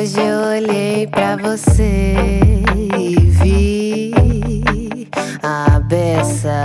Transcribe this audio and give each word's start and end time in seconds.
Hoje 0.00 0.18
eu 0.18 0.40
olhei 0.56 1.06
pra 1.06 1.36
você 1.36 2.14
e 2.98 3.16
vi 3.16 4.12
a 5.42 5.78
beça, 5.80 6.64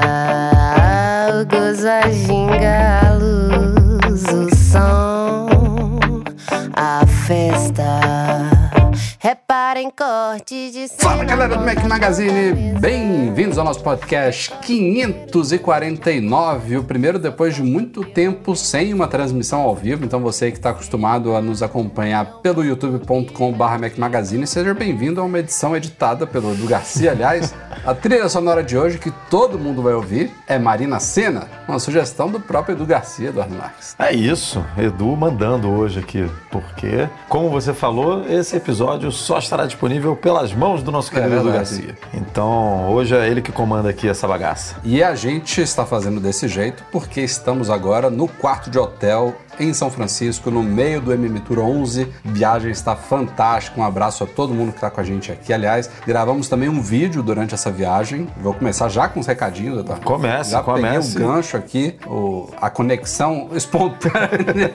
galera 11.26 11.58
do 11.58 11.66
Mac 11.66 11.84
Magazine, 11.86 12.54
bem-vindos 12.80 13.58
ao 13.58 13.66
nosso 13.66 13.82
podcast 13.82 14.54
549, 14.62 16.78
o 16.78 16.84
primeiro 16.84 17.18
depois 17.18 17.56
de 17.56 17.64
muito 17.64 18.06
tempo 18.06 18.56
sem 18.56 18.94
uma 18.94 19.08
transmissão 19.08 19.62
ao 19.62 19.76
vivo. 19.76 20.06
Então 20.06 20.20
você 20.20 20.52
que 20.52 20.58
está 20.58 20.70
acostumado 20.70 21.36
a 21.36 21.42
nos 21.42 21.64
acompanhar 21.64 22.42
pelo 22.44 22.64
youtube.com/barra 22.64 23.80
Mac 23.80 23.98
Magazine, 23.98 24.46
seja 24.46 24.72
bem-vindo 24.76 25.20
a 25.20 25.24
uma 25.24 25.40
edição 25.40 25.76
editada 25.76 26.28
pelo 26.28 26.54
Edu 26.54 26.68
Garcia. 26.68 27.10
Aliás, 27.12 27.56
a 27.84 27.96
trilha 27.96 28.30
sonora 28.30 28.64
de 28.64 28.78
hoje 28.78 29.00
que 29.00 29.10
todo 29.28 29.58
mundo 29.58 29.82
vai 29.82 29.96
ouvir 29.96 30.32
é 30.48 30.60
Marina 30.60 31.00
Senna, 31.00 31.48
uma 31.68 31.80
sugestão 31.80 32.30
do 32.30 32.40
próprio 32.40 32.76
Edu 32.76 32.86
Garcia, 32.86 33.30
Eduardo 33.30 33.56
Marques. 33.56 33.96
É 33.98 34.14
isso, 34.14 34.64
Edu 34.78 35.16
mandando 35.16 35.72
hoje 35.72 36.02
aqui, 36.02 36.30
porque, 36.52 37.10
como 37.28 37.50
você 37.50 37.74
falou, 37.74 38.24
esse 38.30 38.56
episódio 38.56 39.12
só 39.12 39.40
estará 39.40 39.66
disponível 39.66 40.16
pelas 40.16 40.54
mãos 40.54 40.84
do 40.84 40.92
nosso 40.92 41.15
querido 41.22 41.34
É 41.36 41.42
verdade. 41.44 41.58
Garcia. 41.58 41.98
Então, 42.14 42.90
hoje 42.92 43.16
é 43.16 43.28
ele 43.30 43.42
que 43.42 43.52
comanda 43.52 43.90
aqui 43.90 44.08
essa 44.08 44.28
bagaça. 44.28 44.76
E 44.84 45.04
a 45.04 45.16
gente 45.16 45.62
está 45.62 45.86
fazendo 45.86 46.20
desse 46.20 46.48
jeito 46.48 46.84
porque 46.92 47.22
estamos 47.22 47.70
agora 47.70 48.10
no 48.10 48.28
quarto 48.28 48.70
de 48.70 48.78
hotel 48.78 49.34
em 49.60 49.74
São 49.74 49.90
Francisco, 49.90 50.52
no 50.52 50.62
meio 50.62 51.00
do 51.00 51.14
MM 51.14 51.40
Tour 51.40 51.60
11. 51.60 52.08
Viagem 52.26 52.72
está 52.72 52.96
fantástica. 52.96 53.80
Um 53.80 53.84
abraço 53.86 54.24
a 54.24 54.28
todo 54.28 54.54
mundo 54.54 54.72
que 54.72 54.78
está 54.78 54.90
com 54.90 55.00
a 55.00 55.04
gente 55.04 55.32
aqui. 55.32 55.54
Aliás, 55.54 55.90
gravamos 56.06 56.50
também 56.50 56.68
um 56.70 56.82
vídeo 56.82 57.24
durante 57.24 57.54
essa 57.54 57.72
viagem. 57.72 58.28
Vou 58.42 58.54
começar 58.54 58.90
já 58.90 59.08
com 59.08 59.20
os 59.22 59.28
recadinhos, 59.28 59.80
Eduardo. 59.80 60.06
Comece, 60.06 60.52
já 60.52 60.62
peguei 60.62 60.98
o 60.98 61.14
gancho 61.14 61.56
aqui, 61.58 61.96
o- 62.06 62.50
a 62.62 62.70
conexão 62.70 63.50
espontânea. 63.54 64.72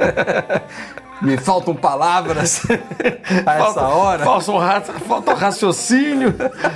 Me 1.22 1.36
faltam 1.36 1.74
palavras 1.74 2.62
a 3.46 3.54
essa 3.58 3.82
hora. 3.88 4.24
Falta 4.24 4.50
um, 4.52 4.58
ra- 4.58 4.80
falta 4.80 5.32
um 5.32 5.34
raciocínio, 5.34 6.34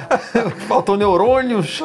faltam 0.68 0.96
neurônios. 0.96 1.82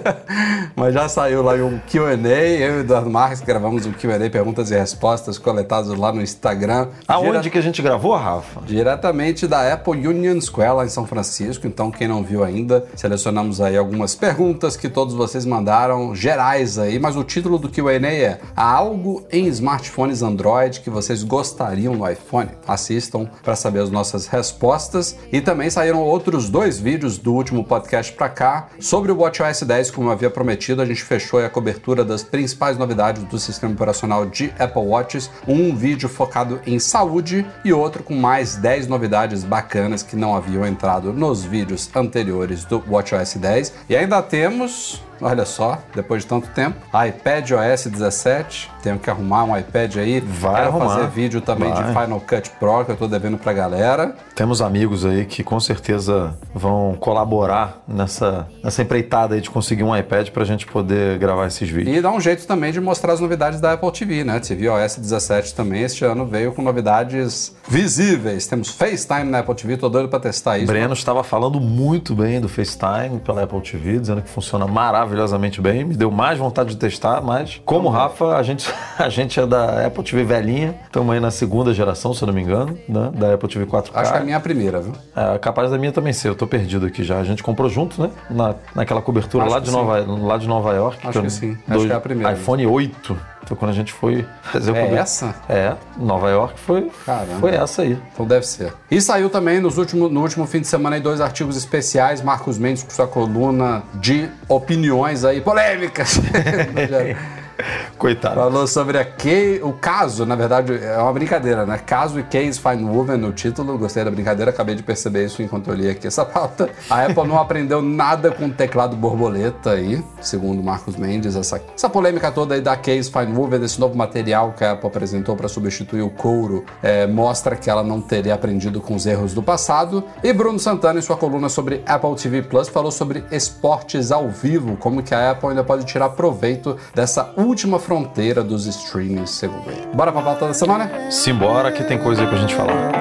Mas 0.74 0.94
já 0.94 1.08
saiu 1.08 1.42
lá 1.42 1.54
um 1.54 1.78
Q&A, 1.88 2.28
eu 2.28 2.74
e 2.74 2.76
o 2.78 2.80
Eduardo 2.80 3.08
Marques 3.08 3.40
gravamos 3.40 3.86
um 3.86 3.92
Q&A, 3.92 4.28
perguntas 4.30 4.70
e 4.70 4.78
respostas 4.78 5.38
coletadas 5.38 5.96
lá 5.96 6.12
no 6.12 6.20
Instagram. 6.20 6.88
Aonde 7.06 7.50
que 7.50 7.58
a 7.58 7.62
gente 7.62 7.80
gravou, 7.80 8.16
Rafa? 8.16 8.60
Diretamente 8.62 9.46
da 9.46 9.72
Apple 9.72 10.06
Union 10.06 10.40
Square 10.40 10.72
lá 10.76 10.84
em 10.84 10.88
São 10.88 11.06
Francisco. 11.06 11.66
Então, 11.66 11.90
quem 11.90 12.08
não 12.08 12.22
viu 12.22 12.42
ainda, 12.42 12.84
selecionamos 12.96 13.60
aí 13.60 13.76
algumas 13.76 14.14
perguntas 14.14 14.76
que 14.76 14.88
todos 14.88 15.14
vocês 15.14 15.44
mandaram, 15.46 16.14
gerais 16.14 16.78
aí. 16.78 16.98
Mas 16.98 17.16
o 17.16 17.22
título 17.22 17.58
do 17.58 17.68
Q&A 17.68 18.06
é 18.06 18.40
Há 18.56 18.72
algo 18.72 19.24
em 19.30 19.46
smartphones 19.46 20.22
Android 20.22 20.80
que 20.80 20.90
vocês 20.90 21.22
gostariam 21.22 21.75
no 21.84 22.08
iPhone? 22.08 22.50
Assistam 22.66 23.28
para 23.42 23.54
saber 23.54 23.80
as 23.80 23.90
nossas 23.90 24.26
respostas. 24.26 25.16
E 25.30 25.40
também 25.40 25.70
saíram 25.70 26.00
outros 26.00 26.48
dois 26.48 26.78
vídeos 26.78 27.18
do 27.18 27.34
último 27.34 27.64
podcast 27.64 28.12
para 28.12 28.28
cá 28.28 28.68
sobre 28.80 29.12
o 29.12 29.16
WatchOS 29.18 29.62
10, 29.62 29.90
como 29.90 30.08
eu 30.08 30.12
havia 30.12 30.30
prometido. 30.30 30.82
A 30.82 30.86
gente 30.86 31.02
fechou 31.02 31.44
a 31.44 31.48
cobertura 31.50 32.04
das 32.04 32.22
principais 32.22 32.78
novidades 32.78 33.22
do 33.24 33.38
sistema 33.38 33.72
operacional 33.72 34.26
de 34.26 34.52
Apple 34.58 34.82
Watches. 34.82 35.30
Um 35.46 35.74
vídeo 35.74 36.08
focado 36.08 36.60
em 36.66 36.78
saúde 36.78 37.46
e 37.64 37.72
outro 37.72 38.02
com 38.02 38.14
mais 38.14 38.56
10 38.56 38.86
novidades 38.86 39.44
bacanas 39.44 40.02
que 40.02 40.16
não 40.16 40.34
haviam 40.34 40.66
entrado 40.66 41.12
nos 41.12 41.44
vídeos 41.44 41.90
anteriores 41.94 42.64
do 42.64 42.82
WatchOS 42.88 43.34
10. 43.34 43.74
E 43.88 43.96
ainda 43.96 44.22
temos 44.22 45.05
Olha 45.20 45.44
só, 45.44 45.78
depois 45.94 46.22
de 46.22 46.28
tanto 46.28 46.48
tempo, 46.48 46.76
iPad 47.06 47.50
OS 47.52 47.86
17. 47.86 48.70
Tenho 48.82 48.98
que 48.98 49.10
arrumar 49.10 49.44
um 49.44 49.56
iPad 49.56 49.96
aí. 49.96 50.20
Vai 50.20 50.54
Quero 50.54 50.68
arrumar. 50.68 50.88
fazer 50.94 51.08
vídeo 51.08 51.40
também 51.40 51.72
de 51.72 51.82
Vai. 51.82 52.04
Final 52.04 52.20
Cut 52.20 52.50
Pro 52.58 52.84
que 52.84 52.92
eu 52.92 52.96
tô 52.96 53.08
devendo 53.08 53.36
pra 53.38 53.52
galera. 53.52 54.14
Temos 54.34 54.62
amigos 54.62 55.04
aí 55.04 55.24
que 55.24 55.42
com 55.42 55.58
certeza 55.58 56.36
vão 56.54 56.96
colaborar 56.98 57.82
nessa, 57.88 58.46
nessa 58.62 58.82
empreitada 58.82 59.34
aí 59.34 59.40
de 59.40 59.50
conseguir 59.50 59.82
um 59.82 59.96
iPad 59.96 60.28
pra 60.30 60.44
gente 60.44 60.66
poder 60.66 61.18
gravar 61.18 61.46
esses 61.46 61.68
vídeos. 61.68 61.96
E 61.96 62.00
dá 62.00 62.10
um 62.10 62.20
jeito 62.20 62.46
também 62.46 62.72
de 62.72 62.80
mostrar 62.80 63.12
as 63.12 63.20
novidades 63.20 63.60
da 63.60 63.72
Apple 63.72 63.90
TV, 63.90 64.24
né? 64.24 64.38
TV 64.38 64.68
OS 64.68 64.96
17 64.96 65.54
também 65.54 65.82
este 65.82 66.04
ano 66.04 66.26
veio 66.26 66.52
com 66.52 66.62
novidades 66.62 67.54
visíveis. 67.68 68.46
Temos 68.46 68.68
FaceTime 68.70 69.24
na 69.24 69.40
Apple 69.40 69.54
TV, 69.54 69.76
tô 69.76 69.88
doido 69.88 70.08
pra 70.08 70.20
testar 70.20 70.58
isso. 70.58 70.66
Breno 70.66 70.92
estava 70.94 71.22
falando 71.24 71.60
muito 71.60 72.14
bem 72.14 72.40
do 72.40 72.48
FaceTime 72.48 73.20
pela 73.24 73.42
Apple 73.44 73.60
TV, 73.60 73.98
dizendo 73.98 74.22
que 74.22 74.28
funciona 74.28 74.66
maravilhosamente 75.06 75.60
bem. 75.60 75.84
Me 75.84 75.94
deu 75.96 76.10
mais 76.10 76.38
vontade 76.38 76.70
de 76.70 76.76
testar, 76.76 77.20
mas 77.22 77.60
como 77.64 77.88
Rafa, 77.88 78.36
a 78.36 78.42
gente, 78.42 78.70
a 78.98 79.08
gente 79.08 79.38
é 79.38 79.46
da 79.46 79.86
Apple 79.86 80.02
TV 80.02 80.24
velhinha. 80.24 80.74
Estamos 80.84 81.14
aí 81.14 81.20
na 81.20 81.30
segunda 81.30 81.72
geração, 81.72 82.12
se 82.12 82.22
eu 82.22 82.26
não 82.26 82.34
me 82.34 82.42
engano, 82.42 82.76
né? 82.88 83.10
Da 83.14 83.34
Apple 83.34 83.48
TV 83.48 83.66
4K. 83.66 83.90
Acho 83.94 84.12
que 84.12 84.18
é 84.18 84.20
a 84.20 84.24
minha 84.24 84.40
primeira, 84.40 84.80
viu? 84.80 84.92
É, 85.14 85.38
capaz 85.38 85.70
da 85.70 85.78
minha 85.78 85.92
também 85.92 86.12
ser, 86.12 86.28
eu 86.28 86.34
tô 86.34 86.46
perdido 86.46 86.86
aqui 86.86 87.04
já. 87.04 87.18
A 87.18 87.24
gente 87.24 87.42
comprou 87.42 87.68
junto, 87.70 88.02
né? 88.02 88.10
Na, 88.28 88.54
naquela 88.74 89.00
cobertura 89.00 89.44
Acho 89.44 89.54
lá 89.54 89.60
que 89.60 89.66
de, 89.66 89.72
Nova, 89.72 90.04
lá 90.06 90.36
de 90.36 90.48
Nova 90.48 90.74
York. 90.74 91.06
Acho 91.06 91.18
eu- 91.18 91.22
que 91.22 91.30
sim. 91.30 91.56
do 91.66 91.74
Acho 91.76 91.86
que 91.86 91.92
é 91.92 91.96
a 91.96 92.00
primeira. 92.00 92.32
iPhone 92.32 92.66
8. 92.66 93.16
Foi 93.46 93.56
quando 93.56 93.70
a 93.70 93.74
gente 93.74 93.92
foi 93.92 94.26
fazer 94.42 94.72
o 94.72 94.76
É 94.76 94.94
essa? 94.94 95.34
É, 95.48 95.74
Nova 95.96 96.28
York 96.28 96.58
foi, 96.58 96.90
Caramba. 97.04 97.38
foi 97.38 97.54
essa 97.54 97.82
aí. 97.82 97.98
Então 98.12 98.26
deve 98.26 98.46
ser. 98.46 98.72
E 98.90 99.00
saiu 99.00 99.30
também 99.30 99.60
nos 99.60 99.78
últimos, 99.78 100.10
no 100.10 100.20
último 100.20 100.46
fim 100.46 100.60
de 100.60 100.66
semana 100.66 100.96
aí 100.96 101.02
dois 101.02 101.20
artigos 101.20 101.56
especiais. 101.56 102.20
Marcos 102.22 102.58
Mendes 102.58 102.82
com 102.82 102.90
sua 102.90 103.06
coluna 103.06 103.84
de 103.94 104.28
opiniões 104.48 105.24
aí 105.24 105.40
polêmicas. 105.40 106.20
Coitado. 107.98 108.34
Falou 108.34 108.66
sobre 108.66 108.98
a 108.98 109.04
Kay, 109.04 109.62
o 109.62 109.72
caso, 109.72 110.26
na 110.26 110.34
verdade, 110.34 110.72
é 110.74 110.98
uma 110.98 111.12
brincadeira, 111.12 111.64
né? 111.64 111.78
Caso 111.78 112.18
e 112.18 112.22
Case 112.22 112.60
Fine 112.60 112.84
Woman 112.84 113.16
no 113.16 113.32
título. 113.32 113.78
Gostei 113.78 114.04
da 114.04 114.10
brincadeira, 114.10 114.50
acabei 114.50 114.74
de 114.74 114.82
perceber 114.82 115.24
isso 115.24 115.42
enquanto 115.42 115.68
eu 115.68 115.74
li 115.74 115.88
aqui 115.88 116.06
essa 116.06 116.24
pauta. 116.24 116.68
A 116.90 117.04
Apple 117.04 117.26
não 117.26 117.38
aprendeu 117.38 117.80
nada 117.80 118.30
com 118.30 118.46
o 118.46 118.52
teclado 118.52 118.96
borboleta 118.96 119.70
aí, 119.70 120.02
segundo 120.20 120.62
Marcos 120.62 120.96
Mendes. 120.96 121.36
Essa, 121.36 121.60
essa 121.74 121.88
polêmica 121.88 122.30
toda 122.30 122.54
aí 122.54 122.60
da 122.60 122.76
Case 122.76 123.10
Fine 123.10 123.32
Woman, 123.32 123.60
desse 123.60 123.80
novo 123.80 123.96
material 123.96 124.52
que 124.56 124.64
a 124.64 124.72
Apple 124.72 124.88
apresentou 124.88 125.36
para 125.36 125.48
substituir 125.48 126.02
o 126.02 126.10
couro, 126.10 126.64
é, 126.82 127.06
mostra 127.06 127.56
que 127.56 127.70
ela 127.70 127.82
não 127.82 128.00
teria 128.00 128.34
aprendido 128.34 128.80
com 128.80 128.94
os 128.94 129.06
erros 129.06 129.32
do 129.32 129.42
passado. 129.42 130.04
E 130.22 130.32
Bruno 130.32 130.58
Santana, 130.58 130.98
em 130.98 131.02
sua 131.02 131.16
coluna 131.16 131.48
sobre 131.48 131.82
Apple 131.86 132.14
TV 132.16 132.42
Plus, 132.42 132.68
falou 132.68 132.90
sobre 132.90 133.24
esportes 133.30 134.12
ao 134.12 134.28
vivo, 134.28 134.76
como 134.76 135.02
que 135.02 135.14
a 135.14 135.30
Apple 135.30 135.50
ainda 135.50 135.64
pode 135.64 135.84
tirar 135.84 136.10
proveito 136.10 136.76
dessa 136.94 137.32
última 137.46 137.78
fronteira 137.78 138.42
dos 138.42 138.66
streamings, 138.66 139.30
segundo 139.30 139.70
ele. 139.70 139.86
Bora 139.94 140.12
pra 140.12 140.22
pauta 140.22 140.48
da 140.48 140.54
semana? 140.54 141.10
Simbora 141.10 141.72
que 141.72 141.84
tem 141.84 141.98
coisa 141.98 142.22
aí 142.22 142.28
pra 142.28 142.38
gente 142.38 142.54
falar. 142.54 142.92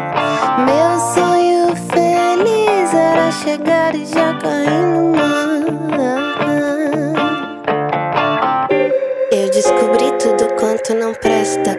Meu 0.66 1.00
sonho 1.14 1.76
feliz 1.76 2.94
era 2.94 3.32
chegar 3.32 3.96
e 3.96 4.06
já 4.06 4.34
cair 4.36 5.05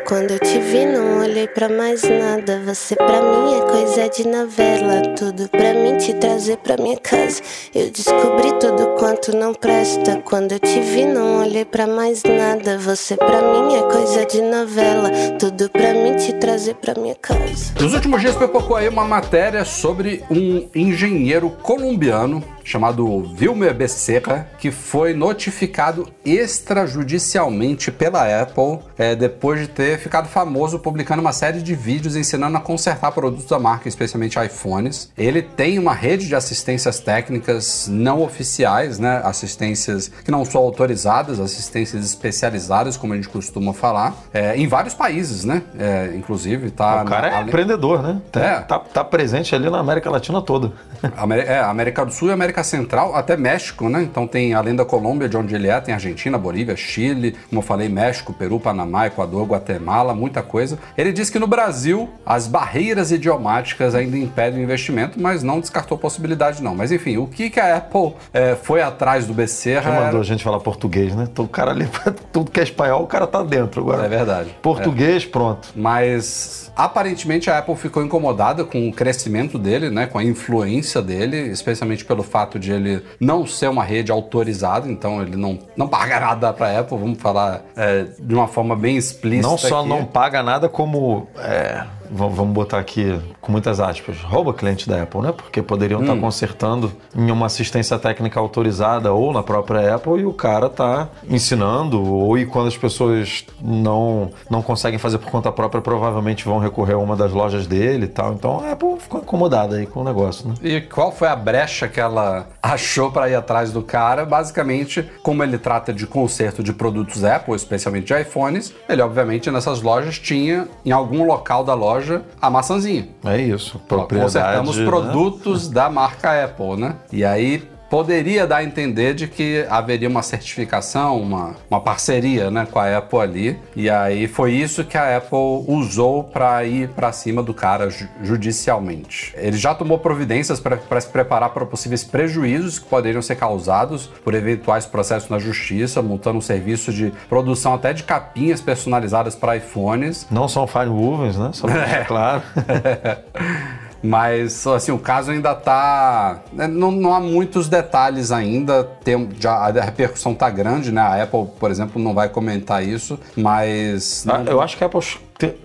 Quando 0.04 0.32
eu 0.32 0.38
te 0.38 0.58
vi, 0.58 0.84
não 0.84 1.20
olhei 1.20 1.46
pra 1.46 1.68
mais 1.68 2.02
nada. 2.02 2.60
Você 2.64 2.94
pra 2.94 3.20
mim 3.22 3.54
é 3.54 3.60
coisa 3.70 4.08
de 4.08 4.28
novela. 4.28 5.02
Tudo 5.16 5.48
pra 5.48 5.72
mim 5.74 5.96
te 5.96 6.12
trazer 6.14 6.56
pra 6.58 6.76
minha 6.76 6.98
casa. 6.98 7.40
Eu 7.74 7.90
descobri 7.90 8.52
tudo 8.58 8.94
quanto 8.98 9.36
não 9.36 9.54
presta. 9.54 10.20
Quando 10.24 10.52
eu 10.52 10.58
te 10.58 10.80
vi, 10.80 11.04
não 11.04 11.40
olhei 11.40 11.64
pra 11.64 11.86
mais 11.86 12.22
nada. 12.22 12.78
Você 12.78 13.16
pra 13.16 13.40
mim 13.40 13.74
é 13.76 13.82
coisa 13.82 14.26
de 14.26 14.42
novela. 14.42 15.10
Tudo 15.38 15.70
pra 15.70 15.94
mim 15.94 16.16
te 16.16 16.32
trazer 16.34 16.74
pra 16.74 17.00
minha 17.00 17.14
casa. 17.14 17.72
Nos 17.80 17.94
últimos 17.94 18.20
dias 18.20 18.36
pipocou 18.36 18.76
aí 18.76 18.88
uma 18.88 19.04
matéria 19.04 19.64
sobre 19.64 20.22
um 20.30 20.68
engenheiro 20.74 21.50
colombiano 21.62 22.42
chamado 22.66 23.22
Vilmer 23.36 23.72
Becerra, 23.72 24.48
que 24.58 24.72
foi 24.72 25.14
notificado 25.14 26.08
extrajudicialmente 26.24 27.92
pela 27.92 28.42
Apple 28.42 28.80
é, 28.98 29.14
depois 29.14 29.60
de 29.60 29.68
ter 29.68 29.98
ficado 29.98 30.28
famoso 30.28 30.78
publicando 30.80 31.20
uma 31.20 31.32
série 31.32 31.62
de 31.62 31.74
vídeos 31.76 32.16
ensinando 32.16 32.56
a 32.56 32.60
consertar 32.60 33.12
produtos 33.12 33.46
da 33.46 33.58
marca, 33.58 33.88
especialmente 33.88 34.36
iPhones. 34.38 35.12
Ele 35.16 35.42
tem 35.42 35.78
uma 35.78 35.94
rede 35.94 36.26
de 36.26 36.34
assistências 36.34 36.98
técnicas 36.98 37.86
não 37.88 38.20
oficiais, 38.20 38.98
né? 38.98 39.20
Assistências 39.24 40.08
que 40.24 40.30
não 40.30 40.44
são 40.44 40.60
autorizadas, 40.60 41.38
assistências 41.38 42.04
especializadas, 42.04 42.96
como 42.96 43.12
a 43.12 43.16
gente 43.16 43.28
costuma 43.28 43.72
falar, 43.72 44.14
é, 44.34 44.56
em 44.56 44.66
vários 44.66 44.92
países, 44.94 45.44
né? 45.44 45.62
É, 45.78 46.12
inclusive, 46.16 46.70
tá. 46.72 47.02
O 47.02 47.04
cara 47.06 47.30
na, 47.30 47.38
é 47.38 47.42
empreendedor, 47.42 48.02
né? 48.02 48.20
Tá, 48.32 48.40
É. 48.40 48.60
tá, 48.60 48.78
tá 48.80 49.04
presente 49.04 49.54
ali 49.54 49.70
na 49.70 49.78
América 49.78 50.10
Latina 50.10 50.42
toda. 50.42 50.72
Ameri- 51.16 51.46
é, 51.46 51.60
América 51.60 52.04
do 52.04 52.12
Sul 52.12 52.28
e 52.28 52.32
América 52.32 52.55
Central, 52.62 53.14
até 53.14 53.36
México, 53.36 53.88
né? 53.88 54.02
Então 54.02 54.26
tem 54.26 54.54
além 54.54 54.74
da 54.74 54.84
Colômbia, 54.84 55.28
de 55.28 55.36
onde 55.36 55.54
ele 55.54 55.68
é, 55.68 55.80
tem 55.80 55.94
Argentina, 55.94 56.38
Bolívia, 56.38 56.76
Chile, 56.76 57.36
como 57.48 57.60
eu 57.60 57.62
falei, 57.62 57.88
México, 57.88 58.32
Peru, 58.32 58.58
Panamá, 58.58 59.06
Equador, 59.06 59.46
Guatemala, 59.46 60.14
muita 60.14 60.42
coisa. 60.42 60.78
Ele 60.96 61.12
diz 61.12 61.30
que 61.30 61.38
no 61.38 61.46
Brasil 61.46 62.08
as 62.24 62.46
barreiras 62.46 63.10
idiomáticas 63.12 63.94
ainda 63.94 64.16
impedem 64.16 64.60
o 64.60 64.62
investimento, 64.62 65.20
mas 65.20 65.42
não 65.42 65.60
descartou 65.60 65.98
possibilidade 65.98 66.62
não. 66.62 66.74
Mas 66.74 66.92
enfim, 66.92 67.16
o 67.16 67.26
que, 67.26 67.50
que 67.50 67.60
a 67.60 67.76
Apple 67.76 68.14
é, 68.32 68.54
foi 68.54 68.82
atrás 68.82 69.26
do 69.26 69.34
Becerra? 69.34 69.90
Quem 69.90 70.00
mandou 70.04 70.20
a 70.20 70.24
gente 70.24 70.44
falar 70.44 70.60
português, 70.60 71.14
né? 71.14 71.26
Então, 71.30 71.44
O 71.44 71.48
cara 71.48 71.70
ali, 71.70 71.88
tudo 72.32 72.50
que 72.50 72.60
é 72.60 72.62
espanhol, 72.62 73.02
o 73.02 73.06
cara 73.06 73.26
tá 73.26 73.42
dentro 73.42 73.80
agora. 73.82 74.04
É 74.04 74.08
verdade. 74.08 74.56
Português, 74.62 75.24
pronto. 75.24 75.68
Mas 75.74 76.70
aparentemente 76.76 77.50
a 77.50 77.58
Apple 77.58 77.74
ficou 77.74 78.04
incomodada 78.04 78.62
com 78.62 78.86
o 78.86 78.92
crescimento 78.92 79.58
dele, 79.58 79.88
né, 79.88 80.06
com 80.06 80.18
a 80.18 80.24
influência 80.24 81.00
dele, 81.00 81.36
especialmente 81.48 82.04
pelo 82.04 82.22
fato 82.22 82.45
de 82.58 82.72
ele 82.72 83.02
não 83.20 83.46
ser 83.46 83.68
uma 83.68 83.82
rede 83.82 84.10
autorizada, 84.12 84.88
então 84.88 85.20
ele 85.20 85.36
não, 85.36 85.58
não 85.76 85.88
paga 85.88 86.20
nada 86.20 86.52
para 86.52 86.68
a 86.68 86.80
Apple, 86.80 86.98
vamos 86.98 87.20
falar 87.20 87.62
é, 87.76 88.06
de 88.18 88.34
uma 88.34 88.46
forma 88.48 88.76
bem 88.76 88.96
explícita. 88.96 89.48
Não 89.48 89.58
só 89.58 89.80
aqui. 89.80 89.88
não 89.88 90.04
paga 90.04 90.42
nada, 90.42 90.68
como. 90.68 91.26
é, 91.38 91.84
vamos 92.10 92.52
botar 92.54 92.78
aqui 92.78 93.18
com 93.40 93.52
muitas 93.52 93.80
aspas, 93.80 94.16
rouba 94.22 94.52
cliente 94.52 94.88
da 94.88 95.02
Apple, 95.02 95.20
né? 95.20 95.32
Porque 95.32 95.62
poderiam 95.62 96.00
Hum. 96.00 96.04
estar 96.04 96.16
consertando 96.16 96.92
em 97.16 97.30
uma 97.30 97.46
assistência 97.46 97.98
técnica 97.98 98.38
autorizada 98.40 99.12
ou 99.12 99.32
na 99.32 99.42
própria 99.42 99.94
Apple 99.94 100.20
e 100.20 100.26
o 100.26 100.32
cara 100.32 100.68
tá 100.68 101.08
ensinando, 101.28 102.02
ou 102.02 102.36
e 102.38 102.44
quando 102.46 102.68
as 102.68 102.76
pessoas 102.76 103.44
não, 103.62 104.30
não 104.50 104.62
conseguem 104.62 104.98
fazer 104.98 105.18
por 105.18 105.30
conta 105.30 105.50
própria, 105.52 105.80
provavelmente 105.80 106.44
vão 106.44 106.58
recorrer 106.58 106.94
a 106.94 106.98
uma 106.98 107.16
das 107.16 107.32
lojas 107.32 107.66
dele 107.66 108.04
e 108.04 108.08
tal. 108.08 108.32
Então 108.32 108.60
a 108.64 108.72
Apple 108.72 108.98
ficou 108.98 109.20
incomodada 109.20 109.76
aí 109.76 109.86
com 109.86 110.00
o 110.00 110.04
negócio, 110.04 110.48
né? 110.48 110.54
E 110.62 110.80
qual 110.80 111.10
foi 111.12 111.28
a 111.28 111.36
brecha 111.36 111.88
que 111.88 112.00
ela 112.00 112.46
achou 112.62 113.10
para 113.10 113.28
ir 113.28 113.34
atrás 113.34 113.72
do 113.72 113.82
cara? 113.82 114.24
Basicamente, 114.24 115.08
como 115.22 115.42
ele 115.42 115.58
trata 115.58 115.92
de 115.92 116.06
conserto 116.06 116.62
de 116.62 116.72
produtos 116.72 117.24
Apple, 117.24 117.54
especialmente 117.54 118.06
de 118.12 118.20
iPhones, 118.20 118.74
ele 118.88 119.02
obviamente 119.02 119.50
nessas 119.50 119.80
lojas 119.82 120.18
tinha 120.18 120.68
em 120.84 120.90
algum 120.92 121.24
local 121.24 121.64
da 121.64 121.74
loja 121.74 121.95
a 122.40 122.50
maçãzinha. 122.50 123.08
É 123.24 123.40
isso. 123.40 123.78
Propriedade. 123.88 124.32
Consertamos 124.32 124.76
né? 124.76 124.84
produtos 124.84 125.68
da 125.68 125.88
marca 125.90 126.44
Apple, 126.44 126.76
né? 126.76 126.96
E 127.12 127.24
aí 127.24 127.68
poderia 127.90 128.46
dar 128.46 128.56
a 128.58 128.64
entender 128.64 129.14
de 129.14 129.26
que 129.28 129.64
haveria 129.68 130.08
uma 130.08 130.22
certificação, 130.22 131.20
uma, 131.20 131.54
uma 131.70 131.80
parceria 131.80 132.50
né, 132.50 132.66
com 132.70 132.78
a 132.78 132.98
Apple 132.98 133.18
ali. 133.20 133.58
E 133.74 133.88
aí 133.88 134.26
foi 134.26 134.52
isso 134.52 134.84
que 134.84 134.96
a 134.98 135.16
Apple 135.16 135.64
usou 135.68 136.24
para 136.24 136.64
ir 136.64 136.88
para 136.90 137.12
cima 137.12 137.42
do 137.42 137.54
cara 137.54 137.88
ju- 137.90 138.08
judicialmente. 138.22 139.32
Ele 139.36 139.56
já 139.56 139.74
tomou 139.74 139.98
providências 139.98 140.60
para 140.60 141.00
se 141.00 141.08
preparar 141.08 141.50
para 141.50 141.64
possíveis 141.66 142.02
prejuízos 142.04 142.78
que 142.78 142.86
poderiam 142.86 143.22
ser 143.22 143.36
causados 143.36 144.06
por 144.24 144.34
eventuais 144.34 144.86
processos 144.86 145.28
na 145.28 145.38
justiça, 145.38 146.02
multando 146.02 146.38
um 146.38 146.42
serviço 146.42 146.92
de 146.92 147.12
produção 147.28 147.74
até 147.74 147.92
de 147.92 148.02
capinhas 148.02 148.60
personalizadas 148.60 149.34
para 149.34 149.56
iPhones. 149.56 150.26
Não 150.30 150.48
são 150.48 150.66
wovens, 150.66 151.36
né? 151.38 151.50
Só 151.52 151.66
deixar 151.68 152.06
claro. 152.06 152.42
Mas, 154.06 154.66
assim, 154.66 154.92
o 154.92 154.98
caso 154.98 155.30
ainda 155.30 155.54
tá. 155.54 156.40
né, 156.52 156.66
Não, 156.66 156.90
não 156.90 157.14
há 157.14 157.20
muitos 157.20 157.68
detalhes 157.68 158.30
ainda. 158.30 158.84
Tem, 159.02 159.28
já, 159.40 159.52
a 159.54 159.70
repercussão 159.70 160.34
tá 160.34 160.48
grande, 160.48 160.92
né? 160.92 161.00
A 161.00 161.22
Apple, 161.22 161.46
por 161.58 161.70
exemplo, 161.70 162.00
não 162.00 162.14
vai 162.14 162.28
comentar 162.28 162.82
isso, 162.86 163.18
mas. 163.36 164.24
Ah, 164.28 164.38
não- 164.38 164.52
eu 164.52 164.60
acho 164.60 164.76
que 164.76 164.84
a 164.84 164.86
Apple 164.86 165.00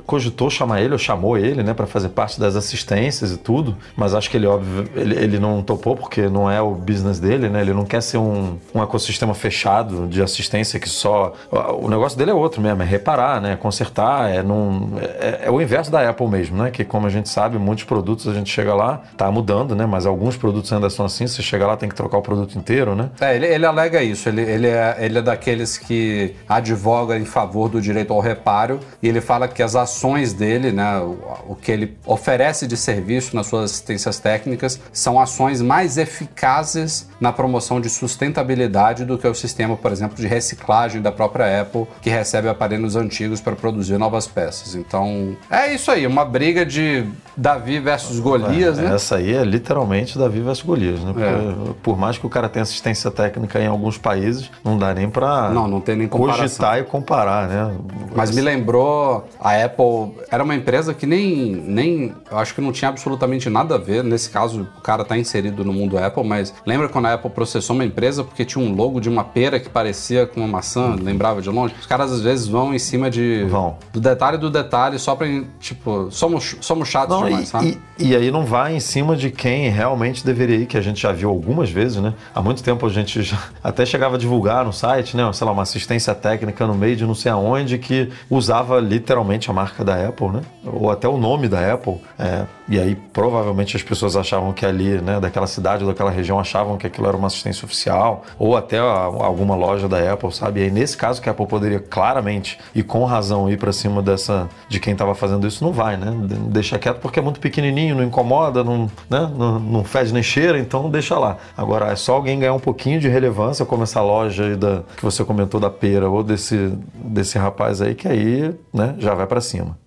cogitou 0.06 0.50
chamar 0.50 0.82
ele, 0.82 0.94
ou 0.94 1.00
chamou 1.00 1.38
ele, 1.38 1.64
né, 1.64 1.74
para 1.74 1.88
fazer 1.88 2.10
parte 2.10 2.40
das 2.40 2.56
assistências 2.56 3.32
e 3.32 3.38
tudo, 3.38 3.78
mas 3.96 4.14
acho 4.14 4.30
que 4.30 4.38
ele, 4.38 4.46
óbvio, 4.46 4.88
ele, 4.96 5.16
ele 5.16 5.40
não 5.40 5.62
topou 5.62 5.96
porque 5.96 6.28
não 6.28 6.50
é 6.50 6.62
o 6.62 6.72
business 6.72 7.20
dele, 7.20 7.50
né? 7.50 7.62
Ele 7.62 7.74
não 7.74 7.86
quer 7.86 8.02
ser 8.02 8.18
um, 8.18 8.58
um 8.74 8.84
ecossistema 8.84 9.34
fechado 9.34 10.08
de 10.08 10.22
assistência 10.22 10.80
que 10.80 10.90
só. 10.90 11.34
O 11.82 11.90
negócio 11.90 12.18
dele 12.18 12.32
é 12.32 12.34
outro 12.34 12.62
mesmo, 12.62 12.82
é 12.82 12.86
reparar, 12.86 13.40
né? 13.40 13.56
Consertar, 13.56 14.30
é, 14.30 14.44
num, 14.44 14.98
é, 14.98 15.44
é 15.46 15.52
o 15.52 15.62
inverso 15.62 15.92
da 15.92 16.10
Apple 16.10 16.28
mesmo, 16.28 16.58
né? 16.58 16.72
Que 16.72 16.84
como 16.84 17.08
a 17.08 17.10
gente 17.10 17.30
sabe, 17.30 17.58
muitos 17.58 17.86
produtos 17.86 18.28
a 18.28 18.34
gente 18.34 18.52
chega 18.52 18.74
lá, 18.74 19.02
tá 19.16 19.32
mudando, 19.32 19.76
né? 19.76 19.86
Mas 19.86 20.06
alguns 20.06 20.36
produtos 20.36 20.72
ainda 20.74 20.90
são 20.90 21.06
assim, 21.06 21.28
você 21.28 21.42
chega 21.42 21.66
lá 21.66 21.78
tem 21.78 21.88
que 21.88 21.96
trocar 21.96 22.18
o 22.18 22.22
produto 22.22 22.58
inteiro, 22.58 22.96
né? 22.96 23.10
É, 23.20 23.36
ele, 23.36 23.48
ele 23.48 23.66
alega 23.66 24.04
isso. 24.04 24.28
Ele, 24.28 24.42
ele, 24.42 24.68
é, 24.68 24.98
ele 25.00 25.18
é 25.18 25.22
daqueles 25.22 25.78
que 25.78 26.36
advoga 26.48 27.18
em 27.18 27.26
favor 27.26 27.70
do 27.70 27.82
direito 27.82 28.14
ao 28.14 28.20
reparo 28.20 28.80
e 29.02 29.08
ele 29.08 29.22
fala 29.22 29.48
que 29.48 29.61
as 29.62 29.76
ações 29.76 30.34
dele, 30.34 30.72
né, 30.72 31.00
o, 31.00 31.18
o 31.52 31.56
que 31.56 31.72
ele 31.72 31.98
oferece 32.06 32.66
de 32.68 32.76
serviço 32.78 33.36
nas 33.36 33.48
suas 33.48 33.66
assistências 33.72 34.20
técnicas, 34.20 34.80
são 34.94 35.20
ações 35.20 35.62
mais 35.62 35.98
eficazes 35.98 37.10
na 37.20 37.32
promoção 37.32 37.80
de 37.80 37.90
sustentabilidade 37.90 39.06
do 39.06 39.18
que 39.18 39.28
o 39.28 39.34
sistema, 39.36 39.76
por 39.76 39.92
exemplo, 39.92 40.16
de 40.16 40.28
reciclagem 40.28 41.02
da 41.02 41.12
própria 41.12 41.62
Apple, 41.62 41.86
que 42.02 42.10
recebe 42.10 42.48
aparelhos 42.48 42.96
antigos 42.96 43.40
para 43.42 43.56
produzir 43.56 43.98
novas 43.98 44.28
peças. 44.28 44.76
Então, 44.76 45.36
é 45.50 45.74
isso 45.74 45.92
aí, 45.92 46.08
uma 46.08 46.26
briga 46.26 46.66
de 46.66 47.06
Davi 47.36 47.80
versus 47.80 48.20
Golias, 48.20 48.78
né? 48.78 48.94
Essa 48.96 49.18
aí 49.18 49.34
é 49.36 49.44
literalmente 49.44 50.18
Davi 50.18 50.42
versus 50.42 50.64
Golias, 50.66 51.00
né? 51.02 51.14
Porque 51.14 51.28
É. 51.28 51.74
por 51.84 51.98
mais 51.98 52.18
que 52.18 52.26
o 52.26 52.30
cara 52.30 52.50
tenha 52.50 52.64
assistência 52.64 53.10
técnica 53.12 53.60
em 53.60 53.68
alguns 53.68 53.98
países, 53.98 54.50
não 54.64 54.78
dá 54.78 54.94
nem 54.94 55.10
pra 55.10 55.50
Não, 55.50 55.68
não 55.68 55.80
tem 55.82 55.96
nem 55.96 56.08
comparação. 56.08 56.44
cogitar 56.44 56.80
e 56.80 56.84
comparar, 56.84 57.48
né? 57.48 57.76
Mas 58.16 58.32
me 58.32 58.42
lembrou, 58.42 59.28
a 59.40 59.51
Apple 59.54 60.14
era 60.30 60.44
uma 60.44 60.56
empresa 60.56 60.94
que 60.94 61.06
nem, 61.06 61.52
nem, 61.56 62.14
eu 62.30 62.38
acho 62.38 62.54
que 62.56 62.62
não 62.62 62.72
tinha 62.72 62.90
absolutamente 62.90 63.50
nada 63.50 63.76
a 63.76 63.78
ver. 63.78 64.04
Nesse 64.04 64.30
caso, 64.30 64.68
o 64.78 64.82
cara 64.82 65.04
tá 65.04 65.18
inserido 65.18 65.64
no 65.64 65.74
mundo 65.74 65.98
Apple, 65.98 66.24
mas 66.24 66.54
lembra 66.66 66.88
quando 66.90 67.06
a 67.08 67.14
Apple 67.14 67.30
processou 67.30 67.76
uma 67.76 67.86
empresa 67.86 68.24
porque 68.24 68.46
tinha 68.46 68.64
um 68.64 68.74
logo 68.76 69.00
de 69.00 69.10
uma 69.10 69.24
pera 69.24 69.60
que 69.60 69.70
parecia 69.70 70.26
com 70.26 70.40
uma 70.42 70.48
maçã, 70.48 70.96
lembrava 71.02 71.42
de 71.42 71.50
longe? 71.50 71.74
Os 71.80 71.86
caras 71.86 72.12
às 72.12 72.22
vezes 72.22 72.48
vão 72.48 72.74
em 72.74 72.80
cima 72.80 73.10
de 73.10 73.46
Vão. 73.50 73.78
do 73.94 74.00
detalhe 74.00 74.38
do 74.38 74.50
detalhe 74.50 75.00
só 75.00 75.16
pra, 75.16 75.28
tipo, 75.60 76.08
somos, 76.12 76.56
somos 76.62 76.88
chatos 76.90 77.16
Não, 77.16 77.26
demais, 77.26 77.44
e, 77.48 77.48
sabe? 77.48 77.80
e- 77.98 78.08
e 78.12 78.16
aí 78.16 78.32
não 78.32 78.46
vai 78.46 78.76
em 78.76 78.80
cima 78.80 79.16
de 79.16 79.30
quem 79.32 79.70
realmente 79.70 80.26
deveria 80.26 80.58
ir, 80.58 80.66
que 80.66 80.78
a 80.78 80.82
gente 80.82 81.00
já 81.02 81.12
viu 81.12 81.30
algumas 81.30 81.70
vezes, 81.70 81.98
né? 82.02 82.14
Há 82.36 82.42
muito 82.42 82.62
tempo 82.64 82.86
a 82.86 82.90
gente 82.90 83.22
já 83.24 83.38
até 83.64 83.86
chegava 83.86 84.16
a 84.16 84.20
divulgar 84.20 84.66
no 84.66 84.74
site, 84.74 85.16
né? 85.16 85.32
Sei 85.34 85.46
lá, 85.46 85.52
uma 85.54 85.64
assistência 85.64 86.14
técnica 86.14 86.66
no 86.68 86.76
meio 86.76 86.96
de 86.96 87.06
não 87.06 87.16
sei 87.16 87.32
aonde 87.32 87.78
que 87.78 88.10
usava 88.30 88.80
literalmente 88.80 89.41
a 89.50 89.54
marca 89.54 89.84
da 89.84 90.08
Apple, 90.08 90.28
né? 90.30 90.42
Ou 90.66 90.92
até 90.92 91.08
o 91.08 91.18
nome 91.18 91.48
da 91.48 91.74
Apple. 91.74 91.96
É, 92.20 92.46
e 92.68 92.80
aí 92.80 92.96
provavelmente 92.96 93.76
as 93.76 93.84
pessoas 93.84 94.16
achavam 94.16 94.52
que 94.54 94.66
ali, 94.66 95.02
né, 95.02 95.20
daquela 95.20 95.48
cidade 95.48 95.84
ou 95.84 95.90
daquela 95.90 96.10
região, 96.12 96.40
achavam 96.40 96.78
que 96.78 96.88
aquilo 96.88 97.08
era 97.08 97.18
uma 97.18 97.28
assistência 97.28 97.66
oficial, 97.66 98.24
ou 98.40 98.56
até 98.56 98.80
a- 98.80 98.84
alguma 98.84 99.56
loja 99.56 99.88
da 99.88 100.12
Apple, 100.14 100.32
sabe? 100.34 100.60
E 100.62 100.64
aí 100.64 100.72
nesse 100.72 100.96
caso 100.98 101.22
que 101.22 101.30
a 101.30 101.32
Apple 101.32 101.48
poderia 101.48 101.80
claramente 101.80 102.58
e 102.76 102.84
com 102.84 103.04
razão 103.06 103.50
ir 103.50 103.58
para 103.58 103.72
cima 103.72 104.02
dessa 104.02 104.50
de 104.70 104.80
quem 104.80 104.94
estava 104.94 105.14
fazendo 105.16 105.48
isso, 105.48 105.64
não 105.64 105.72
vai, 105.72 105.98
né? 105.98 106.12
De- 106.28 106.42
Deixa 106.52 106.78
quieto 106.80 107.00
porque 107.00 107.20
é 107.20 107.22
muito 107.22 107.40
pequenininho, 107.40 107.96
não 107.96 108.04
incomoda, 108.04 108.64
não, 108.64 108.90
né? 109.10 109.32
não, 109.38 109.60
não 109.60 109.84
fede 109.84 110.14
nem 110.14 110.24
cheira, 110.24 110.60
então 110.60 110.90
deixa 110.90 111.18
lá. 111.18 111.38
Agora 111.58 111.92
é 111.92 111.96
só 111.96 112.14
alguém 112.14 112.40
ganhar 112.40 112.54
um 112.54 112.60
pouquinho 112.60 113.00
de 113.00 113.08
relevância, 113.08 113.66
como 113.66 113.84
essa 113.84 114.02
loja 114.02 114.56
da, 114.58 114.84
que 114.98 115.04
você 115.04 115.24
comentou 115.24 115.60
da 115.60 115.70
pera 115.70 116.10
ou 116.10 116.24
desse, 116.24 116.74
desse 116.94 117.38
rapaz 117.38 117.82
aí, 117.82 117.96
que 117.96 118.08
aí 118.08 118.54
né, 118.74 118.96
já 119.00 119.14
vai 119.14 119.26
para 119.32 119.40
cima. 119.40 119.80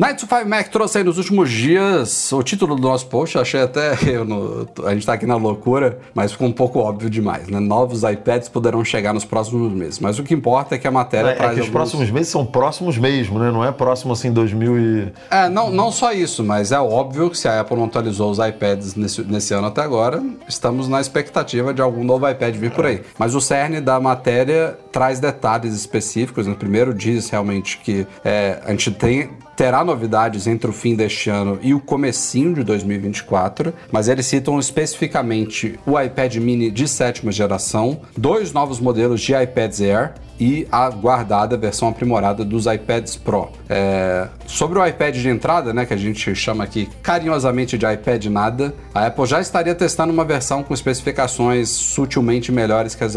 Night 0.00 0.24
to 0.24 0.32
5 0.32 0.48
Mac 0.48 0.68
trouxe 0.68 0.98
aí 0.98 1.02
nos 1.02 1.18
últimos 1.18 1.50
dias 1.50 2.30
o 2.30 2.40
título 2.40 2.76
do 2.76 2.82
nosso 2.82 3.06
post, 3.08 3.36
achei 3.36 3.60
até 3.60 3.94
eu 4.08 4.24
no- 4.24 4.64
a 4.86 4.94
gente 4.94 5.04
tá 5.04 5.14
aqui 5.14 5.26
na 5.26 5.34
loucura, 5.34 5.98
mas 6.14 6.30
ficou 6.30 6.46
um 6.46 6.52
pouco 6.52 6.78
óbvio 6.78 7.10
demais, 7.10 7.48
né? 7.48 7.58
Novos 7.58 8.04
iPads 8.04 8.48
poderão 8.48 8.84
chegar 8.84 9.12
nos 9.12 9.24
próximos 9.24 9.72
meses, 9.72 9.98
mas 9.98 10.16
o 10.20 10.22
que 10.22 10.32
importa 10.32 10.76
é 10.76 10.78
que 10.78 10.86
a 10.86 10.90
matéria 10.92 11.30
É, 11.30 11.32
é 11.32 11.34
traz 11.34 11.48
que 11.54 11.54
os 11.54 11.66
alguns- 11.66 11.72
próximos 11.72 12.10
meses 12.12 12.28
são 12.28 12.46
próximos 12.46 12.96
mesmo, 12.96 13.40
né? 13.40 13.50
Não 13.50 13.64
é 13.64 13.72
próximo 13.72 14.12
assim 14.12 14.30
2000 14.32 14.78
e... 14.78 15.12
É, 15.32 15.48
não, 15.48 15.68
não 15.68 15.90
só 15.90 16.12
isso, 16.12 16.44
mas 16.44 16.70
é 16.70 16.78
óbvio 16.78 17.28
que 17.28 17.36
se 17.36 17.48
a 17.48 17.58
Apple 17.60 17.76
não 17.76 17.86
atualizou 17.86 18.30
os 18.30 18.38
iPads 18.38 18.94
nesse, 18.94 19.22
nesse 19.24 19.52
ano 19.52 19.66
até 19.66 19.80
agora, 19.82 20.22
estamos 20.48 20.86
na 20.86 21.00
expectativa 21.00 21.74
de 21.74 21.82
algum 21.82 22.04
novo 22.04 22.28
iPad 22.30 22.54
vir 22.54 22.70
por 22.70 22.86
aí. 22.86 23.02
Mas 23.18 23.34
o 23.34 23.40
cerne 23.40 23.80
da 23.80 23.98
matéria 23.98 24.78
traz 24.92 25.18
detalhes 25.18 25.74
específicos. 25.74 26.46
No 26.46 26.54
primeiro 26.54 26.94
diz 26.94 27.28
realmente 27.30 27.78
que 27.78 28.06
é, 28.24 28.60
a 28.64 28.70
gente 28.70 28.92
tem, 28.92 29.30
terá 29.58 29.82
novidades 29.82 30.46
entre 30.46 30.70
o 30.70 30.72
fim 30.72 30.94
deste 30.94 31.28
ano 31.28 31.58
e 31.60 31.74
o 31.74 31.80
comecinho 31.80 32.54
de 32.54 32.62
2024, 32.62 33.74
mas 33.90 34.06
eles 34.06 34.24
citam 34.24 34.56
especificamente 34.56 35.76
o 35.84 36.00
iPad 36.00 36.36
mini 36.36 36.70
de 36.70 36.86
sétima 36.86 37.32
geração, 37.32 38.02
dois 38.16 38.52
novos 38.52 38.78
modelos 38.78 39.20
de 39.20 39.34
iPads 39.34 39.80
Air, 39.80 40.14
e 40.38 40.66
a 40.70 40.86
aguardada 40.86 41.56
versão 41.56 41.88
aprimorada 41.88 42.44
dos 42.44 42.66
iPads 42.66 43.16
Pro. 43.16 43.50
É, 43.68 44.28
sobre 44.46 44.78
o 44.78 44.86
iPad 44.86 45.16
de 45.16 45.28
entrada, 45.28 45.72
né, 45.72 45.84
que 45.84 45.94
a 45.94 45.96
gente 45.96 46.34
chama 46.34 46.64
aqui 46.64 46.88
carinhosamente 47.02 47.76
de 47.76 47.86
iPad 47.86 48.26
nada, 48.26 48.74
a 48.94 49.06
Apple 49.06 49.26
já 49.26 49.40
estaria 49.40 49.74
testando 49.74 50.12
uma 50.12 50.24
versão 50.24 50.62
com 50.62 50.72
especificações 50.72 51.68
sutilmente 51.68 52.52
melhores 52.52 52.94
que 52.94 53.04
as, 53.04 53.14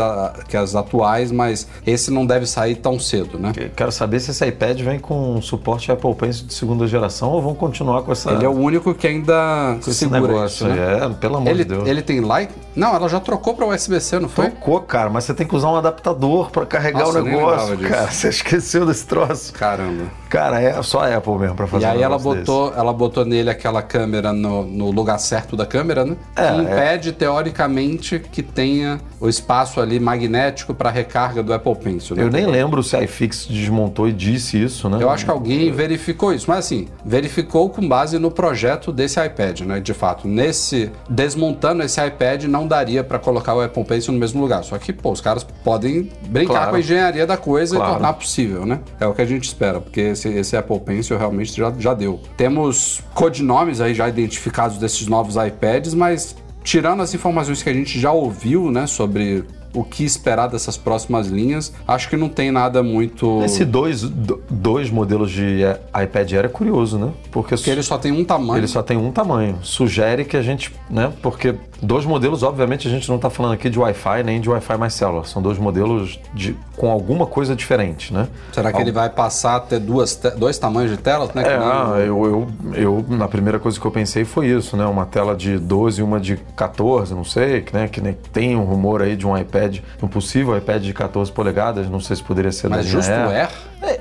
que 0.47 0.57
as 0.57 0.75
atuais, 0.75 1.31
mas 1.31 1.67
esse 1.85 2.11
não 2.11 2.25
deve 2.25 2.45
sair 2.45 2.75
tão 2.75 2.99
cedo, 2.99 3.37
né? 3.37 3.51
Quero 3.75 3.91
saber 3.91 4.19
se 4.19 4.31
esse 4.31 4.45
iPad 4.45 4.79
vem 4.81 4.99
com 4.99 5.41
suporte 5.41 5.91
Apple 5.91 6.15
Pencil 6.15 6.47
de 6.47 6.53
segunda 6.53 6.87
geração 6.87 7.29
ou 7.29 7.41
vão 7.41 7.55
continuar 7.55 8.03
com 8.03 8.11
essa. 8.11 8.31
Ele 8.31 8.45
é 8.45 8.49
o 8.49 8.57
único 8.57 8.93
que 8.93 9.07
ainda 9.07 9.77
com 9.83 9.89
esse 9.89 9.93
segura 9.93 10.21
negócio. 10.21 10.67
isso, 10.67 10.75
né? 10.75 11.05
É, 11.05 11.09
pelo 11.09 11.37
amor 11.37 11.49
Ele, 11.49 11.63
de 11.63 11.75
Deus. 11.75 11.87
ele 11.87 12.01
tem 12.01 12.21
Light? 12.21 12.51
Não, 12.75 12.95
ela 12.95 13.07
já 13.07 13.19
trocou 13.19 13.53
para 13.53 13.65
USB-C, 13.65 14.19
não 14.19 14.29
foi? 14.29 14.49
Trocou, 14.49 14.79
cara, 14.81 15.09
mas 15.09 15.25
você 15.25 15.33
tem 15.33 15.45
que 15.45 15.55
usar 15.55 15.69
um 15.69 15.75
adaptador 15.75 16.49
para 16.51 16.65
carregar 16.65 16.99
Nossa, 16.99 17.10
o 17.19 17.23
negócio, 17.23 17.77
cara. 17.79 18.11
Você 18.11 18.29
esqueceu 18.29 18.85
desse 18.85 19.05
troço. 19.05 19.53
Caramba. 19.53 20.05
Cara, 20.29 20.61
é 20.61 20.81
só 20.81 21.01
a 21.01 21.17
Apple 21.17 21.37
mesmo 21.37 21.55
para 21.55 21.67
fazer 21.67 21.83
E 21.83 21.87
aí 21.89 21.97
um 21.99 22.03
ela 22.03 22.17
botou, 22.17 22.73
ela 22.75 22.93
botou 22.93 23.25
nele 23.25 23.49
aquela 23.49 23.81
câmera 23.81 24.31
no, 24.31 24.63
no 24.65 24.89
lugar 24.89 25.19
certo 25.19 25.57
da 25.57 25.65
câmera, 25.65 26.05
né? 26.05 26.15
É, 26.35 26.47
que 26.47 26.59
é. 26.59 26.61
impede, 26.61 27.11
teoricamente, 27.11 28.19
que 28.19 28.41
tenha 28.41 28.99
o 29.19 29.27
espaço 29.27 29.81
ali 29.81 29.99
magnético 29.99 30.73
para 30.73 30.89
recarga 30.89 31.43
do 31.43 31.53
Apple 31.53 31.75
Pencil. 31.75 32.15
né? 32.15 32.23
Eu 32.23 32.29
nem 32.29 32.45
lembro 32.45 32.81
se 32.81 32.95
a 32.95 33.03
iFix 33.03 33.45
desmontou 33.49 34.07
e 34.07 34.13
disse 34.13 34.61
isso, 34.61 34.89
né? 34.89 34.97
Eu 35.01 35.09
acho 35.09 35.25
que 35.25 35.31
alguém 35.31 35.71
verificou 35.71 36.33
isso, 36.33 36.45
mas 36.47 36.59
assim, 36.59 36.87
verificou 37.05 37.69
com 37.69 37.85
base 37.87 38.17
no 38.17 38.31
projeto 38.31 38.91
desse 38.91 39.23
iPad, 39.23 39.61
né? 39.61 39.79
De 39.79 39.93
fato, 39.93 40.27
nesse 40.27 40.89
desmontando 41.09 41.83
esse 41.83 42.03
iPad 42.03 42.45
não 42.45 42.65
daria 42.67 43.03
para 43.03 43.19
colocar 43.19 43.53
o 43.53 43.61
Apple 43.61 43.83
Pencil 43.83 44.13
no 44.13 44.19
mesmo 44.19 44.41
lugar. 44.41 44.63
Só 44.63 44.77
que, 44.77 44.93
pô, 44.93 45.11
os 45.11 45.19
caras 45.21 45.43
podem 45.63 46.09
brincar 46.27 46.51
Claro. 46.53 46.69
com 46.71 46.75
a 46.77 46.79
engenharia 47.01 47.25
da 47.25 47.37
coisa 47.37 47.75
Claro. 47.75 47.91
e 47.91 47.93
tornar 47.95 48.13
possível, 48.13 48.65
né? 48.65 48.79
É 48.99 49.07
o 49.07 49.13
que 49.13 49.21
a 49.21 49.25
gente 49.25 49.43
espera, 49.45 49.81
porque 49.81 49.99
esse, 50.01 50.29
esse 50.29 50.55
Apple 50.55 50.79
Pencil 50.79 51.17
realmente 51.17 51.53
já, 51.55 51.73
já 51.77 51.93
deu. 51.93 52.19
Temos 52.37 53.01
codinomes 53.13 53.81
aí 53.81 53.93
já 53.93 54.07
identificados 54.07 54.77
desses 54.77 55.07
novos 55.07 55.35
iPads, 55.35 55.93
mas 55.93 56.35
tirando 56.63 57.01
as 57.01 57.13
informações 57.13 57.63
que 57.63 57.69
a 57.69 57.73
gente 57.73 57.99
já 57.99 58.11
ouviu, 58.11 58.69
né, 58.71 58.85
sobre 58.85 59.43
o 59.73 59.85
que 59.85 60.03
esperar 60.03 60.47
dessas 60.47 60.75
próximas 60.77 61.27
linhas, 61.27 61.71
acho 61.87 62.09
que 62.09 62.17
não 62.17 62.27
tem 62.27 62.51
nada 62.51 62.83
muito 62.83 63.41
Esse 63.41 63.63
dois, 63.63 64.01
do- 64.01 64.43
dois 64.49 64.89
modelos 64.89 65.31
de 65.31 65.63
eh, 65.63 65.79
iPad 66.03 66.33
Air 66.33 66.45
é 66.45 66.49
curioso, 66.49 66.99
né? 66.99 67.09
Porque, 67.31 67.55
Porque 67.55 67.69
ele 67.69 67.81
só 67.81 67.97
tem 67.97 68.11
um 68.11 68.25
tamanho. 68.25 68.59
ele 68.59 68.67
só 68.67 68.83
tem 68.83 68.97
um 68.97 69.11
tamanho. 69.13 69.57
Sugere 69.63 70.25
que 70.25 70.35
a 70.35 70.41
gente, 70.41 70.73
né? 70.89 71.13
Porque 71.21 71.55
dois 71.81 72.05
modelos, 72.05 72.43
obviamente, 72.43 72.87
a 72.87 72.91
gente 72.91 73.07
não 73.09 73.15
está 73.15 73.29
falando 73.29 73.53
aqui 73.53 73.69
de 73.69 73.79
Wi-Fi 73.79 74.23
nem 74.23 74.39
de 74.39 74.49
Wi-Fi 74.49 74.77
mais 74.77 74.93
celular. 74.93 75.25
São 75.25 75.41
dois 75.41 75.57
modelos 75.57 76.19
de, 76.33 76.55
com 76.77 76.91
alguma 76.91 77.25
coisa 77.25 77.55
diferente, 77.55 78.13
né? 78.13 78.27
Será 78.51 78.71
que 78.71 78.81
ele 78.81 78.91
vai 78.91 79.09
passar 79.09 79.55
a 79.55 79.59
ter 79.59 79.79
duas 79.79 80.15
te- 80.15 80.31
dois 80.31 80.57
tamanhos 80.57 80.91
de 80.91 80.97
telas, 80.97 81.33
né? 81.33 81.43
É, 81.43 81.57
nem 81.57 81.67
ah, 81.67 81.93
eu, 81.99 82.25
eu, 82.25 82.47
eu, 82.73 83.05
na 83.09 83.27
primeira 83.27 83.59
coisa 83.59 83.79
que 83.79 83.85
eu 83.85 83.91
pensei 83.91 84.23
foi 84.25 84.47
isso, 84.47 84.77
né? 84.77 84.85
Uma 84.85 85.05
tela 85.05 85.35
de 85.35 85.57
12 85.57 86.01
e 86.01 86.03
uma 86.03 86.19
de 86.19 86.37
14, 86.55 87.13
não 87.13 87.23
sei, 87.23 87.61
que, 87.61 87.73
né? 87.75 87.87
Que 87.87 87.99
nem 88.01 88.13
tem 88.13 88.55
um 88.55 88.63
rumor 88.63 89.01
aí 89.01 89.15
de 89.15 89.25
um 89.25 89.37
iPad, 89.37 89.79
um 90.01 90.07
possível 90.07 90.55
iPad 90.57 90.83
de 90.83 90.93
14 90.93 91.31
polegadas, 91.31 91.89
não 91.89 91.99
sei 91.99 92.15
se 92.15 92.23
poderia 92.23 92.51
ser 92.51 92.69
da 92.69 92.77
Mas 92.77 92.85
linha 92.85 92.97
justo 93.01 93.11
o 93.11 93.15
Air, 93.15 93.31
É, 93.31 93.49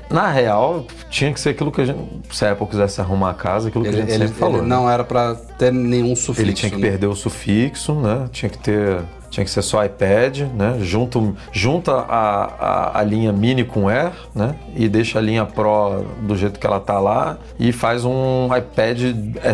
Na 0.09 0.29
real, 0.29 0.85
tinha 1.09 1.33
que 1.33 1.39
ser 1.39 1.49
aquilo 1.49 1.71
que 1.71 1.81
a 1.81 1.85
gente. 1.85 1.99
Se 2.31 2.45
a 2.45 2.51
Apple 2.51 2.67
quisesse 2.67 2.99
arrumar 3.01 3.31
a 3.31 3.33
casa, 3.33 3.69
aquilo 3.69 3.83
que 3.83 3.89
ele, 3.89 3.97
a 3.97 4.01
gente 4.01 4.13
ele- 4.13 4.27
sempre 4.27 4.39
falou. 4.39 4.57
ele 4.57 4.67
né? 4.67 4.75
não 4.75 4.89
era 4.89 5.03
pra 5.03 5.35
ter 5.57 5.71
nenhum 5.71 6.15
sufixo. 6.15 6.41
Ele 6.41 6.53
tinha 6.53 6.69
que 6.69 6.77
né? 6.77 6.89
perder 6.89 7.07
o 7.07 7.15
sufixo, 7.15 7.93
né? 7.95 8.27
Tinha 8.31 8.49
que 8.49 8.57
ter. 8.57 8.99
Tinha 9.29 9.45
que 9.45 9.49
ser 9.49 9.61
só 9.61 9.83
iPad, 9.85 10.39
né? 10.53 10.75
Junto, 10.81 11.33
junta 11.53 11.93
a, 11.93 12.43
a, 12.43 12.99
a 12.99 13.03
linha 13.03 13.31
Mini 13.31 13.63
com 13.63 13.87
Air, 13.87 14.11
né? 14.35 14.55
E 14.75 14.89
deixa 14.89 15.19
a 15.19 15.21
linha 15.21 15.45
Pro 15.45 16.03
do 16.21 16.35
jeito 16.35 16.59
que 16.59 16.67
ela 16.67 16.81
tá 16.81 16.99
lá 16.99 17.37
e 17.57 17.71
faz 17.71 18.03
um 18.03 18.49
iPad 18.53 18.99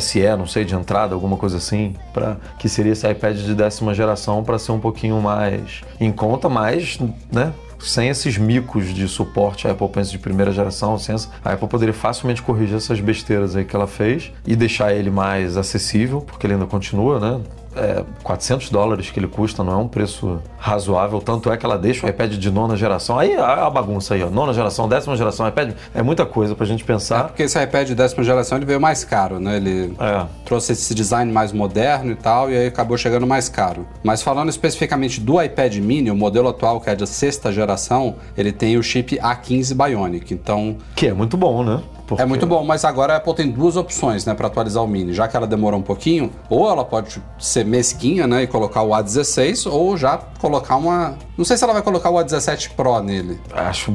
SE, 0.01 0.35
não 0.35 0.47
sei, 0.47 0.65
de 0.65 0.73
entrada, 0.73 1.13
alguma 1.13 1.37
coisa 1.37 1.57
assim, 1.57 1.95
para 2.11 2.37
que 2.57 2.67
seria 2.67 2.93
esse 2.93 3.07
iPad 3.07 3.37
de 3.37 3.53
décima 3.53 3.93
geração 3.93 4.43
para 4.43 4.57
ser 4.57 4.71
um 4.71 4.79
pouquinho 4.79 5.21
mais 5.21 5.81
em 5.99 6.11
conta, 6.11 6.49
mas, 6.49 6.97
né? 7.31 7.53
Sem 7.79 8.09
esses 8.09 8.37
micos 8.37 8.93
de 8.93 9.07
suporte 9.07 9.67
à 9.67 9.71
Apple 9.71 9.87
Pencil 9.89 10.13
de 10.13 10.19
primeira 10.19 10.51
geração, 10.51 10.97
sem 10.97 11.13
essa- 11.15 11.29
a 11.45 11.53
Apple 11.53 11.67
poderia 11.67 11.93
facilmente 11.93 12.41
corrigir 12.41 12.75
essas 12.75 12.99
besteiras 12.99 13.55
aí 13.55 13.63
que 13.63 13.75
ela 13.75 13.87
fez 13.87 14.31
e 14.45 14.55
deixar 14.55 14.93
ele 14.93 15.09
mais 15.11 15.57
acessível, 15.57 16.21
porque 16.21 16.45
ele 16.47 16.53
ainda 16.53 16.65
continua, 16.65 17.19
né? 17.19 17.39
É, 17.77 18.03
400 18.23 18.69
dólares 18.69 19.09
que 19.11 19.19
ele 19.19 19.27
custa, 19.27 19.63
não 19.63 19.73
é 19.73 19.75
um 19.77 19.87
preço 19.87 20.39
razoável. 20.57 21.19
Tanto 21.21 21.51
é 21.51 21.57
que 21.57 21.65
ela 21.65 21.77
deixa 21.77 22.05
o 22.05 22.09
iPad 22.09 22.33
de 22.33 22.51
nona 22.51 22.75
geração. 22.75 23.17
Aí 23.19 23.35
a, 23.35 23.69
bagunça 23.69 24.15
aí, 24.15 24.23
ó. 24.23 24.29
Nona 24.29 24.53
geração, 24.53 24.87
décima 24.89 25.15
geração, 25.15 25.47
iPad 25.47 25.71
é 25.93 26.01
muita 26.01 26.25
coisa 26.25 26.55
pra 26.55 26.65
gente 26.65 26.83
É 26.83 26.87
pensar. 26.87 27.23
porque 27.25 27.43
esse 27.43 27.61
iPad 27.61 27.87
de 27.87 27.95
décima 27.95 28.23
geração 28.23 28.57
ele 28.57 28.65
veio 28.65 28.81
mais 28.81 29.03
caro, 29.03 29.39
né? 29.39 29.57
Ele 29.57 29.93
É. 29.99 30.25
trouxe 30.45 30.71
esse 30.73 30.93
design 30.95 31.31
mais 31.31 31.51
moderno 31.51 32.11
e 32.11 32.15
tal, 32.15 32.49
e 32.51 32.57
aí 32.57 32.67
acabou 32.67 32.97
chegando 32.97 33.27
mais 33.27 33.47
caro. 33.49 33.85
Mas 34.03 34.21
falando 34.21 34.49
especificamente 34.49 35.19
do 35.21 35.41
iPad 35.41 35.75
mini, 35.77 36.09
o 36.11 36.15
modelo 36.15 36.47
atual, 36.49 36.81
que 36.81 36.89
é 36.89 36.95
de 36.95 37.05
sexta 37.07 37.51
geração, 37.51 38.15
ele 38.37 38.51
tem 38.51 38.77
o 38.77 38.83
chip 38.83 39.17
A15 39.17 39.73
Bionic. 39.75 40.33
Então, 40.33 40.77
Que 40.95 41.07
é 41.07 41.13
muito 41.13 41.37
bom, 41.37 41.63
né? 41.63 41.81
Porque- 42.07 42.23
É 42.23 42.25
muito 42.25 42.47
bom, 42.47 42.63
mas 42.63 42.85
agora 42.85 43.13
a 43.13 43.17
Apple 43.17 43.33
tem 43.35 43.51
duas 43.51 43.75
opções, 43.75 44.25
né, 44.25 44.33
para 44.33 44.47
atualizar 44.47 44.81
o 44.83 44.87
Mini. 44.87 45.13
Já 45.13 45.27
que 45.27 45.35
ela 45.35 45.45
demorou 45.45 45.77
um 45.79 45.83
pouquinho, 45.83 46.31
ou 46.49 46.69
ela 46.69 46.85
pode 46.85 47.21
ser 47.37 47.65
mesquinha, 47.65 48.25
né, 48.25 48.43
e 48.43 48.47
colocar 48.47 48.81
o 48.81 48.91
A16, 48.95 49.65
ou 49.69 49.97
já 49.97 50.17
colocar 50.39 50.77
uma. 50.77 51.15
Não 51.37 51.43
sei 51.45 51.57
se 51.57 51.63
ela 51.63 51.73
vai 51.73 51.81
colocar 51.81 52.09
o 52.09 52.15
A17 52.15 52.71
Pro 52.75 52.99
nele. 53.01 53.39
Acho. 53.53 53.91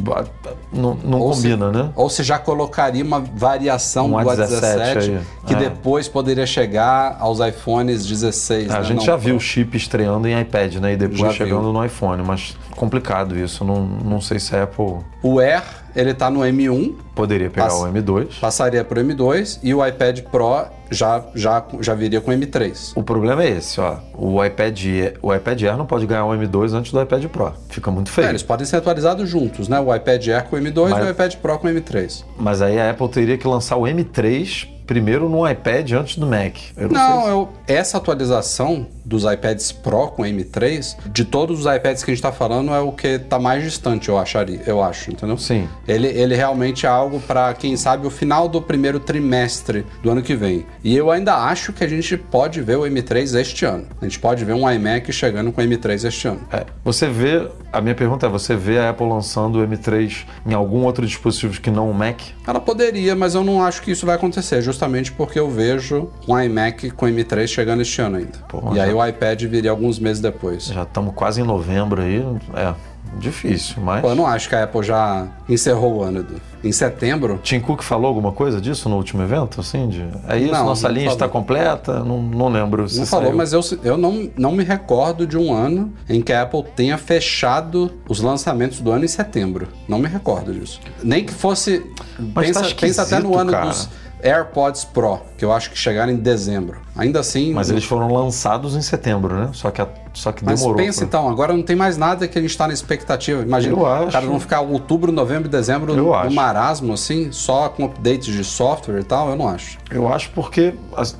Não, 0.73 0.95
não 1.03 1.21
Ou 1.21 1.33
se- 1.35 1.43
combina, 1.43 1.71
né? 1.73 1.91
Ou 1.97 2.09
se 2.11 2.23
já 2.23 2.39
colocaria 2.39 3.03
uma 3.05 3.19
variação 3.21 4.07
Um 4.07 4.11
do 4.11 4.17
A17 4.31 4.61
A17 4.61 4.99
aí. 4.99 5.21
que 5.47 5.55
É. 5.55 5.57
depois 5.57 6.07
poderia 6.07 6.47
chegar 6.47 7.17
aos 7.19 7.41
iPhones 7.41 8.05
16. 8.07 8.71
A 8.71 8.79
né, 8.79 8.85
gente 8.85 8.99
não 8.99 9.05
já 9.05 9.17
viu 9.17 9.37
o 9.37 9.41
chip 9.41 9.77
estreando 9.77 10.29
em 10.29 10.39
iPad, 10.41 10.75
né? 10.77 10.93
E 10.93 10.97
depois 10.97 11.35
chegando 11.35 11.63
viu. 11.63 11.73
no 11.73 11.85
iPhone, 11.85 12.23
mas 12.27 12.57
complicado 12.77 13.39
isso. 13.39 13.65
Não, 13.65 13.85
não 13.85 14.21
sei 14.21 14.39
se 14.39 14.55
a 14.57 14.65
Apple 14.65 14.99
O 15.23 15.39
Air, 15.39 15.63
ele 15.95 16.13
tá 16.15 16.31
no 16.31 16.41
M1, 16.41 16.95
poderia 17.15 17.49
pegar 17.51 17.67
Passa- 17.69 17.85
o 17.85 17.93
M2. 17.93 18.41
passaria 18.41 18.85
pro 18.85 19.01
M2, 19.01 19.59
e 19.63 19.75
o 19.75 19.87
iPad 19.87 20.21
Pro 20.23 20.65
já, 20.91 21.23
já, 21.35 21.65
já 21.81 21.95
viria 21.95 22.21
com 22.21 22.31
M3. 22.33 22.93
O 22.95 23.03
problema 23.03 23.43
é 23.45 23.51
esse, 23.51 23.81
ó. 23.81 23.97
O 24.15 24.45
iPad, 24.45 24.81
o 25.23 25.35
iPad 25.35 25.63
Air 25.63 25.77
não 25.77 25.87
pode 25.87 26.07
ganhar 26.07 26.25
o 26.25 26.31
M2 26.33 26.73
antes 26.75 26.93
do 26.93 27.01
iPad 27.01 27.25
Pro. 27.27 27.53
Fica 27.69 27.91
muito 27.91 28.11
feio. 28.11 28.27
É, 28.27 28.31
eles 28.31 28.43
podem 28.43 28.67
ser 28.67 28.77
atualizados 28.77 29.29
juntos, 29.29 29.69
né? 29.69 29.79
O 29.81 29.95
iPad 29.95 30.27
Air 30.29 30.45
com 30.45 30.57
o 30.57 30.59
M2 30.59 30.91
Mas- 30.91 31.05
e 31.05 31.07
o 31.07 31.11
iPad 31.11 31.35
Pro 31.37 31.59
com 31.59 31.67
o 31.69 31.71
M3. 31.71 32.25
Mas 32.39 32.61
aí 32.63 32.79
a 32.81 32.91
Apple 32.91 33.09
teria 33.09 33.39
que 33.39 33.47
lançar 33.47 33.77
o 33.77 33.83
M3 33.83 34.69
primeiro 34.87 35.29
no 35.29 35.49
iPad 35.49 35.93
antes 35.93 36.17
do 36.17 36.27
Mac. 36.27 36.57
Eu 36.77 36.89
não, 36.89 37.01
Não, 37.01 37.23
sei. 37.23 37.31
eu, 37.33 37.49
essa 37.67 37.99
atualização 37.99 38.87
dos 39.05 39.25
iPads 39.25 39.73
Pro 39.73 40.09
com 40.09 40.23
M3, 40.23 40.97
de 41.13 41.25
todos 41.25 41.61
os 41.67 41.75
iPads 41.75 42.05
que 42.05 42.11
a 42.11 42.15
gente 42.15 42.23
tá 42.23 42.31
falando, 42.33 42.73
é 42.73 42.81
o 42.81 42.93
que 42.93 43.19
tá 43.19 43.39
mais 43.39 43.63
distante, 43.65 44.09
eu 44.09 44.17
acharia, 44.19 44.61
eu 44.67 44.83
acho, 44.83 45.11
entendeu? 45.11 45.37
Sim. 45.37 45.69
Ele, 45.89 46.07
ele 46.07 46.35
realmente 46.37 46.87
é 46.87 46.89
algo 46.89 47.19
para 47.21 47.53
quem 47.55 47.77
sabe 47.77 48.07
o 48.07 48.11
final 48.11 48.49
do 48.49 48.63
primeiro 48.63 49.01
trimestre 49.01 49.85
do 50.03 50.11
ano 50.11 50.23
que 50.23 50.35
vem. 50.35 50.65
E 50.85 50.97
eu 50.97 51.11
ainda 51.11 51.35
acho 51.35 51.73
que 51.73 51.83
a 51.85 51.89
gente 51.89 52.17
pode 52.17 52.61
ver 52.61 52.77
o 52.77 52.83
M3 52.83 53.39
este 53.41 53.65
ano. 53.65 53.87
A 54.01 54.05
gente 54.05 54.19
pode 54.19 54.45
ver 54.45 54.53
um 54.55 54.71
iMac 54.71 55.13
chegando 55.13 55.51
com 55.53 55.61
o 55.61 55.65
M3 55.65 56.05
este 56.07 56.29
ano. 56.29 56.41
É, 56.53 56.65
você 56.85 57.09
vê. 57.09 57.49
A 57.73 57.81
minha 57.81 57.95
pergunta 57.95 58.27
é: 58.27 58.29
você 58.29 58.55
vê 58.55 58.79
a 58.79 58.91
Apple 58.91 59.09
lançando 59.09 59.59
o 59.61 59.67
M3 59.67 60.25
em 60.47 60.53
algum 60.55 60.85
outro 60.85 61.07
dispositivo 61.07 61.61
que 61.61 61.71
não 61.71 61.91
o 61.91 61.95
Mac? 61.95 62.21
Ela 62.47 62.61
poderia, 62.61 63.15
mas 63.17 63.35
eu 63.35 63.43
não 63.43 63.63
acho 63.65 63.81
que 63.83 63.91
isso 63.91 64.05
vai 64.07 64.17
acontecer, 64.17 64.61
justamente 64.61 64.82
porque 65.13 65.39
eu 65.39 65.49
vejo 65.51 66.09
um 66.29 66.39
iMac 66.39 66.91
com 66.91 67.07
M3 67.07 67.47
chegando 67.47 67.83
este 67.83 68.01
ano 68.01 68.17
ainda. 68.17 68.39
Pô, 68.49 68.73
e 68.73 68.77
já- 68.77 68.85
aí 68.85 68.93
o 68.93 69.05
iPad 69.07 69.43
viria 69.45 69.71
alguns 69.71 69.99
meses 69.99 70.21
depois. 70.21 70.65
Já 70.67 70.83
estamos 70.83 71.15
quase 71.15 71.41
em 71.41 71.45
novembro 71.45 72.03
aí. 72.03 72.25
É 72.55 72.75
difícil, 73.19 73.77
mas. 73.83 74.01
Pô, 74.01 74.09
eu 74.09 74.15
não 74.15 74.27
acho 74.27 74.49
que 74.49 74.55
a 74.55 74.65
Apple 74.65 74.83
já 74.83 75.27
encerrou 75.49 75.99
o 75.99 76.03
ano, 76.03 76.21
Edu. 76.21 76.35
Em 76.65 76.71
setembro, 76.71 77.41
Tim 77.43 77.59
Cook 77.59 77.83
falou 77.83 78.07
alguma 78.07 78.31
coisa 78.31 78.61
disso 78.61 78.89
no 78.89 78.95
último 78.97 79.21
evento? 79.23 79.61
Assim, 79.61 79.89
de... 79.89 80.07
É 80.29 80.39
isso, 80.39 80.53
Não, 80.53 80.65
nossa 80.67 80.87
não 80.89 80.95
linha 80.95 81.09
está 81.09 81.27
falou. 81.29 81.33
completa? 81.33 82.05
Não, 82.05 82.23
não 82.23 82.49
lembro 82.49 82.89
se 82.89 83.01
não 83.01 83.07
falou, 83.07 83.27
saiu. 83.27 83.37
mas 83.37 83.53
eu, 83.53 83.61
eu 83.83 83.97
não, 83.99 84.31
não 84.39 84.53
me 84.53 84.63
recordo 84.63 85.27
de 85.27 85.37
um 85.37 85.53
ano 85.53 85.93
em 86.09 86.23
que 86.23 86.33
a 86.33 86.43
Apple 86.43 86.63
tenha 86.77 86.97
fechado 86.97 87.91
os 88.09 88.21
lançamentos 88.21 88.81
do 88.81 88.93
ano 88.93 89.05
em 89.05 89.09
setembro. 89.09 89.67
Não 89.89 89.99
me 89.99 90.07
recordo 90.09 90.55
disso. 90.55 90.81
Nem 91.03 91.25
que 91.25 91.33
fosse. 91.35 91.85
Mas 92.33 92.47
pensa, 92.47 92.61
tá 92.63 92.75
pensa 92.81 93.03
até 93.03 93.19
no 93.19 93.37
ano 93.37 93.51
cara. 93.51 93.67
dos 93.67 93.89
AirPods 94.23 94.85
Pro, 94.85 95.21
que 95.37 95.45
eu 95.45 95.53
acho 95.53 95.71
que 95.71 95.77
chegaram 95.79 96.13
em 96.13 96.17
dezembro. 96.17 96.79
Ainda 96.97 97.21
assim. 97.21 97.53
Mas 97.53 97.71
eles 97.71 97.85
foram 97.85 98.13
lançados 98.13 98.77
em 98.77 98.83
setembro, 98.83 99.35
né? 99.35 99.51
Só 99.53 99.71
que, 99.71 99.81
a- 99.81 99.89
só 100.13 100.31
que 100.31 100.45
Mas 100.45 100.61
demorou. 100.61 100.77
pensa 100.77 100.99
pra- 101.01 101.07
então, 101.07 101.29
agora 101.29 101.53
não 101.55 101.63
tem 101.63 101.75
mais 101.75 101.97
nada 101.97 102.29
que 102.29 102.39
a 102.39 102.43
gente 102.43 102.57
tá 102.57 102.67
na 102.69 102.75
expectativa. 102.75 103.43
Imagina, 103.43 103.75
Eu 103.75 103.87
acho. 103.87 104.07
os 104.09 104.13
caras 104.13 104.29
vão 104.29 104.39
ficar 104.39 104.61
outubro, 104.61 105.11
novembro, 105.11 105.49
dezembro 105.49 105.93
Eu 105.95 106.05
no 106.05 106.15
acho. 106.15 106.35
marasmo, 106.35 106.93
assim, 106.93 107.33
só 107.33 107.69
com 107.71 107.85
updates 107.87 108.33
de 108.33 108.45
software 108.45 109.01
e 109.01 109.05
tal, 109.05 109.31
eu 109.31 109.37
não 109.37 109.49
acho. 109.49 109.79
Eu 109.91 110.07
acho 110.13 110.31
porque 110.31 110.75
as- 110.97 111.17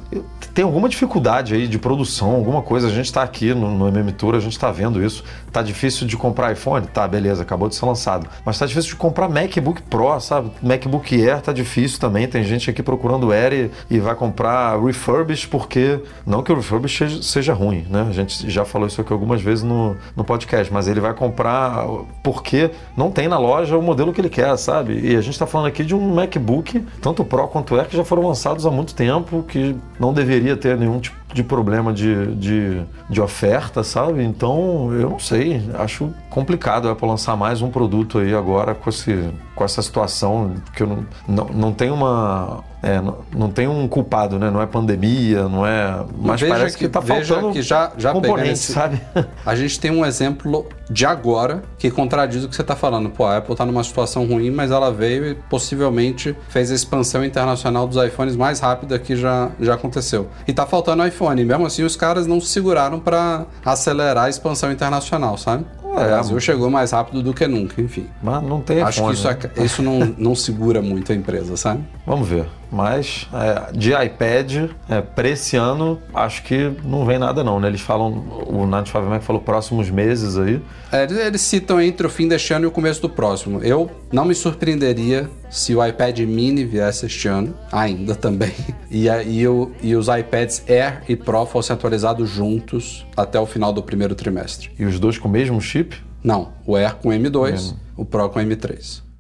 tem 0.55 0.65
alguma 0.65 0.89
dificuldade 0.89 1.55
aí 1.55 1.67
de 1.67 1.79
produção, 1.79 2.33
alguma 2.35 2.61
coisa. 2.63 2.87
A 2.89 2.91
gente 2.91 3.07
está 3.07 3.23
aqui 3.23 3.55
no, 3.55 3.71
no 3.77 3.89
MM 3.89 4.13
Tour, 4.13 4.35
a 4.35 4.41
gente 4.41 4.53
está 4.53 4.71
vendo 4.71 5.03
isso. 5.03 5.25
Tá 5.53 5.63
difícil 5.63 6.07
de 6.07 6.17
comprar 6.17 6.53
iPhone? 6.53 6.87
Tá, 6.87 7.07
beleza, 7.07 7.43
acabou 7.43 7.69
de 7.69 7.75
ser 7.75 7.85
lançado. 7.85 8.27
Mas 8.45 8.59
tá 8.59 8.65
difícil 8.65 8.91
de 8.91 8.97
comprar 8.97 9.29
MacBook 9.29 9.83
Pro, 9.83 10.19
sabe? 10.19 10.51
MacBook 10.63 11.15
Air 11.15 11.41
tá 11.43 11.53
difícil 11.53 12.01
também. 12.01 12.27
Tem 12.27 12.43
gente 12.43 12.71
aqui 12.71 12.83
procurando 12.83 13.33
Air 13.33 13.71
e, 13.91 13.97
e 13.97 14.01
vai 14.01 14.15
comprar 14.15 14.81
refurbished 14.81 15.49
porque. 15.49 16.01
Não 16.27 16.43
que 16.43 16.51
o 16.51 16.57
refurbished 16.57 17.23
seja, 17.23 17.23
seja 17.23 17.53
ruim, 17.53 17.87
né? 17.91 18.07
A 18.09 18.13
gente 18.13 18.51
já 18.51 18.65
falou 18.65 18.87
isso 18.87 19.01
aqui 19.01 19.13
algumas 19.13 19.43
vezes 19.43 19.63
no, 19.63 19.97
no 20.17 20.25
podcast, 20.25 20.73
mas 20.73 20.89
ele 20.89 21.01
vai 21.01 21.13
comprar 21.13 21.87
porque 22.23 22.71
não 22.97 23.11
tem 23.11 23.29
na 23.29 23.39
loja 23.39 23.77
o 23.77 23.83
modelo 23.83 24.13
que 24.13 24.21
ele 24.21 24.31
quer, 24.31 24.57
sabe? 24.57 24.99
E 25.01 25.17
a 25.17 25.21
gente 25.21 25.35
está 25.35 25.47
falando 25.47 25.67
aqui 25.67 25.85
de 25.85 25.95
um 25.95 26.15
MacBook, 26.15 26.81
tanto 27.01 27.25
Pro 27.25 27.47
quanto 27.49 27.77
Air, 27.77 27.89
que 27.89 27.97
já 27.97 28.05
foram 28.05 28.27
lançados 28.27 28.65
há 28.65 28.71
muito 28.71 28.95
tempo, 28.95 29.43
que 29.43 29.77
não 29.99 30.13
deveria 30.13 30.57
ter 30.57 30.77
nenhum 30.77 31.01
tipo 31.01 31.23
de 31.33 31.43
problema 31.43 31.93
de, 31.93 32.35
de, 32.37 32.83
de, 33.09 33.21
oferta, 33.21 33.83
sabe? 33.83 34.23
Então, 34.23 34.93
eu 34.93 35.11
não 35.11 35.19
sei, 35.19 35.42
acho 35.75 36.13
complicado 36.29 36.89
a 36.89 36.93
Apple 36.93 37.09
lançar 37.09 37.37
mais 37.37 37.63
um 37.63 37.71
produto 37.71 38.19
aí 38.19 38.35
agora 38.35 38.75
com, 38.75 38.91
esse, 38.91 39.31
com 39.63 39.65
essa 39.65 39.81
situação, 39.81 40.55
que 40.75 40.83
eu 40.83 40.87
não, 40.89 41.07
não, 41.29 41.45
não 41.47 41.73
tem 41.73 41.91
uma... 41.91 42.65
É, 42.83 43.01
não, 43.01 43.19
não, 43.33 43.49
tem 43.49 43.69
um 43.69 43.87
culpado, 43.87 44.41
né? 44.41 44.51
Não 44.51 44.61
é 44.61 44.67
pandemia, 44.67 45.49
não 45.49 45.65
é... 45.65 46.05
Mas 46.21 46.41
veja 46.41 46.53
parece 46.53 46.77
que, 46.77 46.87
está 46.87 47.01
faltando 47.01 47.53
que 47.53 47.63
já, 47.63 47.93
já 47.97 48.13
componentes, 48.13 48.63
sabe? 48.63 49.01
A 49.47 49.55
gente 49.55 49.79
tem 49.79 49.93
um 49.93 50.05
exemplo 50.05 50.67
de 50.91 51.07
agora 51.07 51.63
que 51.79 51.93
contradiz 51.93 52.43
o 52.43 52.49
que 52.49 52.57
você 52.57 52.63
está 52.63 52.75
falando. 52.75 53.09
Pô, 53.09 53.25
a 53.25 53.37
Apple 53.37 53.53
está 53.53 53.65
numa 53.65 53.85
situação 53.85 54.27
ruim, 54.27 54.51
mas 54.51 54.73
ela 54.73 54.91
veio 54.91 55.27
e 55.27 55.35
possivelmente 55.35 56.37
fez 56.49 56.73
a 56.73 56.75
expansão 56.75 57.25
internacional 57.25 57.87
dos 57.87 58.03
iPhones 58.05 58.35
mais 58.35 58.59
rápida 58.59 58.99
que 58.99 59.15
já, 59.15 59.51
já 59.61 59.75
aconteceu. 59.75 60.29
E 60.47 60.51
está 60.51 60.67
faltando 60.67 61.07
iPhone. 61.07 61.45
Mesmo 61.45 61.65
assim, 61.65 61.85
os 61.85 61.95
caras 61.95 62.27
não 62.27 62.41
se 62.41 62.49
seguraram 62.49 62.99
para 62.99 63.47
acelerar 63.65 64.25
a 64.25 64.29
expansão 64.29 64.73
internacional, 64.73 65.39
sabe? 65.39 65.65
É, 65.93 66.05
o 66.05 66.09
Brasil 66.09 66.41
chegou 66.41 66.71
mais 66.71 66.91
rápido 66.91 67.23
do 67.23 67.35
que 67.35 67.47
nunca, 67.47 67.81
enfim. 67.81 68.07
Mas 68.23 68.43
não 68.43 68.61
tem 68.61 68.81
Acho 68.83 69.05
que 69.05 69.13
isso, 69.13 69.29
né? 69.29 69.39
isso 69.65 69.83
não, 69.83 70.15
não 70.17 70.35
segura 70.35 70.81
muito 70.81 71.13
a 71.13 71.15
empresa, 71.15 71.57
sabe? 71.57 71.83
Vamos 72.07 72.29
ver. 72.29 72.47
Mas 72.73 73.29
é, 73.35 73.73
de 73.73 73.93
iPad, 73.93 74.71
é, 74.89 75.03
para 75.03 75.29
esse 75.29 75.57
ano, 75.59 76.01
acho 76.15 76.43
que 76.43 76.73
não 76.83 77.05
vem 77.05 77.19
nada 77.19 77.45
não, 77.45 77.61
né? 77.61 77.69
Eles 77.69 77.83
falam, 77.83 78.25
o 78.47 78.67
Nath 78.67 78.91
Mac 78.95 79.23
falou 79.23 79.43
próximos 79.43 79.91
meses 79.91 80.39
aí. 80.39 80.59
É, 80.91 81.05
eles 81.05 81.43
citam 81.43 81.79
entre 81.79 82.07
o 82.07 82.11
fim 82.11 82.27
deste 82.27 82.55
ano 82.55 82.65
e 82.65 82.69
o 82.69 82.71
começo 82.71 83.03
do 83.03 83.11
próximo. 83.11 83.63
Eu 83.63 83.91
não 84.11 84.25
me 84.25 84.35
surpreenderia 84.35 85.29
se 85.51 85.77
o 85.77 85.87
iPad 85.87 86.19
mini 86.21 86.65
viesse 86.65 87.05
este 87.05 87.29
ano, 87.29 87.55
ainda 87.71 88.15
também, 88.15 88.55
e, 88.91 89.07
e, 89.07 89.47
o, 89.47 89.71
e 89.83 89.95
os 89.95 90.09
iPads 90.09 90.65
Air 90.67 91.03
e 91.07 91.15
Pro 91.15 91.45
fossem 91.45 91.75
atualizados 91.75 92.31
juntos 92.31 93.07
até 93.15 93.39
o 93.39 93.45
final 93.45 93.71
do 93.71 93.83
primeiro 93.83 94.15
trimestre. 94.15 94.71
E 94.79 94.87
os 94.87 94.99
dois 94.99 95.19
com 95.19 95.29
o 95.29 95.31
mesmo 95.31 95.61
chip? 95.61 95.95
Não, 96.25 96.53
o 96.67 96.75
Air 96.75 96.95
com 96.95 97.11
M2, 97.11 97.75
o 97.95 98.05
Pro 98.07 98.31
com 98.31 98.41
M3. 98.41 99.12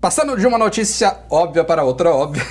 Passando 0.00 0.34
de 0.34 0.46
uma 0.46 0.56
notícia 0.56 1.14
óbvia 1.28 1.62
para 1.62 1.84
outra 1.84 2.10
óbvia. 2.10 2.42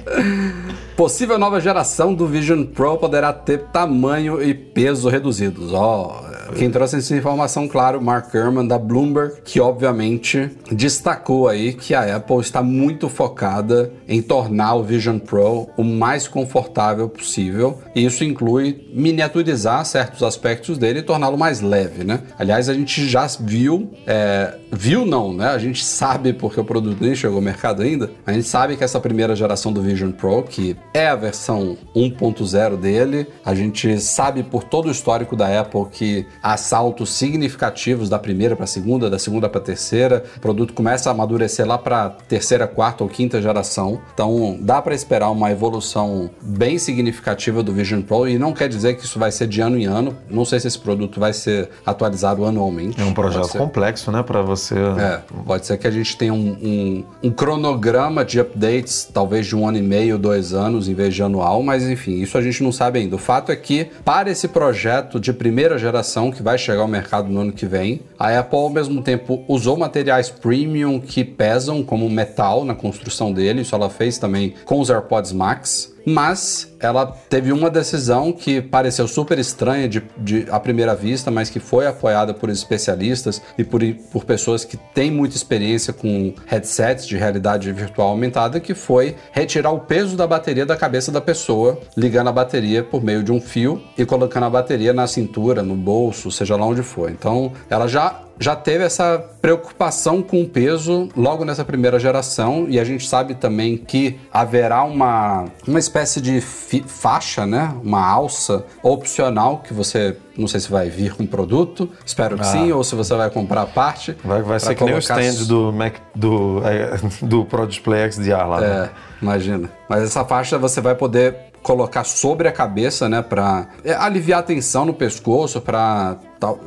Possível 0.96 1.38
nova 1.38 1.60
geração 1.60 2.14
do 2.14 2.26
Vision 2.26 2.64
Pro 2.64 2.96
poderá 2.96 3.30
ter 3.30 3.64
tamanho 3.64 4.42
e 4.42 4.54
peso 4.54 5.10
reduzidos. 5.10 5.74
Ó, 5.74 6.22
oh, 6.22 6.35
quem 6.54 6.70
trouxe 6.70 6.96
essa 6.96 7.16
informação, 7.16 7.66
claro, 7.66 8.00
Mark 8.00 8.30
Gurman 8.32 8.66
da 8.66 8.78
Bloomberg, 8.78 9.40
que 9.44 9.60
obviamente 9.60 10.50
destacou 10.70 11.48
aí 11.48 11.72
que 11.72 11.94
a 11.94 12.16
Apple 12.16 12.40
está 12.40 12.62
muito 12.62 13.08
focada 13.08 13.92
em 14.08 14.22
tornar 14.22 14.74
o 14.74 14.82
Vision 14.82 15.18
Pro 15.18 15.68
o 15.76 15.84
mais 15.84 16.28
confortável 16.28 17.08
possível. 17.08 17.78
E 17.94 18.04
isso 18.04 18.24
inclui 18.24 18.86
miniaturizar 18.92 19.84
certos 19.84 20.22
aspectos 20.22 20.78
dele 20.78 21.00
e 21.00 21.02
torná-lo 21.02 21.36
mais 21.36 21.60
leve, 21.60 22.04
né? 22.04 22.20
Aliás, 22.38 22.68
a 22.68 22.74
gente 22.74 23.06
já 23.08 23.26
viu, 23.40 23.90
é, 24.06 24.54
viu 24.72 25.04
não, 25.04 25.32
né? 25.32 25.48
A 25.48 25.58
gente 25.58 25.84
sabe 25.84 26.32
porque 26.32 26.60
o 26.60 26.64
produto 26.64 27.02
nem 27.02 27.14
chegou 27.14 27.36
ao 27.36 27.42
mercado 27.42 27.82
ainda. 27.82 28.10
A 28.26 28.32
gente 28.32 28.46
sabe 28.46 28.76
que 28.76 28.84
essa 28.84 29.00
primeira 29.00 29.34
geração 29.34 29.72
do 29.72 29.82
Vision 29.82 30.12
Pro, 30.12 30.42
que 30.42 30.76
é 30.94 31.08
a 31.08 31.16
versão 31.16 31.76
1.0 31.94 32.76
dele, 32.76 33.26
a 33.44 33.54
gente 33.54 34.00
sabe 34.00 34.42
por 34.42 34.64
todo 34.64 34.86
o 34.86 34.90
histórico 34.90 35.34
da 35.34 35.60
Apple 35.60 35.86
que 35.90 36.26
há 36.42 36.56
saltos 36.56 37.10
significativos 37.10 38.08
da 38.08 38.18
primeira 38.18 38.54
para 38.54 38.64
a 38.64 38.68
segunda, 38.68 39.10
da 39.10 39.18
segunda 39.18 39.48
para 39.48 39.60
a 39.60 39.64
terceira. 39.64 40.24
O 40.36 40.40
produto 40.40 40.72
começa 40.72 41.10
a 41.10 41.12
amadurecer 41.12 41.66
lá 41.66 41.78
para 41.78 42.10
terceira, 42.10 42.66
quarta 42.66 43.04
ou 43.04 43.10
quinta 43.10 43.40
geração. 43.40 44.00
Então 44.14 44.58
dá 44.60 44.80
para 44.80 44.94
esperar 44.94 45.30
uma 45.30 45.50
evolução 45.50 46.30
bem 46.42 46.78
significativa 46.78 47.62
do 47.62 47.72
Vision 47.72 48.02
Pro 48.02 48.28
e 48.28 48.38
não 48.38 48.52
quer 48.52 48.68
dizer 48.68 48.96
que 48.96 49.04
isso 49.04 49.18
vai 49.18 49.30
ser 49.30 49.46
de 49.46 49.60
ano 49.60 49.78
em 49.78 49.86
ano. 49.86 50.16
Não 50.30 50.44
sei 50.44 50.60
se 50.60 50.68
esse 50.68 50.78
produto 50.78 51.18
vai 51.18 51.32
ser 51.32 51.68
atualizado 51.84 52.44
anualmente. 52.44 53.00
É 53.00 53.04
um 53.04 53.12
projeto 53.12 53.56
complexo, 53.56 54.10
né, 54.10 54.22
para 54.22 54.42
você. 54.42 54.74
É, 54.74 55.20
pode 55.44 55.66
ser 55.66 55.76
que 55.76 55.86
a 55.86 55.90
gente 55.90 56.16
tenha 56.16 56.32
um, 56.32 56.56
um, 56.62 57.04
um 57.24 57.30
cronograma 57.30 58.24
de 58.24 58.40
updates, 58.40 59.08
talvez 59.12 59.46
de 59.46 59.56
um 59.56 59.66
ano 59.68 59.78
e 59.78 59.82
meio, 59.82 60.18
dois 60.18 60.52
anos, 60.52 60.88
em 60.88 60.94
vez 60.94 61.14
de 61.14 61.22
anual, 61.22 61.62
mas 61.62 61.88
enfim, 61.88 62.20
isso 62.20 62.36
a 62.36 62.42
gente 62.42 62.62
não 62.62 62.72
sabe 62.72 62.98
ainda. 62.98 63.16
O 63.16 63.18
fato 63.18 63.52
é 63.52 63.56
que 63.56 63.88
para 64.04 64.30
esse 64.30 64.48
projeto 64.48 65.18
de 65.18 65.32
primeira 65.32 65.78
geração 65.78 66.25
que 66.30 66.42
vai 66.42 66.58
chegar 66.58 66.82
ao 66.82 66.88
mercado 66.88 67.28
no 67.28 67.40
ano 67.40 67.52
que 67.52 67.66
vem. 67.66 68.00
A 68.18 68.38
Apple, 68.38 68.58
ao 68.58 68.70
mesmo 68.70 69.02
tempo, 69.02 69.44
usou 69.48 69.76
materiais 69.76 70.28
premium 70.28 71.00
que 71.00 71.24
pesam, 71.24 71.82
como 71.82 72.08
metal, 72.08 72.64
na 72.64 72.74
construção 72.74 73.32
dele. 73.32 73.62
Isso 73.62 73.74
ela 73.74 73.90
fez 73.90 74.18
também 74.18 74.54
com 74.64 74.80
os 74.80 74.90
AirPods 74.90 75.32
Max 75.32 75.95
mas 76.06 76.72
ela 76.78 77.06
teve 77.28 77.50
uma 77.52 77.68
decisão 77.68 78.32
que 78.32 78.62
pareceu 78.62 79.08
super 79.08 79.38
estranha 79.40 79.88
de, 79.88 80.02
de, 80.16 80.46
à 80.50 80.60
primeira 80.60 80.94
vista, 80.94 81.30
mas 81.30 81.50
que 81.50 81.58
foi 81.58 81.86
apoiada 81.86 82.32
por 82.32 82.48
especialistas 82.48 83.42
e 83.58 83.64
por, 83.64 83.80
por 84.12 84.24
pessoas 84.24 84.64
que 84.64 84.76
têm 84.76 85.10
muita 85.10 85.34
experiência 85.34 85.92
com 85.92 86.32
headsets 86.46 87.06
de 87.06 87.16
realidade 87.16 87.72
virtual 87.72 88.08
aumentada, 88.08 88.60
que 88.60 88.74
foi 88.74 89.16
retirar 89.32 89.72
o 89.72 89.80
peso 89.80 90.16
da 90.16 90.26
bateria 90.26 90.64
da 90.64 90.76
cabeça 90.76 91.10
da 91.10 91.20
pessoa, 91.20 91.80
ligando 91.96 92.28
a 92.28 92.32
bateria 92.32 92.84
por 92.84 93.02
meio 93.02 93.22
de 93.22 93.32
um 93.32 93.40
fio 93.40 93.82
e 93.98 94.06
colocando 94.06 94.44
a 94.44 94.50
bateria 94.50 94.92
na 94.92 95.06
cintura, 95.08 95.62
no 95.62 95.74
bolso, 95.74 96.30
seja 96.30 96.56
lá 96.56 96.64
onde 96.64 96.82
for. 96.82 97.10
Então, 97.10 97.52
ela 97.68 97.88
já 97.88 98.25
já 98.38 98.54
teve 98.54 98.84
essa 98.84 99.18
preocupação 99.40 100.22
com 100.22 100.42
o 100.42 100.48
peso 100.48 101.08
logo 101.16 101.44
nessa 101.44 101.64
primeira 101.64 101.98
geração 101.98 102.66
e 102.68 102.78
a 102.78 102.84
gente 102.84 103.08
sabe 103.08 103.34
também 103.34 103.76
que 103.76 104.18
haverá 104.32 104.84
uma, 104.84 105.44
uma 105.66 105.78
espécie 105.78 106.20
de 106.20 106.40
faixa, 106.40 107.46
né? 107.46 107.74
Uma 107.82 108.06
alça 108.06 108.64
opcional 108.82 109.58
que 109.58 109.72
você 109.72 110.16
não 110.36 110.46
sei 110.46 110.60
se 110.60 110.70
vai 110.70 110.90
vir 110.90 111.14
com 111.14 111.26
produto, 111.26 111.88
espero 112.04 112.36
que 112.36 112.42
ah. 112.42 112.44
sim, 112.44 112.70
ou 112.70 112.84
se 112.84 112.94
você 112.94 113.14
vai 113.14 113.30
comprar 113.30 113.62
a 113.62 113.66
parte. 113.66 114.16
Vai, 114.22 114.42
vai 114.42 114.60
ser 114.60 114.74
que 114.74 114.84
nem 114.84 114.94
o 114.94 114.98
stand 114.98 115.46
do 115.46 115.72
Mac 115.72 115.94
do, 116.14 116.60
é, 116.64 116.98
do 117.22 117.44
Pro 117.44 117.66
Display 117.66 118.10
XDR 118.12 118.46
lá. 118.46 118.64
É, 118.64 118.68
né? 118.68 118.90
imagina. 119.22 119.70
Mas 119.88 120.02
essa 120.02 120.24
faixa 120.24 120.58
você 120.58 120.80
vai 120.80 120.94
poder 120.94 121.34
colocar 121.62 122.04
sobre 122.04 122.46
a 122.46 122.52
cabeça, 122.52 123.08
né, 123.08 123.22
para 123.22 123.66
é, 123.84 123.92
aliviar 123.92 124.38
a 124.38 124.42
tensão 124.42 124.84
no 124.84 124.94
pescoço, 124.94 125.60
para 125.60 126.16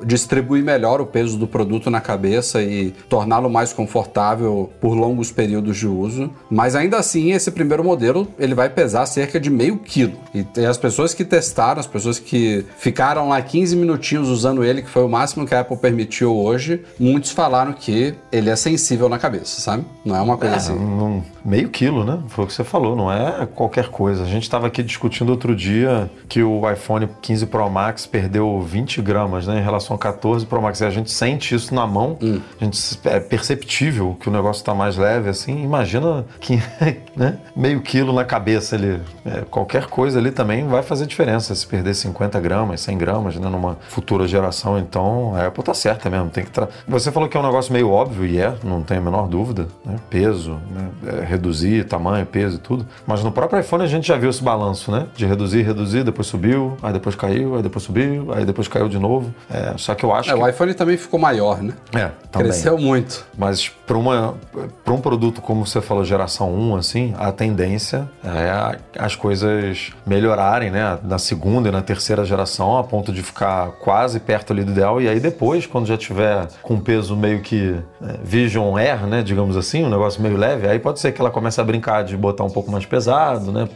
distribuir 0.06 0.64
melhor 0.64 1.02
o 1.02 1.06
peso 1.06 1.38
do 1.38 1.48
produto 1.48 1.90
na 1.90 2.02
cabeça 2.02 2.62
e 2.62 2.92
torná-lo 3.08 3.50
mais 3.50 3.74
confortável 3.74 4.70
por 4.80 4.94
longos 4.94 5.32
períodos 5.32 5.78
de 5.78 5.88
uso. 5.88 6.32
Mas 6.50 6.76
ainda 6.76 6.98
assim, 6.98 7.32
esse 7.32 7.52
primeiro 7.52 7.84
modelo 7.84 8.28
ele 8.38 8.54
vai 8.54 8.70
pesar 8.70 9.06
cerca 9.06 9.40
de 9.40 9.50
meio 9.50 9.78
quilo. 9.78 10.14
E 10.34 10.66
as 10.66 10.78
pessoas 10.78 11.14
que 11.14 11.24
testaram, 11.24 11.80
as 11.80 11.88
pessoas 11.88 12.20
que 12.20 12.66
ficaram 12.78 13.30
lá 13.30 13.42
15 13.42 13.76
minutinhos 13.76 14.30
usando 14.30 14.64
ele, 14.64 14.82
que 14.82 14.90
foi 14.90 15.04
o 15.04 15.10
máximo 15.10 15.46
que 15.46 15.54
a 15.54 15.62
Apple 15.62 15.78
permitiu 15.78 16.36
hoje, 16.36 16.84
muitos 17.00 17.32
falaram 17.32 17.74
que 17.74 18.16
ele 18.32 18.50
é 18.50 18.56
sensível 18.56 19.10
na 19.10 19.18
cabeça, 19.18 19.62
sabe? 19.62 19.86
Não 20.04 20.16
é 20.16 20.22
uma 20.22 20.38
coisa 20.38 20.56
é, 20.56 20.58
assim. 20.58 20.74
Um, 20.74 21.22
meio 21.44 21.70
quilo, 21.70 22.04
né? 22.04 22.20
Foi 22.28 22.46
o 22.46 22.48
que 22.48 22.54
você 22.54 22.64
falou, 22.64 22.96
não 22.96 23.12
é 23.12 23.48
qualquer 23.48 23.90
coisa. 23.90 24.24
A 24.24 24.28
gente 24.28 24.44
estava 24.44 24.68
aqui 24.68 24.84
discutindo 24.84 25.30
outro 25.30 25.56
dia 25.56 26.10
que 26.28 26.42
o 26.44 26.70
iPhone 26.70 27.08
15 27.22 27.46
Pro 27.48 27.70
Max 27.70 28.06
perdeu 28.06 28.62
20 28.62 29.02
gramas, 29.02 29.48
né? 29.48 29.59
Em 29.60 29.64
relação 29.64 29.94
ao 29.94 30.00
14 30.00 30.46
Pro 30.46 30.62
Max. 30.62 30.80
E 30.82 30.86
a 30.86 30.90
gente 30.90 31.12
sente 31.12 31.54
isso 31.54 31.74
na 31.74 31.86
mão, 31.86 32.18
hum. 32.22 32.42
a 32.60 32.64
gente 32.64 33.00
é 33.06 33.20
perceptível 33.20 34.18
que 34.20 34.30
o 34.30 34.32
negócio 34.32 34.62
está 34.62 34.74
mais 34.74 34.98
leve 34.98 35.30
assim. 35.30 35.64
Imagina 35.64 36.26
que 36.40 36.62
né? 37.16 37.38
meio 37.56 37.82
quilo 37.82 38.14
na 38.14 38.24
cabeça 38.24 38.76
ele, 38.76 39.02
é, 39.26 39.42
qualquer 39.42 39.86
coisa 39.88 40.20
ali 40.20 40.32
também 40.32 40.68
vai 40.68 40.84
fazer 40.84 41.06
diferença. 41.06 41.54
Se 41.54 41.66
perder 41.66 41.94
50 41.94 42.40
gramas, 42.40 42.82
100 42.82 42.98
gramas, 42.98 43.36
né? 43.36 43.50
numa 43.50 43.78
futura 43.90 44.28
geração, 44.28 44.78
então 44.78 45.36
a 45.36 45.48
Apple 45.48 45.64
tá 45.64 45.74
certa 45.74 46.10
mesmo. 46.10 46.30
Tem 46.30 46.44
que 46.44 46.52
tra... 46.52 46.68
Você 46.88 47.12
falou 47.12 47.28
que 47.28 47.36
é 47.36 47.40
um 47.40 47.44
negócio 47.44 47.74
meio 47.74 47.90
óbvio 47.90 48.26
e 48.26 48.40
é, 48.40 48.56
não 48.64 48.82
tem 48.82 48.98
a 48.98 49.02
menor 49.02 49.28
dúvida, 49.28 49.68
né? 49.86 49.96
Peso, 50.10 50.60
né? 50.72 50.90
É, 51.08 51.26
reduzir 51.26 51.86
tamanho, 51.86 52.26
peso 52.26 52.58
e 52.58 52.60
tudo. 52.60 52.86
Mas 53.06 53.24
no 53.24 53.32
próprio 53.32 53.60
iPhone 53.60 53.84
a 53.84 53.88
gente 53.88 54.08
já 54.08 54.18
viu 54.18 54.30
esse 54.30 54.44
balanço, 54.44 54.92
né? 54.92 55.08
De 55.16 55.26
reduzir, 55.26 55.62
reduzir, 55.62 56.04
depois 56.04 56.28
subiu, 56.28 56.78
aí 56.82 56.94
depois 56.94 57.16
caiu, 57.16 57.56
aí 57.56 57.64
depois 57.64 57.84
subiu, 57.84 58.34
aí 58.34 58.46
depois 58.46 58.68
caiu 58.68 58.88
de 58.88 59.00
novo. 59.00 59.34
É, 59.52 59.74
só 59.78 59.96
que 59.96 60.04
eu 60.04 60.14
acho 60.14 60.30
É, 60.30 60.34
que... 60.34 60.40
o 60.40 60.48
iPhone 60.48 60.74
também 60.74 60.98
ficou 60.98 61.20
maior, 61.20 61.62
né? 61.62 61.74
É, 61.94 62.12
também. 62.32 62.50
Cresceu 62.50 62.78
muito. 62.78 63.26
Mas 63.38 63.70
para 63.86 63.98
um 64.94 65.02
produto 65.02 65.42
como 65.42 65.66
você 65.66 65.82
falou, 65.82 66.06
geração 66.06 66.54
1, 66.54 66.76
assim, 66.76 67.14
a 67.18 67.32
tendência 67.32 68.10
é 68.24 68.78
as 68.98 69.16
coisas 69.16 69.92
melhorarem, 70.06 70.70
né? 70.70 71.00
Na 71.04 71.18
segunda 71.18 71.70
e 71.70 71.72
na 71.72 71.82
terceira 71.82 72.24
geração, 72.26 72.78
a 72.78 72.84
ponto 72.84 73.12
de 73.12 73.24
ficar 73.24 73.72
quase 73.80 74.20
perto 74.20 74.54
ali 74.54 74.64
do 74.64 74.72
ideal. 74.72 75.02
E 75.02 75.08
aí 75.10 75.20
depois, 75.20 75.66
quando 75.66 75.88
já 75.88 75.98
tiver 75.98 76.48
com 76.62 76.80
peso 76.80 77.16
meio 77.16 77.42
que 77.42 77.76
é, 78.04 78.16
Vision 78.24 78.78
Air, 78.78 79.08
né? 79.08 79.24
Digamos 79.24 79.58
assim, 79.58 79.84
um 79.84 79.90
negócio 79.90 80.22
meio 80.22 80.38
leve, 80.38 80.68
aí 80.68 80.78
pode 80.80 81.00
ser 81.00 81.12
que 81.12 81.20
ela 81.22 81.32
comece 81.32 81.60
a 81.60 81.64
brincar 81.64 82.04
de 82.04 82.16
botar 82.16 82.44
um 82.44 82.50
pouco 82.50 82.72
mais 82.72 82.86
pesado, 82.86 83.52
né? 83.52 83.68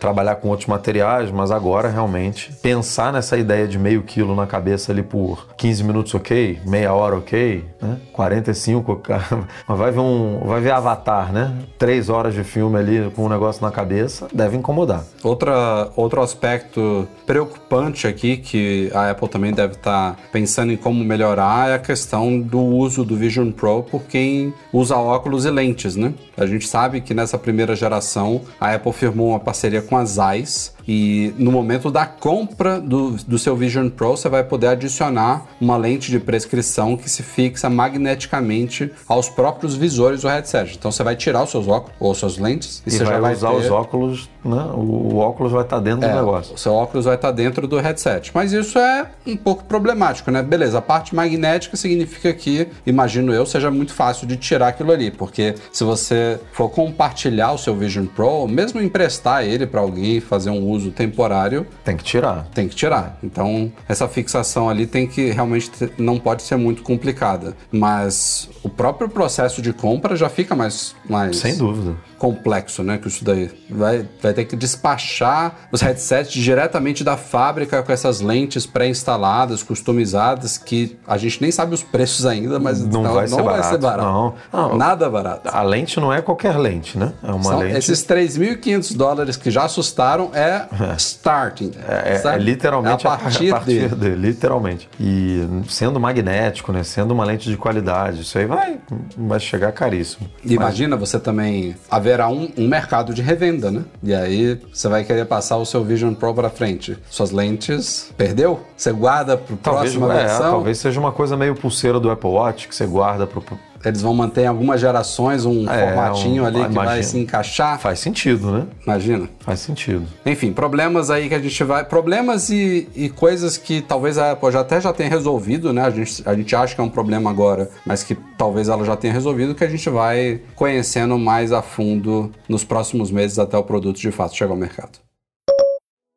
Trabalhar 0.00 0.36
com 0.36 0.48
outros 0.48 0.66
materiais, 0.66 1.30
mas 1.30 1.50
agora 1.50 1.88
realmente 1.88 2.52
pensar 2.60 3.12
nessa 3.12 3.36
ideia 3.36 3.68
de 3.68 3.78
meio 3.78 4.02
quilo 4.02 4.34
na 4.34 4.46
cabeça 4.46 4.90
ali 4.92 5.02
por 5.12 5.48
15 5.58 5.84
minutos 5.84 6.14
ok, 6.14 6.58
meia 6.64 6.94
hora 6.94 7.18
ok, 7.18 7.62
né? 7.82 7.98
45, 8.14 8.96
cara, 8.96 9.46
mas 9.68 9.78
vai 9.78 9.92
ver 9.92 10.00
um, 10.00 10.40
vai 10.46 10.58
ver 10.62 10.70
Avatar, 10.70 11.30
né? 11.30 11.54
Três 11.78 12.08
horas 12.08 12.32
de 12.32 12.42
filme 12.42 12.78
ali 12.78 13.10
com 13.14 13.26
um 13.26 13.28
negócio 13.28 13.60
na 13.60 13.70
cabeça, 13.70 14.26
deve 14.32 14.56
incomodar. 14.56 15.04
Outra, 15.22 15.90
outro 15.96 16.22
aspecto 16.22 17.06
preocupante 17.26 18.06
aqui 18.06 18.38
que 18.38 18.90
a 18.94 19.10
Apple 19.10 19.28
também 19.28 19.52
deve 19.52 19.74
estar 19.74 20.16
pensando 20.32 20.72
em 20.72 20.78
como 20.78 21.04
melhorar 21.04 21.68
é 21.68 21.74
a 21.74 21.78
questão 21.78 22.40
do 22.40 22.60
uso 22.60 23.04
do 23.04 23.14
Vision 23.14 23.50
Pro 23.50 23.82
por 23.82 24.04
quem 24.04 24.54
usa 24.72 24.96
óculos 24.96 25.44
e 25.44 25.50
lentes, 25.50 25.94
né? 25.94 26.14
A 26.38 26.46
gente 26.46 26.66
sabe 26.66 27.02
que 27.02 27.12
nessa 27.12 27.36
primeira 27.36 27.76
geração 27.76 28.40
a 28.58 28.72
Apple 28.72 28.92
firmou 28.94 29.28
uma 29.28 29.40
parceria 29.40 29.82
com 29.82 29.94
a 29.94 30.06
Zeiss 30.06 30.72
e 30.86 31.32
no 31.38 31.52
momento 31.52 31.90
da 31.90 32.06
compra 32.06 32.80
do, 32.80 33.12
do 33.12 33.38
seu 33.38 33.56
Vision 33.56 33.88
Pro 33.88 34.16
você 34.16 34.28
vai 34.28 34.44
poder 34.44 34.68
adicionar 34.68 35.46
uma 35.60 35.76
lente 35.76 36.10
de 36.10 36.18
prescrição 36.18 36.96
que 36.96 37.08
se 37.08 37.22
fixa 37.22 37.68
magneticamente 37.70 38.90
aos 39.08 39.28
próprios 39.28 39.74
visores 39.74 40.22
do 40.22 40.28
headset. 40.28 40.76
Então 40.76 40.90
você 40.90 41.02
vai 41.02 41.16
tirar 41.16 41.42
os 41.44 41.50
seus 41.50 41.68
óculos 41.68 41.96
ou 42.00 42.14
suas 42.14 42.38
lentes 42.38 42.82
e, 42.86 42.88
E, 42.88 42.92
você 42.92 43.04
vai 43.04 43.14
já 43.14 43.20
vai 43.20 43.34
usar 43.34 43.50
ter... 43.50 43.56
os 43.56 43.70
óculos, 43.70 44.30
né? 44.44 44.70
O, 44.74 45.14
o 45.14 45.16
óculos 45.18 45.52
vai 45.52 45.62
estar 45.62 45.78
dentro 45.80 46.00
do 46.00 46.06
É, 46.06 46.14
negócio. 46.14 46.54
O 46.54 46.58
seu 46.58 46.72
óculos 46.72 47.04
vai 47.04 47.14
estar 47.14 47.30
dentro 47.30 47.66
do 47.66 47.78
headset. 47.78 48.30
Mas 48.34 48.52
isso 48.52 48.78
é 48.78 49.06
um 49.26 49.36
pouco 49.36 49.64
problemático, 49.64 50.30
né? 50.30 50.42
Beleza, 50.42 50.78
a 50.78 50.82
parte 50.82 51.14
magnética 51.14 51.76
significa 51.76 52.32
que, 52.32 52.68
imagino 52.86 53.32
eu, 53.32 53.46
seja 53.46 53.70
muito 53.70 53.92
fácil 53.94 54.26
de 54.26 54.36
tirar 54.36 54.68
aquilo 54.68 54.92
ali. 54.92 55.10
Porque 55.10 55.54
se 55.72 55.84
você 55.84 56.40
for 56.52 56.68
compartilhar 56.68 57.52
o 57.52 57.58
seu 57.58 57.74
Vision 57.74 58.06
Pro, 58.06 58.46
mesmo 58.48 58.80
emprestar 58.80 59.44
ele 59.44 59.66
para 59.66 59.80
alguém 59.80 60.20
fazer 60.20 60.50
um 60.50 60.68
uso 60.68 60.90
temporário, 60.90 61.66
Tem 61.84 61.96
que 61.96 62.04
tirar. 62.04 62.46
tem 62.54 62.68
que 62.68 62.74
tirar. 62.74 63.18
Então, 63.22 63.70
essa 63.88 64.08
fixação 64.08 64.68
ali 64.68 64.86
tem 64.86 65.06
que 65.06 65.30
realmente 65.30 65.70
não 65.98 66.18
pode 66.18 66.42
ser 66.42 66.56
muito 66.56 66.82
complicada. 66.82 67.54
Mas 67.70 68.48
o 68.62 68.68
próprio 68.68 69.08
processo 69.08 69.60
de 69.62 69.72
compra 69.72 70.16
já 70.16 70.28
fica 70.28 70.54
mais, 70.54 70.94
mais 71.08 71.36
Sem 71.38 71.56
dúvida. 71.56 71.94
Complexo, 72.22 72.84
né? 72.84 72.98
Que 72.98 73.08
isso 73.08 73.24
daí 73.24 73.50
vai, 73.68 74.06
vai 74.22 74.32
ter 74.32 74.44
que 74.44 74.54
despachar 74.54 75.56
os 75.72 75.80
headsets 75.80 76.32
diretamente 76.32 77.02
da 77.02 77.16
fábrica 77.16 77.82
com 77.82 77.90
essas 77.90 78.20
lentes 78.20 78.64
pré-instaladas, 78.64 79.60
customizadas, 79.64 80.56
que 80.56 80.96
a 81.04 81.18
gente 81.18 81.42
nem 81.42 81.50
sabe 81.50 81.74
os 81.74 81.82
preços 81.82 82.24
ainda, 82.24 82.60
mas 82.60 82.80
Não 82.86 83.02
vai 83.02 83.26
ser 83.26 83.42
barato, 83.42 83.98
não. 83.98 84.34
Não. 84.52 84.76
Nada 84.76 85.10
barato. 85.10 85.48
A 85.52 85.62
lente 85.64 85.98
não 85.98 86.12
é 86.12 86.22
qualquer 86.22 86.56
lente, 86.56 86.96
né? 86.96 87.12
É 87.24 87.32
uma 87.32 87.42
São- 87.42 87.58
lente. 87.58 87.76
Esses 87.76 88.04
3.500 88.06 88.94
dólares 88.96 89.36
que 89.36 89.50
já 89.50 89.64
assustaram 89.64 90.30
é 90.32 90.68
starting. 90.98 91.72
É, 91.88 92.12
é 92.14 92.18
sabe? 92.18 92.44
literalmente 92.44 93.04
É 93.04 93.10
a 93.10 93.16
partir, 93.18 93.52
dele. 93.64 93.88
dele, 93.96 94.14
literalmente. 94.28 94.88
E 95.00 95.40
sendo 95.68 95.98
magnético, 95.98 96.70
né? 96.70 96.84
Sendo 96.84 97.10
uma 97.12 97.24
lente 97.24 97.50
de 97.50 97.56
qualidade, 97.56 98.20
isso 98.20 98.38
aí 98.38 98.46
vai, 98.46 98.78
vai 99.18 99.40
chegar 99.40 99.72
caríssimo. 99.72 100.28
Imagina 100.44 100.96
você 100.96 101.18
também 101.18 101.74
haverá 102.12 102.28
um, 102.28 102.50
um 102.56 102.68
mercado 102.68 103.14
de 103.14 103.22
revenda, 103.22 103.70
né? 103.70 103.82
E 104.02 104.14
aí 104.14 104.60
você 104.72 104.88
vai 104.88 105.02
querer 105.04 105.24
passar 105.24 105.56
o 105.56 105.64
seu 105.64 105.82
Vision 105.82 106.14
Pro 106.14 106.34
para 106.34 106.50
frente. 106.50 106.96
Suas 107.08 107.30
lentes 107.30 108.12
perdeu? 108.16 108.60
Você 108.76 108.92
guarda 108.92 109.36
para 109.36 109.56
Talvez, 109.56 109.94
próxima 109.94 110.12
é, 110.14 110.26
versão? 110.26 110.50
talvez 110.50 110.78
seja 110.78 111.00
uma 111.00 111.12
coisa 111.12 111.36
meio 111.36 111.54
pulseira 111.54 111.98
do 111.98 112.10
Apple 112.10 112.30
Watch 112.30 112.68
que 112.68 112.74
você 112.74 112.86
guarda 112.86 113.26
pro. 113.26 113.42
Eles 113.84 114.00
vão 114.00 114.14
manter 114.14 114.42
em 114.42 114.46
algumas 114.46 114.80
gerações 114.80 115.44
um 115.44 115.68
É, 115.68 115.86
formatinho 115.88 116.42
um- 116.44 116.46
ali 116.46 116.56
que 116.64 116.68
vai 116.70 116.84
imagina. 116.84 117.02
se 117.02 117.18
encaixar. 117.18 117.78
Faz 117.80 117.98
sentido, 117.98 118.50
né? 118.52 118.66
Imagina. 118.86 119.28
Faz 119.40 119.60
sentido. 119.60 120.06
Enfim, 120.24 120.52
problemas 120.52 121.10
aí 121.10 121.28
que 121.28 121.34
a 121.34 121.40
gente 121.40 121.64
vai. 121.64 121.84
Problemas 121.84 122.48
e, 122.50 122.88
e 122.94 123.08
coisas 123.08 123.56
que 123.56 123.80
talvez 123.80 124.18
a 124.18 124.32
Apple 124.32 124.52
já 124.52 124.60
até 124.60 124.80
já 124.80 124.92
tenha 124.92 125.10
resolvido, 125.10 125.72
né? 125.72 125.82
A 125.82 125.90
gente, 125.90 126.22
a 126.24 126.34
gente 126.34 126.54
acha 126.54 126.74
que 126.74 126.80
é 126.80 126.84
um 126.84 126.88
problema 126.88 127.28
agora, 127.30 127.68
mas 127.84 128.02
que 128.02 128.14
talvez 128.38 128.68
ela 128.68 128.84
já 128.84 128.96
tenha 128.96 129.12
resolvido, 129.12 129.54
que 129.54 129.64
a 129.64 129.68
gente 129.68 129.88
vai 129.90 130.40
conhecendo 130.54 131.18
mais 131.18 131.52
a 131.52 131.60
fundo 131.62 132.30
nos 132.48 132.62
próximos 132.64 133.10
meses 133.10 133.38
até 133.38 133.56
o 133.58 133.62
produto 133.62 133.98
de 133.98 134.10
fato 134.12 134.36
chegar 134.36 134.52
ao 134.52 134.56
mercado. 134.56 134.98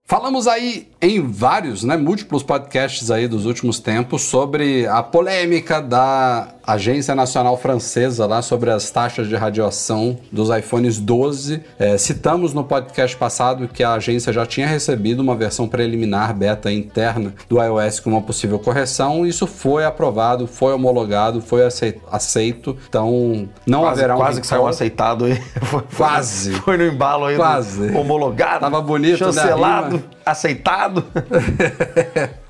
Falamos 0.08 0.46
aí 0.48 0.88
em 1.02 1.20
vários, 1.20 1.84
né, 1.84 1.98
múltiplos 1.98 2.44
podcasts 2.44 3.10
aí 3.10 3.28
dos 3.28 3.48
últimos 3.48 3.80
tempos 3.80 4.22
sobre 4.22 4.86
a 4.86 5.02
polêmica 5.02 5.82
da 5.82 6.50
Agência 6.66 7.14
Nacional 7.14 7.58
Francesa 7.58 8.26
lá 8.26 8.42
sobre 8.42 8.72
as 8.72 8.90
taxas 8.90 9.28
de 9.28 9.36
radiação 9.36 10.18
dos 10.32 10.50
iPhones 10.50 11.00
12. 11.00 11.62
É, 11.78 11.98
citamos 11.98 12.54
no 12.54 12.64
podcast 12.64 13.16
passado 13.18 13.68
que 13.68 13.84
a 13.84 13.94
agência 13.94 14.34
já 14.34 14.46
tinha 14.46 14.68
recebido 14.68 15.20
uma 15.22 15.36
versão 15.36 15.68
preliminar 15.68 16.34
beta 16.34 16.72
interna 16.72 17.34
do 17.48 17.62
iOS 17.62 18.00
com 18.00 18.10
uma 18.12 18.22
possível 18.22 18.58
correção. 18.60 19.26
Isso 19.26 19.46
foi 19.46 19.86
aprovado, 19.86 20.48
foi 20.48 20.74
homologado, 20.74 21.42
foi 21.42 21.64
acei- 21.66 22.00
aceito. 22.12 22.76
Então 22.90 23.48
não 23.66 23.82
Quase, 23.82 24.00
haverá 24.00 24.16
um 24.16 24.20
quase 24.20 24.42
que 24.42 24.48
saiu 24.48 24.62
recall. 24.62 24.70
aceitado 24.70 25.26
aí. 25.26 25.36
Foi- 25.64 25.84
Quase. 25.96 26.52
Foi 26.66 26.78
no 26.78 26.86
embalo 26.86 27.26
aí. 27.26 27.36
Quase. 27.36 27.96
Homologado. 27.96 28.62
Tava 28.62 28.82
bonito, 28.82 29.12
né, 29.26 29.32
Chancelado. 29.32 29.98
rima? 29.98 30.04
aceitado. 30.26 31.04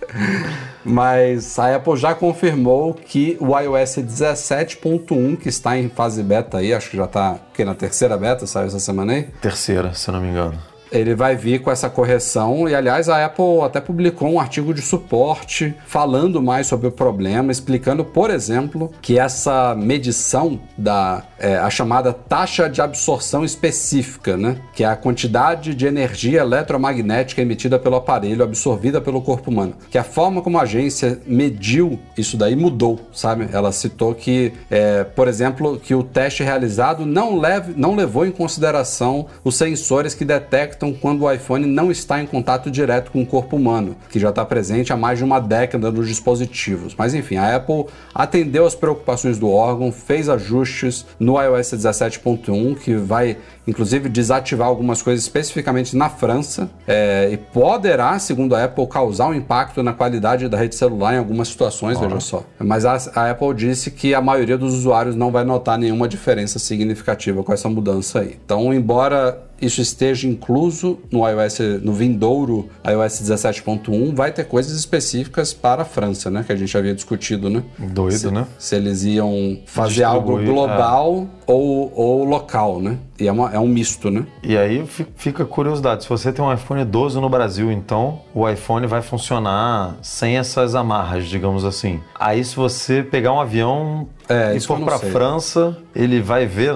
Mas 0.83 1.57
a 1.57 1.75
Apple 1.75 1.97
já 1.97 2.13
confirmou 2.13 2.93
que 2.93 3.37
o 3.39 3.57
iOS 3.57 3.97
17.1, 3.97 5.37
que 5.37 5.49
está 5.49 5.77
em 5.77 5.89
fase 5.89 6.21
beta 6.21 6.59
aí, 6.59 6.73
acho 6.73 6.91
que 6.91 6.97
já 6.97 7.05
está 7.05 7.39
na 7.59 7.73
terceira 7.75 8.17
beta, 8.17 8.45
saiu 8.45 8.67
essa 8.67 8.79
semana 8.79 9.13
aí, 9.13 9.23
Terceira, 9.41 9.93
se 9.93 10.11
não 10.11 10.21
me 10.21 10.29
engano. 10.29 10.74
Ele 10.91 11.15
vai 11.15 11.35
vir 11.35 11.61
com 11.61 11.71
essa 11.71 11.89
correção. 11.89 12.67
E 12.67 12.75
aliás, 12.75 13.09
a 13.09 13.25
Apple 13.25 13.61
até 13.63 13.81
publicou 13.81 14.29
um 14.29 14.39
artigo 14.39 14.73
de 14.73 14.81
suporte 14.81 15.73
falando 15.85 16.41
mais 16.41 16.67
sobre 16.67 16.87
o 16.87 16.91
problema, 16.91 17.51
explicando, 17.51 18.03
por 18.03 18.29
exemplo, 18.29 18.91
que 19.01 19.19
essa 19.19 19.75
medição 19.75 20.59
da 20.77 21.23
é, 21.39 21.57
a 21.57 21.69
chamada 21.69 22.13
taxa 22.13 22.69
de 22.69 22.81
absorção 22.81 23.43
específica, 23.43 24.37
né, 24.37 24.57
que 24.73 24.83
é 24.83 24.87
a 24.87 24.95
quantidade 24.95 25.75
de 25.75 25.85
energia 25.85 26.39
eletromagnética 26.39 27.41
emitida 27.41 27.77
pelo 27.77 27.95
aparelho 27.95 28.43
absorvida 28.43 29.01
pelo 29.01 29.21
corpo 29.21 29.51
humano, 29.51 29.75
que 29.89 29.97
a 29.97 30.03
forma 30.03 30.41
como 30.41 30.57
a 30.57 30.61
agência 30.61 31.19
mediu 31.25 31.99
isso 32.17 32.37
daí 32.37 32.55
mudou, 32.55 32.99
sabe? 33.13 33.47
Ela 33.51 33.71
citou 33.71 34.13
que, 34.13 34.53
é, 34.69 35.03
por 35.03 35.27
exemplo, 35.27 35.79
que 35.79 35.93
o 35.93 36.03
teste 36.03 36.43
realizado 36.43 37.05
não, 37.05 37.37
leve, 37.37 37.73
não 37.75 37.95
levou 37.95 38.25
em 38.25 38.31
consideração 38.31 39.27
os 39.43 39.55
sensores 39.55 40.13
que 40.13 40.25
detectam 40.25 40.84
quando 40.93 41.23
o 41.23 41.31
iPhone 41.31 41.65
não 41.65 41.91
está 41.91 42.21
em 42.21 42.25
contato 42.25 42.69
direto 42.69 43.11
com 43.11 43.21
o 43.21 43.25
corpo 43.25 43.55
humano, 43.55 43.95
que 44.09 44.19
já 44.19 44.29
está 44.29 44.45
presente 44.45 44.91
há 44.91 44.97
mais 44.97 45.17
de 45.17 45.23
uma 45.23 45.39
década 45.39 45.91
nos 45.91 46.07
dispositivos. 46.07 46.95
Mas 46.97 47.13
enfim, 47.13 47.37
a 47.37 47.55
Apple 47.55 47.85
atendeu 48.13 48.65
às 48.65 48.75
preocupações 48.75 49.37
do 49.37 49.49
órgão, 49.49 49.91
fez 49.91 50.29
ajustes 50.29 51.05
no 51.19 51.41
iOS 51.41 51.73
17.1, 51.73 52.77
que 52.77 52.95
vai 52.95 53.37
inclusive 53.67 54.09
desativar 54.09 54.67
algumas 54.67 55.01
coisas 55.01 55.23
especificamente 55.23 55.95
na 55.95 56.09
França, 56.09 56.69
é, 56.87 57.29
e 57.31 57.37
poderá, 57.37 58.17
segundo 58.19 58.55
a 58.55 58.63
Apple, 58.63 58.87
causar 58.87 59.27
um 59.27 59.33
impacto 59.33 59.81
na 59.81 59.93
qualidade 59.93 60.47
da 60.47 60.57
rede 60.57 60.75
celular 60.75 61.15
em 61.15 61.17
algumas 61.17 61.47
situações, 61.47 61.99
veja 61.99 62.19
só. 62.19 62.43
Mas 62.59 62.85
a, 62.85 62.97
a 63.15 63.31
Apple 63.31 63.53
disse 63.53 63.91
que 63.91 64.13
a 64.13 64.21
maioria 64.21 64.57
dos 64.57 64.73
usuários 64.73 65.15
não 65.15 65.31
vai 65.31 65.43
notar 65.43 65.77
nenhuma 65.77 66.07
diferença 66.07 66.59
significativa 66.59 67.43
com 67.43 67.51
essa 67.51 67.67
mudança 67.67 68.19
aí. 68.19 68.39
Então, 68.45 68.73
embora 68.73 69.41
isso 69.61 69.81
esteja 69.81 70.27
incluso 70.27 70.99
no 71.11 71.27
iOS, 71.27 71.59
no 71.81 71.93
vindouro 71.93 72.69
iOS 72.85 73.21
17.1, 73.21 74.13
vai 74.13 74.31
ter 74.31 74.45
coisas 74.45 74.77
específicas 74.77 75.53
para 75.53 75.83
a 75.83 75.85
França, 75.85 76.29
né? 76.29 76.43
Que 76.45 76.51
a 76.51 76.55
gente 76.55 76.77
havia 76.77 76.93
discutido, 76.93 77.49
né? 77.49 77.63
Doido, 77.77 78.17
se, 78.17 78.31
né? 78.31 78.45
Se 78.57 78.75
eles 78.75 79.03
iam 79.03 79.59
fazer 79.65 80.03
algo 80.03 80.37
Distribuir, 80.37 80.53
global 80.53 81.27
ou, 81.47 81.91
ou 81.95 82.23
local, 82.23 82.81
né? 82.81 82.97
E 83.17 83.27
é, 83.27 83.31
uma- 83.31 83.49
é 83.53 83.57
um 83.59 83.67
misto, 83.67 84.11
né? 84.11 84.25
E 84.43 84.57
aí 84.57 84.85
fi- 84.85 85.05
fica 85.15 85.45
curiosidade, 85.45 86.03
se 86.03 86.09
você 86.09 86.33
tem 86.33 86.43
um 86.43 86.51
iPhone 86.53 86.83
12 86.83 87.17
no 87.19 87.29
Brasil, 87.29 87.71
então 87.71 88.19
o 88.33 88.47
iPhone 88.49 88.85
vai 88.87 89.01
funcionar 89.01 89.95
sem 90.01 90.37
essas 90.37 90.75
amarras, 90.75 91.25
digamos 91.27 91.63
assim. 91.63 92.01
Aí 92.19 92.43
se 92.43 92.55
você 92.55 93.01
pegar 93.03 93.31
um 93.31 93.39
avião 93.39 94.07
É, 94.27 94.53
e 94.55 94.59
for 94.59 94.77
sei. 94.99 95.11
França, 95.11 95.77
ele 95.95 96.21
vai 96.21 96.45
ver 96.45 96.73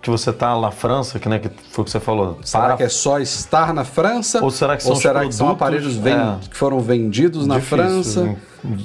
que 0.00 0.08
você 0.08 0.32
tá 0.32 0.58
na 0.58 0.70
França, 0.70 1.18
que, 1.18 1.28
né, 1.28 1.38
que 1.38 1.50
foi 1.70 1.82
o 1.82 1.84
que 1.84 1.90
você 1.90 2.00
falou. 2.00 2.38
Será 2.42 2.64
Para- 2.64 2.76
que 2.78 2.82
é 2.84 2.88
só 2.88 3.18
estar 3.18 3.74
na 3.74 3.84
França? 3.84 4.42
Ou 4.42 4.50
será 4.50 4.76
que 4.76 4.82
são 4.82 4.92
Ou 4.92 4.96
será 4.98 5.26
que 5.26 5.34
são 5.34 5.48
aparelhos 5.50 5.96
ven- 5.96 6.12
É. 6.14 6.36
que 6.48 6.56
foram 6.56 6.80
vendidos 6.80 7.46
na 7.46 7.56
Difícil, 7.56 7.76
França? 7.76 8.20
hein? 8.22 8.36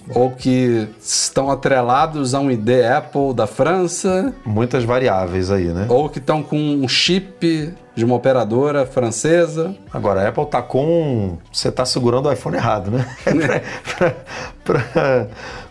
Ou 0.10 0.32
que 0.32 0.88
estão 1.00 1.52
atrelados 1.52 2.34
a 2.34 2.40
um 2.40 2.50
ID 2.50 2.70
Apple 2.96 3.34
da 3.34 3.46
França? 3.46 4.34
Muitas 4.46 4.84
variáveis 4.84 5.52
aí, 5.52 5.66
né? 5.66 5.86
Ou 5.90 6.10
que 6.10 6.20
estão 6.20 6.42
com 6.42 6.58
um 6.58 6.88
chip 6.88 7.74
de 7.96 8.06
uma 8.06 8.16
operadora 8.16 8.86
francesa? 8.86 9.76
Agora, 9.92 10.22
a 10.22 10.30
Apple 10.30 10.46
tá 10.46 10.62
com. 10.62 11.38
Você 11.52 11.72
tá 11.72 11.86
segurando 11.86 12.28
o 12.28 12.32
iPhone 12.32 12.56
errado, 12.56 12.92
né? 12.92 13.06
pra, 13.24 14.14
pra, 14.64 14.84
pra, 14.84 15.28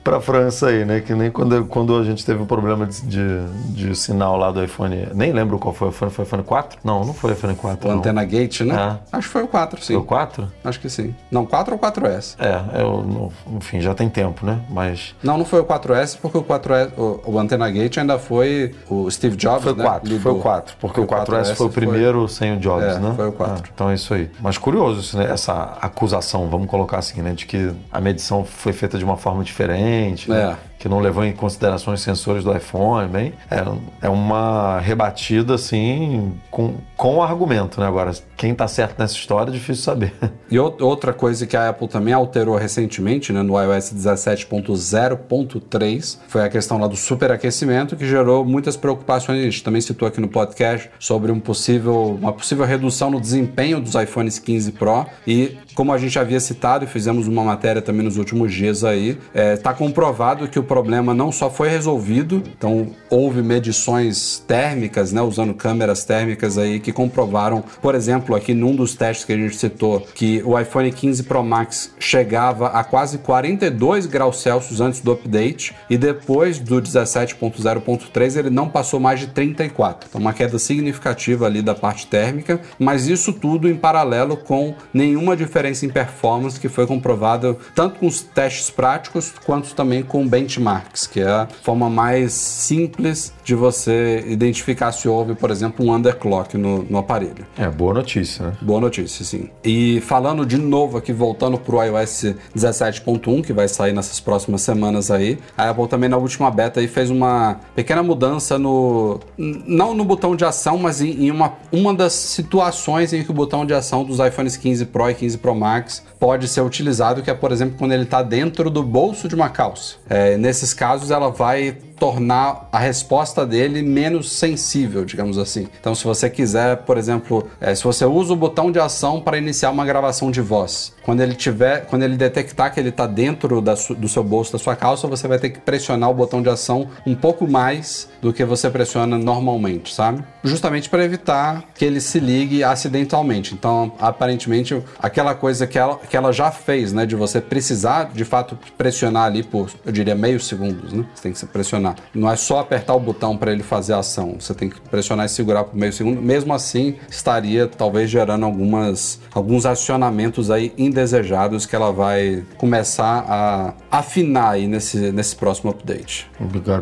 pra 0.06 0.20
França 0.20 0.68
aí, 0.68 0.84
né? 0.84 1.00
Que 1.00 1.14
nem 1.14 1.30
quando, 1.30 1.64
quando 1.66 1.96
a 1.96 2.04
gente 2.04 2.24
teve 2.24 2.42
o 2.42 2.46
problema 2.46 2.86
de, 2.86 3.00
de, 3.02 3.46
de 3.88 3.96
sinal 3.96 4.36
lá 4.36 4.52
do 4.52 4.62
iPhone. 4.62 5.08
Nem 5.12 5.32
lembro 5.32 5.58
qual 5.58 5.74
foi 5.74 5.88
o 5.88 5.90
iPhone. 5.90 6.10
Foi 6.12 6.24
o 6.24 6.26
iPhone 6.26 6.42
4? 6.44 6.78
Não, 6.84 7.04
não 7.04 7.12
foi 7.12 7.30
o 7.30 7.32
iPhone 7.32 7.56
4. 7.56 7.88
O 7.88 7.92
não. 7.92 7.98
Antena 7.98 8.24
Gate, 8.24 8.60
né? 8.60 8.98
É. 9.12 9.16
Acho 9.16 9.26
que 9.26 9.32
foi 9.32 9.42
o 9.42 9.48
4, 9.48 9.80
sim. 9.82 9.94
Foi 9.94 10.02
o 10.02 10.04
4? 10.04 10.52
Acho 10.64 10.80
que 10.80 10.88
sim. 10.88 11.14
Não, 11.30 11.44
4 11.44 11.74
ou 11.74 11.80
4S? 11.80 12.36
É, 12.38 12.80
eu, 12.80 13.32
enfim, 13.56 13.80
já 13.80 13.94
tem 13.94 14.08
tempo, 14.08 14.46
né? 14.46 14.60
Mas. 14.70 15.14
Não, 15.22 15.36
não 15.36 15.44
foi 15.44 15.60
o 15.60 15.64
4S, 15.64 16.18
porque 16.20 16.38
o 16.38 16.42
4S, 16.44 16.92
o, 16.96 17.20
o 17.32 17.38
Antena 17.38 17.68
Gate 17.68 17.98
ainda 17.98 18.18
foi 18.18 18.74
o 18.88 19.10
Steve 19.10 19.36
Jobs, 19.36 19.64
Foi 19.64 19.72
o 19.72 19.76
né? 19.76 19.84
4, 19.84 20.08
foi 20.08 20.14
o 20.14 20.18
Ligou. 20.18 20.42
4, 20.42 20.76
porque 20.80 21.00
o 21.00 21.06
4S 21.06 21.54
foi 21.54 21.66
o 21.66 21.70
4S 21.70 21.72
primeiro 21.72 22.28
sem 22.28 22.54
o 22.54 22.60
Jobs, 22.60 22.96
É, 22.96 22.98
né? 22.98 23.12
foi 23.16 23.28
o 23.28 23.32
4. 23.32 23.54
Ah, 23.56 23.68
então 23.74 23.90
é 23.90 23.94
isso 23.94 24.14
aí. 24.14 24.30
Mas 24.40 24.56
curioso 24.56 25.00
isso, 25.00 25.18
né? 25.18 25.28
essa 25.30 25.76
acusação, 25.80 26.48
vamos 26.48 26.68
colocar 26.68 26.98
assim, 26.98 27.20
né? 27.22 27.32
De 27.32 27.46
que 27.46 27.72
a 27.90 28.00
medição 28.00 28.44
foi 28.44 28.72
feita 28.72 28.98
de 28.98 29.04
uma 29.04 29.16
forma 29.16 29.42
diferente, 29.42 29.95
né? 30.28 30.52
É. 30.52 30.75
que 30.78 30.88
não 30.88 31.00
levou 31.00 31.24
em 31.24 31.32
consideração 31.32 31.92
os 31.94 32.00
sensores 32.00 32.44
do 32.44 32.54
iPhone, 32.56 33.08
bem, 33.08 33.32
é, 33.50 34.06
é 34.06 34.08
uma 34.08 34.78
rebatida 34.80 35.54
assim 35.54 36.32
com, 36.50 36.74
com 36.96 37.22
argumento, 37.22 37.80
né? 37.80 37.86
Agora, 37.86 38.12
quem 38.36 38.54
tá 38.54 38.66
certo 38.68 38.98
nessa 38.98 39.14
história 39.14 39.50
é 39.50 39.54
difícil 39.54 39.82
saber. 39.84 40.12
E 40.48 40.56
ou- 40.60 40.76
outra 40.80 41.12
coisa 41.12 41.44
que 41.44 41.56
a 41.56 41.70
Apple 41.70 41.88
também 41.88 42.14
alterou 42.14 42.56
recentemente, 42.56 43.32
né, 43.32 43.42
no 43.42 43.60
iOS 43.60 43.92
17.0.3, 43.92 46.18
foi 46.28 46.42
a 46.44 46.48
questão 46.48 46.78
lá 46.78 46.86
do 46.86 46.94
superaquecimento, 46.96 47.96
que 47.96 48.06
gerou 48.06 48.44
muitas 48.44 48.76
preocupações. 48.76 49.40
A 49.40 49.42
gente 49.42 49.64
também 49.64 49.80
citou 49.80 50.06
aqui 50.06 50.20
no 50.20 50.28
podcast 50.28 50.88
sobre 50.98 51.32
um 51.32 51.40
possível, 51.40 52.16
uma 52.20 52.32
possível 52.32 52.64
redução 52.64 53.10
no 53.10 53.20
desempenho 53.20 53.80
dos 53.80 53.94
iPhones 53.94 54.38
15 54.38 54.72
Pro. 54.72 55.06
E 55.26 55.56
como 55.74 55.92
a 55.92 55.98
gente 55.98 56.18
havia 56.18 56.40
citado 56.40 56.84
e 56.84 56.88
fizemos 56.88 57.26
uma 57.28 57.42
matéria 57.42 57.82
também 57.82 58.04
nos 58.04 58.16
últimos 58.16 58.52
dias 58.52 58.84
aí, 58.84 59.18
está 59.34 59.74
comprovado 59.74 60.48
que 60.48 60.58
o 60.58 60.62
problema 60.66 61.14
não 61.14 61.32
só 61.32 61.50
foi 61.50 61.68
resolvido, 61.68 62.42
então 62.56 62.88
houve 63.08 63.42
medições 63.42 64.42
térmicas, 64.46 65.12
né, 65.12 65.22
usando 65.22 65.54
câmeras 65.54 66.04
térmicas 66.04 66.58
aí 66.58 66.78
que 66.80 66.92
comprovaram, 66.92 67.64
por 67.80 67.94
exemplo, 67.94 68.34
aqui 68.34 68.52
num 68.54 68.74
dos 68.74 68.94
testes 68.94 69.24
que 69.24 69.32
a 69.32 69.36
gente 69.36 69.56
citou, 69.56 70.00
que 70.14 70.42
o 70.44 70.58
iPhone 70.58 70.90
15 70.90 71.22
Pro 71.24 71.42
Max 71.42 71.92
chegava 71.98 72.68
a 72.68 72.84
quase 72.84 73.18
42 73.18 74.06
graus 74.06 74.40
Celsius 74.40 74.80
antes 74.80 75.00
do 75.00 75.12
update 75.12 75.74
e 75.88 75.96
depois 75.96 76.58
do 76.58 76.80
17.0.3 76.80 78.36
ele 78.36 78.50
não 78.50 78.68
passou 78.68 79.00
mais 79.00 79.20
de 79.20 79.28
34. 79.28 80.08
Então 80.08 80.20
uma 80.20 80.32
queda 80.32 80.58
significativa 80.58 81.46
ali 81.46 81.62
da 81.62 81.74
parte 81.74 82.06
térmica, 82.06 82.60
mas 82.78 83.06
isso 83.06 83.32
tudo 83.32 83.68
em 83.68 83.76
paralelo 83.76 84.36
com 84.36 84.74
nenhuma 84.92 85.36
diferença 85.36 85.86
em 85.86 85.88
performance 85.88 86.58
que 86.58 86.68
foi 86.68 86.86
comprovada 86.86 87.56
tanto 87.74 87.98
com 87.98 88.06
os 88.06 88.22
testes 88.22 88.70
práticos 88.70 89.32
quanto 89.44 89.74
também 89.74 90.02
com 90.02 90.26
benchmarks, 90.56 91.06
que 91.06 91.20
é 91.20 91.28
a 91.28 91.46
forma 91.46 91.88
mais 91.88 92.32
simples 92.32 93.32
de 93.46 93.54
você 93.54 94.24
identificar 94.26 94.90
se 94.90 95.08
houve, 95.08 95.36
por 95.36 95.52
exemplo, 95.52 95.86
um 95.86 95.94
underclock 95.94 96.58
no, 96.58 96.82
no 96.82 96.98
aparelho. 96.98 97.46
É, 97.56 97.70
boa 97.70 97.94
notícia, 97.94 98.46
né? 98.46 98.52
Boa 98.60 98.80
notícia, 98.80 99.24
sim. 99.24 99.48
E 99.62 100.00
falando 100.00 100.44
de 100.44 100.58
novo 100.58 100.98
aqui, 100.98 101.12
voltando 101.12 101.56
pro 101.56 101.80
iOS 101.80 102.34
17.1, 102.56 103.44
que 103.44 103.52
vai 103.52 103.68
sair 103.68 103.92
nessas 103.92 104.18
próximas 104.18 104.62
semanas 104.62 105.12
aí, 105.12 105.38
a 105.56 105.70
Apple 105.70 105.86
também 105.86 106.08
na 106.08 106.16
última 106.16 106.50
beta 106.50 106.80
aí 106.80 106.88
fez 106.88 107.08
uma 107.08 107.60
pequena 107.72 108.02
mudança 108.02 108.58
no... 108.58 109.20
não 109.38 109.94
no 109.94 110.04
botão 110.04 110.34
de 110.34 110.44
ação, 110.44 110.76
mas 110.76 111.00
em, 111.00 111.26
em 111.26 111.30
uma, 111.30 111.52
uma 111.70 111.94
das 111.94 112.14
situações 112.14 113.12
em 113.12 113.22
que 113.22 113.30
o 113.30 113.34
botão 113.34 113.64
de 113.64 113.72
ação 113.72 114.02
dos 114.02 114.18
iPhones 114.18 114.56
15 114.56 114.86
Pro 114.86 115.08
e 115.08 115.14
15 115.14 115.38
Pro 115.38 115.54
Max 115.54 116.02
pode 116.18 116.48
ser 116.48 116.62
utilizado, 116.62 117.22
que 117.22 117.30
é, 117.30 117.34
por 117.34 117.52
exemplo, 117.52 117.76
quando 117.78 117.92
ele 117.92 118.02
está 118.02 118.24
dentro 118.24 118.68
do 118.70 118.82
bolso 118.82 119.28
de 119.28 119.36
uma 119.36 119.48
calça. 119.48 119.94
É, 120.10 120.36
nesses 120.36 120.74
casos, 120.74 121.12
ela 121.12 121.30
vai 121.30 121.76
tornar 121.98 122.68
a 122.70 122.78
resposta 122.78 123.46
dele 123.46 123.82
menos 123.82 124.32
sensível, 124.32 125.04
digamos 125.04 125.38
assim. 125.38 125.68
Então, 125.80 125.94
se 125.94 126.04
você 126.04 126.28
quiser, 126.28 126.78
por 126.78 126.98
exemplo, 126.98 127.48
eh, 127.60 127.74
se 127.74 127.84
você 127.84 128.04
usa 128.04 128.32
o 128.32 128.36
botão 128.36 128.70
de 128.70 128.78
ação 128.78 129.20
para 129.20 129.38
iniciar 129.38 129.70
uma 129.70 129.84
gravação 129.84 130.30
de 130.30 130.40
voz, 130.40 130.92
quando 131.02 131.20
ele 131.20 131.34
tiver, 131.34 131.86
quando 131.86 132.02
ele 132.02 132.16
detectar 132.16 132.72
que 132.72 132.80
ele 132.80 132.90
está 132.90 133.06
dentro 133.06 133.60
da 133.60 133.74
do 133.96 134.08
seu 134.08 134.24
bolso 134.24 134.52
da 134.52 134.58
sua 134.58 134.74
calça, 134.74 135.06
você 135.06 135.28
vai 135.28 135.38
ter 135.38 135.50
que 135.50 135.60
pressionar 135.60 136.10
o 136.10 136.14
botão 136.14 136.42
de 136.42 136.48
ação 136.48 136.88
um 137.06 137.14
pouco 137.14 137.48
mais 137.50 138.08
do 138.20 138.32
que 138.32 138.44
você 138.44 138.70
pressiona 138.70 139.18
normalmente, 139.18 139.94
sabe? 139.94 140.24
Justamente 140.42 140.88
para 140.88 141.04
evitar 141.04 141.64
que 141.74 141.84
ele 141.84 142.00
se 142.00 142.18
ligue 142.18 142.64
acidentalmente. 142.64 143.54
Então, 143.54 143.92
aparentemente, 143.98 144.82
aquela 144.98 145.34
coisa 145.34 145.66
que 145.66 145.78
ela, 145.78 145.96
que 145.96 146.16
ela 146.16 146.32
já 146.32 146.50
fez, 146.50 146.92
né, 146.92 147.06
de 147.06 147.14
você 147.14 147.40
precisar 147.40 148.10
de 148.12 148.24
fato 148.24 148.58
pressionar 148.76 149.24
ali 149.24 149.42
por, 149.42 149.70
eu 149.84 149.92
diria, 149.92 150.14
meio 150.14 150.40
segundos, 150.40 150.92
né? 150.92 151.04
Você 151.14 151.22
tem 151.22 151.32
que 151.32 151.38
se 151.38 151.46
pressionar. 151.92 151.94
Não 152.14 152.30
é 152.30 152.36
só 152.36 152.60
apertar 152.60 152.94
o 152.94 153.00
botão 153.00 153.36
para 153.36 153.52
ele 153.52 153.62
fazer 153.62 153.92
a 153.92 153.98
ação. 153.98 154.36
Você 154.38 154.54
tem 154.54 154.68
que 154.68 154.80
pressionar 154.80 155.26
e 155.26 155.28
segurar 155.28 155.64
por 155.64 155.76
meio 155.76 155.92
segundo. 155.92 156.20
Mesmo 156.20 156.52
assim, 156.54 156.96
estaria 157.10 157.66
talvez 157.66 158.10
gerando 158.10 158.44
algumas, 158.44 159.20
alguns 159.34 159.66
acionamentos 159.66 160.50
aí 160.50 160.72
indesejados 160.76 161.66
que 161.66 161.74
ela 161.76 161.92
vai 161.92 162.44
começar 162.56 163.24
a 163.28 163.74
afinar 163.90 164.50
aí 164.50 164.66
nesse, 164.66 165.12
nesse 165.12 165.36
próximo 165.36 165.70
update. 165.70 166.28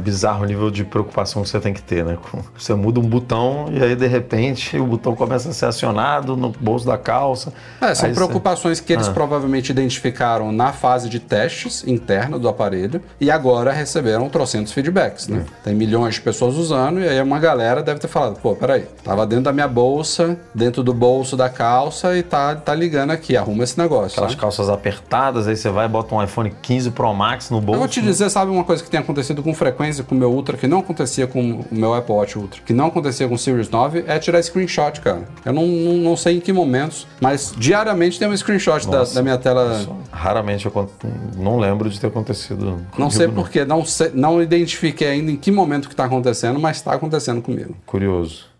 Bizarro 0.02 0.44
o 0.44 0.46
nível 0.46 0.70
de 0.70 0.84
preocupação 0.84 1.42
que 1.42 1.48
você 1.48 1.60
tem 1.60 1.72
que 1.72 1.82
ter, 1.82 2.04
né? 2.04 2.16
Você 2.56 2.74
muda 2.74 3.00
um 3.00 3.08
botão 3.08 3.66
e 3.72 3.82
aí, 3.82 3.94
de 3.96 4.06
repente, 4.06 4.76
o 4.78 4.86
botão 4.86 5.14
começa 5.14 5.48
a 5.48 5.52
ser 5.52 5.66
acionado 5.66 6.36
no 6.36 6.50
bolso 6.50 6.86
da 6.86 6.96
calça. 6.98 7.52
É, 7.80 7.94
são 7.94 8.06
Aí 8.06 8.12
você- 8.14 8.20
preocupações 8.24 8.80
que 8.80 8.92
eles 8.92 9.08
Ah. 9.08 9.12
provavelmente 9.12 9.70
identificaram 9.70 10.52
na 10.52 10.72
fase 10.72 11.08
de 11.08 11.18
testes 11.20 11.84
interna 11.86 12.38
do 12.38 12.48
aparelho 12.48 13.00
e 13.20 13.30
agora 13.30 13.72
receberam 13.72 14.28
trocentos 14.28 14.72
feedbacks, 14.72 14.93
né? 15.28 15.44
Tem 15.62 15.74
milhões 15.74 16.14
de 16.14 16.20
pessoas 16.20 16.54
usando 16.56 17.00
e 17.00 17.08
aí 17.08 17.20
uma 17.20 17.38
galera 17.38 17.82
deve 17.82 18.00
ter 18.00 18.08
falado, 18.08 18.38
pô, 18.40 18.54
peraí, 18.54 18.86
tava 19.02 19.26
dentro 19.26 19.44
da 19.44 19.52
minha 19.52 19.68
bolsa, 19.68 20.38
dentro 20.54 20.82
do 20.82 20.94
bolso 20.94 21.36
da 21.36 21.48
calça 21.48 22.16
e 22.16 22.22
tá, 22.22 22.54
tá 22.54 22.74
ligando 22.74 23.10
aqui, 23.10 23.36
arruma 23.36 23.64
esse 23.64 23.78
negócio. 23.78 24.12
Aquelas 24.12 24.32
sabe? 24.32 24.40
calças 24.40 24.68
apertadas, 24.68 25.48
aí 25.48 25.56
você 25.56 25.68
vai 25.70 25.86
e 25.86 25.88
bota 25.88 26.14
um 26.14 26.22
iPhone 26.22 26.52
15 26.62 26.90
Pro 26.92 27.12
Max 27.12 27.50
no 27.50 27.58
Eu 27.58 27.62
bolso. 27.62 27.78
vou 27.80 27.88
te 27.88 28.00
dizer, 28.00 28.30
sabe 28.30 28.50
uma 28.50 28.64
coisa 28.64 28.82
que 28.82 28.90
tem 28.90 29.00
acontecido 29.00 29.42
com 29.42 29.52
frequência 29.54 30.04
com 30.04 30.14
o 30.14 30.18
meu 30.18 30.30
Ultra, 30.32 30.56
que 30.56 30.66
não 30.66 30.78
acontecia 30.78 31.26
com 31.26 31.40
o 31.60 31.64
meu 31.70 31.94
Apple 31.94 32.14
Watch 32.14 32.38
Ultra, 32.38 32.60
que 32.64 32.72
não 32.72 32.86
acontecia 32.86 33.26
com 33.28 33.34
o 33.34 33.38
Series 33.38 33.68
9, 33.68 34.04
é 34.06 34.18
tirar 34.18 34.42
screenshot, 34.42 35.00
cara. 35.00 35.22
Eu 35.44 35.52
não, 35.52 35.66
não, 35.66 35.92
não 35.94 36.16
sei 36.16 36.36
em 36.36 36.40
que 36.40 36.52
momentos, 36.52 37.06
mas 37.20 37.52
diariamente 37.56 38.18
tem 38.18 38.28
um 38.28 38.36
screenshot 38.36 38.86
da, 38.88 38.98
Nossa, 38.98 39.14
da 39.14 39.22
minha 39.22 39.38
tela. 39.38 39.80
Raramente 40.10 40.68
acon- 40.68 40.88
não 41.36 41.58
lembro 41.58 41.88
de 41.90 41.98
ter 42.00 42.06
acontecido. 42.06 42.78
Não 42.98 43.10
sei 43.10 43.28
porquê, 43.28 43.64
não, 43.64 43.84
sei, 43.84 44.10
não 44.14 44.42
identifiquei 44.84 45.08
ainda 45.08 45.30
em 45.30 45.36
que 45.36 45.50
momento 45.50 45.88
que 45.88 45.96
tá 45.96 46.04
acontecendo, 46.04 46.60
mas 46.60 46.80
tá 46.82 46.92
acontecendo 46.92 47.40
comigo. 47.40 47.76
Curioso. 47.86 48.53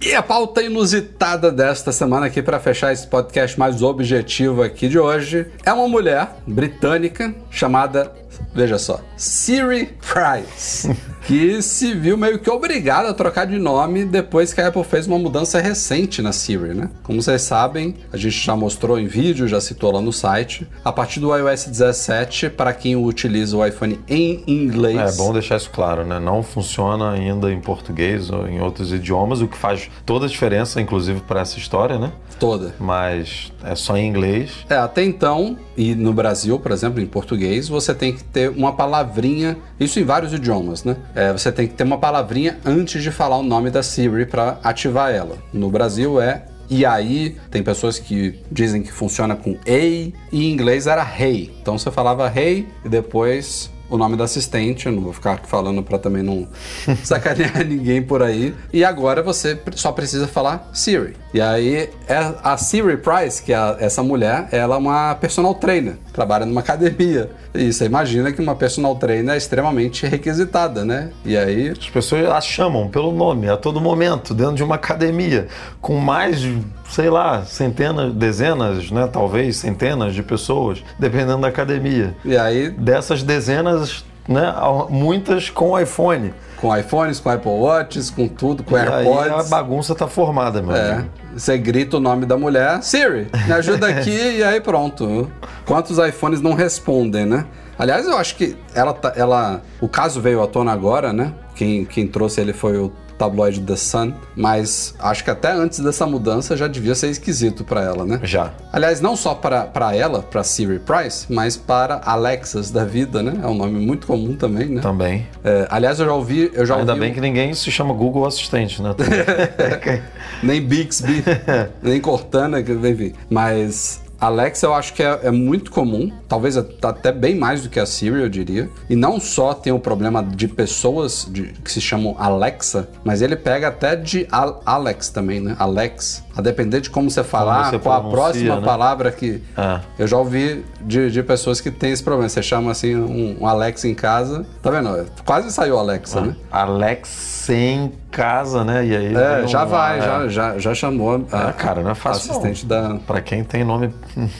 E 0.00 0.14
a 0.14 0.22
pauta 0.22 0.62
inusitada 0.62 1.50
desta 1.50 1.90
semana 1.90 2.26
aqui 2.26 2.40
para 2.40 2.60
fechar 2.60 2.92
esse 2.92 3.04
podcast 3.04 3.58
mais 3.58 3.82
objetivo 3.82 4.62
aqui 4.62 4.88
de 4.88 4.96
hoje 4.96 5.48
é 5.66 5.72
uma 5.72 5.88
mulher 5.88 6.36
britânica 6.46 7.34
chamada, 7.50 8.12
veja 8.54 8.78
só, 8.78 9.00
Siri 9.16 9.86
Price, 10.00 10.96
que 11.26 11.60
se 11.60 11.94
viu 11.94 12.16
meio 12.16 12.38
que 12.38 12.48
obrigada 12.48 13.10
a 13.10 13.12
trocar 13.12 13.44
de 13.44 13.58
nome 13.58 14.04
depois 14.04 14.54
que 14.54 14.60
a 14.60 14.68
Apple 14.68 14.84
fez 14.84 15.08
uma 15.08 15.18
mudança 15.18 15.60
recente 15.60 16.22
na 16.22 16.30
Siri, 16.30 16.74
né? 16.74 16.88
Como 17.02 17.20
vocês 17.20 17.42
sabem, 17.42 17.96
a 18.12 18.16
gente 18.16 18.38
já 18.38 18.54
mostrou 18.54 19.00
em 19.00 19.08
vídeo, 19.08 19.48
já 19.48 19.60
citou 19.60 19.90
lá 19.92 20.00
no 20.00 20.12
site, 20.12 20.64
a 20.84 20.92
partir 20.92 21.18
do 21.18 21.36
iOS 21.36 21.64
17, 21.64 22.50
para 22.50 22.72
quem 22.72 22.94
utiliza 22.94 23.56
o 23.56 23.66
iPhone 23.66 23.98
em 24.08 24.44
inglês. 24.46 25.14
É 25.14 25.16
bom 25.16 25.32
deixar 25.32 25.56
isso 25.56 25.70
claro, 25.70 26.06
né? 26.06 26.20
Não 26.20 26.40
funciona 26.40 27.10
ainda 27.10 27.52
em 27.52 27.60
português 27.60 28.30
ou 28.30 28.46
em 28.46 28.60
outros 28.60 28.92
idiomas, 28.92 29.40
o 29.40 29.48
que 29.48 29.58
faz 29.58 29.87
toda 30.04 30.26
a 30.26 30.28
diferença, 30.28 30.80
inclusive 30.80 31.20
para 31.20 31.40
essa 31.40 31.58
história, 31.58 31.98
né? 31.98 32.12
toda. 32.38 32.74
Mas 32.78 33.52
é 33.62 33.74
só 33.74 33.96
em 33.96 34.06
inglês. 34.06 34.64
É, 34.68 34.76
até 34.76 35.04
então, 35.04 35.58
e 35.76 35.94
no 35.94 36.12
Brasil, 36.12 36.58
por 36.58 36.72
exemplo, 36.72 37.00
em 37.00 37.06
português, 37.06 37.68
você 37.68 37.94
tem 37.94 38.12
que 38.12 38.24
ter 38.24 38.48
uma 38.50 38.72
palavrinha, 38.72 39.56
isso 39.78 39.98
em 39.98 40.04
vários 40.04 40.32
idiomas, 40.32 40.84
né? 40.84 40.96
É, 41.14 41.32
você 41.32 41.50
tem 41.52 41.66
que 41.66 41.74
ter 41.74 41.84
uma 41.84 41.98
palavrinha 41.98 42.58
antes 42.64 43.02
de 43.02 43.10
falar 43.10 43.36
o 43.36 43.42
nome 43.42 43.70
da 43.70 43.82
Siri 43.82 44.26
para 44.26 44.58
ativar 44.62 45.12
ela. 45.12 45.36
No 45.52 45.68
Brasil 45.70 46.20
é 46.20 46.44
e 46.70 46.84
aí, 46.84 47.34
tem 47.50 47.62
pessoas 47.62 47.98
que 47.98 48.38
dizem 48.52 48.82
que 48.82 48.92
funciona 48.92 49.34
com 49.34 49.56
ei, 49.64 50.12
e 50.30 50.44
em 50.44 50.52
inglês 50.52 50.86
era 50.86 51.02
hey. 51.18 51.50
Então 51.62 51.78
você 51.78 51.90
falava 51.90 52.30
hey 52.34 52.68
e 52.84 52.88
depois 52.90 53.70
o 53.88 53.96
nome 53.96 54.16
da 54.16 54.24
assistente, 54.24 54.86
eu 54.86 54.92
não 54.92 55.02
vou 55.02 55.12
ficar 55.12 55.40
falando 55.44 55.82
para 55.82 55.98
também 55.98 56.22
não 56.22 56.46
sacanear 57.02 57.64
ninguém 57.64 58.02
por 58.02 58.22
aí. 58.22 58.54
E 58.72 58.84
agora 58.84 59.22
você 59.22 59.58
só 59.74 59.92
precisa 59.92 60.26
falar 60.26 60.68
Siri. 60.72 61.16
E 61.32 61.40
aí 61.40 61.90
é 62.08 62.34
a 62.42 62.56
Siri 62.56 62.96
Price, 62.96 63.42
que 63.42 63.52
é 63.52 63.76
essa 63.80 64.02
mulher, 64.02 64.48
ela 64.50 64.76
é 64.76 64.78
uma 64.78 65.14
personal 65.14 65.54
trainer, 65.54 65.96
trabalha 66.12 66.46
numa 66.46 66.60
academia. 66.60 67.30
E 67.54 67.72
você 67.72 67.86
imagina 67.86 68.32
que 68.32 68.40
uma 68.40 68.54
personal 68.54 68.94
trainer 68.96 69.34
é 69.34 69.36
extremamente 69.36 70.06
requisitada, 70.06 70.84
né? 70.84 71.10
E 71.24 71.36
aí 71.36 71.70
As 71.70 71.88
pessoas 71.88 72.28
a 72.28 72.40
chamam 72.40 72.88
pelo 72.88 73.12
nome 73.12 73.48
a 73.48 73.56
todo 73.56 73.80
momento, 73.80 74.34
dentro 74.34 74.54
de 74.54 74.62
uma 74.62 74.74
academia, 74.76 75.48
com 75.80 75.96
mais 75.96 76.40
sei 76.88 77.10
lá, 77.10 77.42
centenas, 77.44 78.12
dezenas, 78.14 78.90
né? 78.90 79.06
Talvez 79.12 79.56
centenas 79.56 80.14
de 80.14 80.22
pessoas, 80.22 80.82
dependendo 80.98 81.38
da 81.42 81.48
academia. 81.48 82.14
e 82.24 82.36
aí 82.36 82.70
Dessas 82.70 83.22
dezenas, 83.22 84.04
né? 84.28 84.52
Muitas 84.88 85.50
com 85.50 85.78
iPhone. 85.78 86.32
com 86.60 86.76
iPhones, 86.76 87.20
com 87.20 87.30
Apple 87.30 87.50
Watches, 87.52 88.10
com 88.10 88.26
tudo, 88.26 88.64
com 88.64 88.76
E 88.76 88.80
aí 88.80 88.88
a 88.88 88.96
AirPods. 88.98 89.48
bagunça 89.48 89.94
tá 89.94 90.08
formada, 90.08 90.60
meu 90.60 90.74
É, 90.74 90.92
amigo. 90.92 91.08
você 91.36 91.56
grita 91.56 91.98
o 91.98 92.00
nome 92.00 92.26
da 92.26 92.36
mulher, 92.36 92.82
Siri, 92.82 93.28
me 93.46 93.52
ajuda 93.52 93.86
aqui, 93.88 94.10
e 94.38 94.42
aí 94.42 94.60
pronto. 94.60 95.30
Quantos 95.64 95.98
iPhones 95.98 96.40
não 96.40 96.54
respondem, 96.54 97.24
né? 97.26 97.46
Aliás, 97.78 98.06
eu 98.06 98.16
acho 98.18 98.34
que 98.34 98.56
ela, 98.74 98.92
tá- 98.92 99.12
ela 99.14 99.62
o 99.80 99.88
caso 99.88 100.20
veio 100.20 100.42
à 100.42 100.48
tona 100.48 100.72
agora, 100.72 101.12
né? 101.12 101.32
Quem, 101.54 101.84
quem 101.84 102.08
trouxe 102.08 102.40
ele 102.40 102.52
foi 102.52 102.76
o 102.76 102.90
tabloide 103.18 103.60
The 103.60 103.76
Sun, 103.76 104.12
mas 104.36 104.94
acho 104.98 105.24
que 105.24 105.30
até 105.30 105.52
antes 105.52 105.80
dessa 105.80 106.06
mudança 106.06 106.56
já 106.56 106.66
devia 106.68 106.94
ser 106.94 107.08
esquisito 107.08 107.64
pra 107.64 107.82
ela, 107.82 108.04
né? 108.06 108.20
Já. 108.22 108.52
Aliás, 108.72 109.00
não 109.00 109.16
só 109.16 109.34
para 109.34 109.62
para 109.64 109.94
ela, 109.94 110.22
para 110.22 110.42
Siri 110.44 110.78
Price, 110.78 111.26
mas 111.28 111.56
para 111.56 112.00
Alexas 112.04 112.70
da 112.70 112.84
vida, 112.84 113.22
né? 113.22 113.40
É 113.42 113.46
um 113.46 113.54
nome 113.54 113.78
muito 113.84 114.06
comum 114.06 114.34
também, 114.34 114.66
né? 114.68 114.80
Também. 114.80 115.26
É, 115.44 115.66
aliás, 115.70 115.98
eu 115.98 116.06
já 116.06 116.12
ouvi, 116.12 116.50
eu 116.54 116.64
já 116.64 116.76
Ainda 116.76 116.92
ouvi 116.92 117.00
bem 117.00 117.10
um- 117.10 117.14
que 117.14 117.20
ninguém 117.20 117.52
se 117.54 117.70
chama 117.70 117.92
Google 117.92 118.24
Assistente, 118.26 118.80
né? 118.82 118.94
nem 120.42 120.60
Bixby, 120.60 121.24
nem 121.82 122.00
Cortana, 122.00 122.62
que- 122.62 122.72
enfim. 122.72 123.12
Mas 123.30 124.00
Alexa 124.20 124.66
eu 124.66 124.74
acho 124.74 124.92
que 124.94 125.02
é, 125.02 125.20
é 125.24 125.30
muito 125.30 125.70
comum, 125.70 126.10
talvez 126.28 126.56
até 126.56 127.12
bem 127.12 127.34
mais 127.36 127.62
do 127.62 127.68
que 127.68 127.78
a 127.78 127.86
Siri, 127.86 128.20
eu 128.20 128.28
diria. 128.28 128.68
E 128.90 128.96
não 128.96 129.20
só 129.20 129.54
tem 129.54 129.72
o 129.72 129.78
problema 129.78 130.22
de 130.22 130.48
pessoas 130.48 131.26
de- 131.30 131.52
que 131.64 131.70
se 131.70 131.80
chamam 131.80 132.16
Alexa, 132.18 132.88
mas 133.04 133.22
ele 133.22 133.36
pega 133.36 133.68
até 133.68 133.94
de 133.94 134.26
Al- 134.30 134.60
Alex 134.66 135.08
também, 135.08 135.40
né? 135.40 135.54
Alex. 135.58 136.24
A 136.36 136.40
depender 136.40 136.80
de 136.80 136.88
como 136.90 137.10
você 137.10 137.24
falar, 137.24 137.70
você 137.70 137.78
qual 137.80 138.06
a 138.06 138.10
próxima 138.10 138.56
né? 138.60 138.64
palavra 138.66 139.10
que. 139.10 139.42
É. 139.56 139.80
Eu 139.98 140.06
já 140.06 140.16
ouvi 140.16 140.64
de, 140.82 141.10
de 141.10 141.22
pessoas 141.22 141.60
que 141.60 141.68
têm 141.70 141.90
esse 141.90 142.02
problema. 142.02 142.28
Você 142.28 142.42
chama 142.42 142.70
assim 142.70 142.94
um, 142.94 143.38
um 143.40 143.46
Alex 143.46 143.84
em 143.84 143.94
casa. 143.94 144.46
Tá 144.62 144.70
vendo? 144.70 145.06
Quase 145.24 145.50
saiu 145.52 145.76
Alexa, 145.78 146.20
né? 146.20 146.36
Alex 146.50 147.48
em 147.50 147.92
casa, 148.10 148.64
né? 148.64 148.84
E 148.86 148.96
aí. 148.96 149.14
É, 149.14 149.40
não- 149.42 149.48
já 149.48 149.64
vai, 149.64 149.98
é. 149.98 150.02
já, 150.02 150.28
já, 150.28 150.58
já 150.58 150.74
chamou 150.74 151.24
a, 151.32 151.48
É, 151.48 151.52
cara, 151.52 151.82
não 151.82 151.90
é 151.90 151.94
fácil. 151.94 152.30
assistente 152.30 152.66
não. 152.66 152.94
da. 152.94 153.00
Pra 153.06 153.20
quem 153.20 153.44
tem 153.44 153.64
nome, 153.64 153.92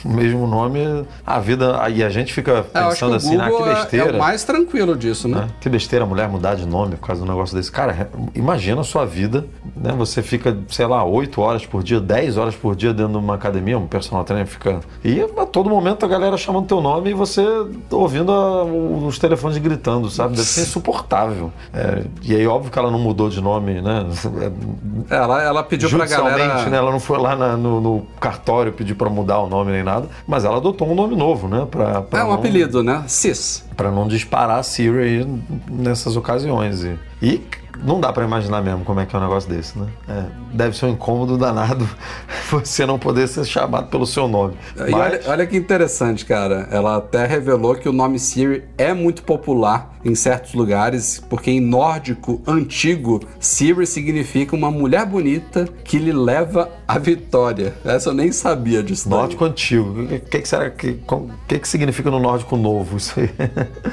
o 0.05 0.09
mesmo 0.09 0.47
nome, 0.47 0.79
a 1.25 1.39
vida. 1.39 1.79
E 1.93 2.03
a 2.03 2.09
gente 2.09 2.33
fica 2.33 2.65
É, 2.73 2.83
pensando 2.83 3.15
assim, 3.15 3.37
ah, 3.39 3.49
que 3.49 3.55
é- 3.63 3.73
besteira. 3.75 4.11
é, 4.11 4.15
o 4.15 4.19
mais 4.19 4.43
tranquilo 4.43 4.95
disso, 4.95 5.27
né? 5.27 5.47
Que 5.61 5.69
besteira 5.69 6.05
a 6.05 6.07
mulher 6.07 6.27
mudar 6.29 6.55
de 6.55 6.65
nome 6.65 6.95
por 6.95 7.07
causa 7.07 7.23
do 7.23 7.27
negócio 7.31 7.55
desse. 7.55 7.71
Cara, 7.71 8.09
imagina 8.35 8.81
a 8.81 8.83
sua 8.83 9.05
vida, 9.05 9.45
né? 9.75 9.93
Você 9.97 10.21
fica, 10.21 10.57
sei 10.67 10.85
lá, 10.85 11.03
8 11.03 11.41
horas 11.41 11.65
por 11.65 11.83
dia, 11.83 11.99
10 11.99 12.37
horas 12.37 12.55
por 12.55 12.75
dia 12.75 12.93
dentro 12.93 13.13
de 13.13 13.17
uma 13.17 13.35
academia, 13.35 13.77
um 13.77 13.87
personal 13.87 14.23
trainer 14.23 14.47
fica. 14.47 14.79
E 15.03 15.21
a 15.21 15.45
todo 15.45 15.69
momento 15.69 16.05
a 16.05 16.09
galera 16.09 16.37
chamando 16.37 16.67
teu 16.67 16.81
nome 16.81 17.11
e 17.11 17.13
você 17.13 17.43
ouvindo 17.91 18.31
a- 18.31 18.63
os 18.63 19.17
telefones 19.19 19.57
gritando, 19.57 20.09
sabe? 20.09 20.35
Deve 20.35 20.47
ser 20.47 20.61
insuportável. 20.61 21.51
É, 21.73 22.03
e 22.23 22.35
aí, 22.35 22.45
óbvio 22.47 22.71
que 22.71 22.79
ela 22.79 22.89
não 22.91 22.99
mudou 22.99 23.29
de 23.29 23.41
nome, 23.41 23.58
né? 23.59 24.05
É, 25.09 25.15
Ela, 25.15 25.43
ela 25.43 25.63
pediu 25.63 25.89
pra 25.89 26.05
galera. 26.05 26.69
né? 26.69 26.77
Ela 26.77 26.91
não 26.91 26.99
foi 26.99 27.17
lá 27.19 27.35
na- 27.35 27.57
no, 27.57 27.79
no 27.81 28.01
cartório 28.19 28.71
pedir 28.71 28.95
pra 28.95 29.09
mudar 29.09 29.39
o 29.39 29.49
nome 29.49 29.71
nem 29.71 29.83
nada, 29.83 30.07
mas 30.27 30.45
ela 30.45 30.57
adotou 30.57 30.89
um 30.89 30.95
nome 30.95 31.15
novo, 31.15 31.47
né? 31.47 31.67
Pra, 31.69 32.01
pra 32.01 32.19
É 32.19 32.23
um 32.23 32.27
não- 32.27 32.33
apelido, 32.35 32.83
né? 32.83 33.03
Cis. 33.07 33.65
Pra 33.75 33.91
não 33.91 34.07
disparar 34.07 34.59
a 34.59 34.63
Siri 34.63 35.25
nessas 35.69 36.15
ocasiões. 36.15 36.85
E 37.21 37.41
não 37.83 37.99
dá 37.99 38.11
pra 38.13 38.23
imaginar 38.25 38.61
mesmo 38.61 38.83
como 38.85 38.99
é 38.99 39.05
que 39.05 39.15
é 39.15 39.19
um 39.19 39.21
negócio 39.21 39.49
desse, 39.49 39.77
né? 39.77 39.87
É, 40.07 40.23
deve 40.53 40.77
ser 40.77 40.85
um 40.87 40.89
incômodo 40.89 41.37
danado 41.37 41.87
você 42.51 42.85
não 42.85 42.97
poder 42.99 43.27
ser 43.27 43.45
chamado 43.45 43.87
pelo 43.89 44.05
seu 44.05 44.27
nome. 44.27 44.55
E 44.75 44.91
Mas- 44.91 44.93
olha, 44.93 45.21
olha 45.27 45.47
que 45.47 45.57
interessante, 45.57 46.25
cara. 46.25 46.67
Ela 46.71 46.97
até 46.97 47.25
revelou 47.25 47.75
que 47.75 47.87
o 47.87 47.93
nome 47.93 48.19
Siri 48.19 48.63
é 48.77 48.93
muito 48.93 49.23
popular 49.23 49.97
em 50.03 50.15
certos 50.15 50.53
lugares, 50.53 51.21
porque 51.29 51.51
em 51.51 51.59
nórdico 51.59 52.41
antigo, 52.47 53.19
Siri 53.37 53.85
significa 53.85 54.55
uma 54.55 54.71
mulher 54.71 55.05
bonita 55.05 55.67
que 55.83 55.99
lhe 55.99 56.13
leva 56.13 56.69
a 56.87 56.97
vitória. 56.97 57.73
Essa 57.83 58.09
eu 58.09 58.13
nem 58.13 58.31
sabia 58.31 58.81
disso. 58.81 59.09
daí. 59.09 59.19
Nórdico 59.19 59.43
antigo. 59.43 60.03
O 60.03 60.07
que, 60.07 60.39
que 60.41 60.47
será 60.47 60.69
que. 60.69 60.99
Que, 61.47 61.59
que 61.59 61.67
significa 61.67 62.09
no 62.09 62.17
nórdico 62.19 62.55
novo 62.55 62.95
isso 62.97 63.19
aí? 63.19 63.29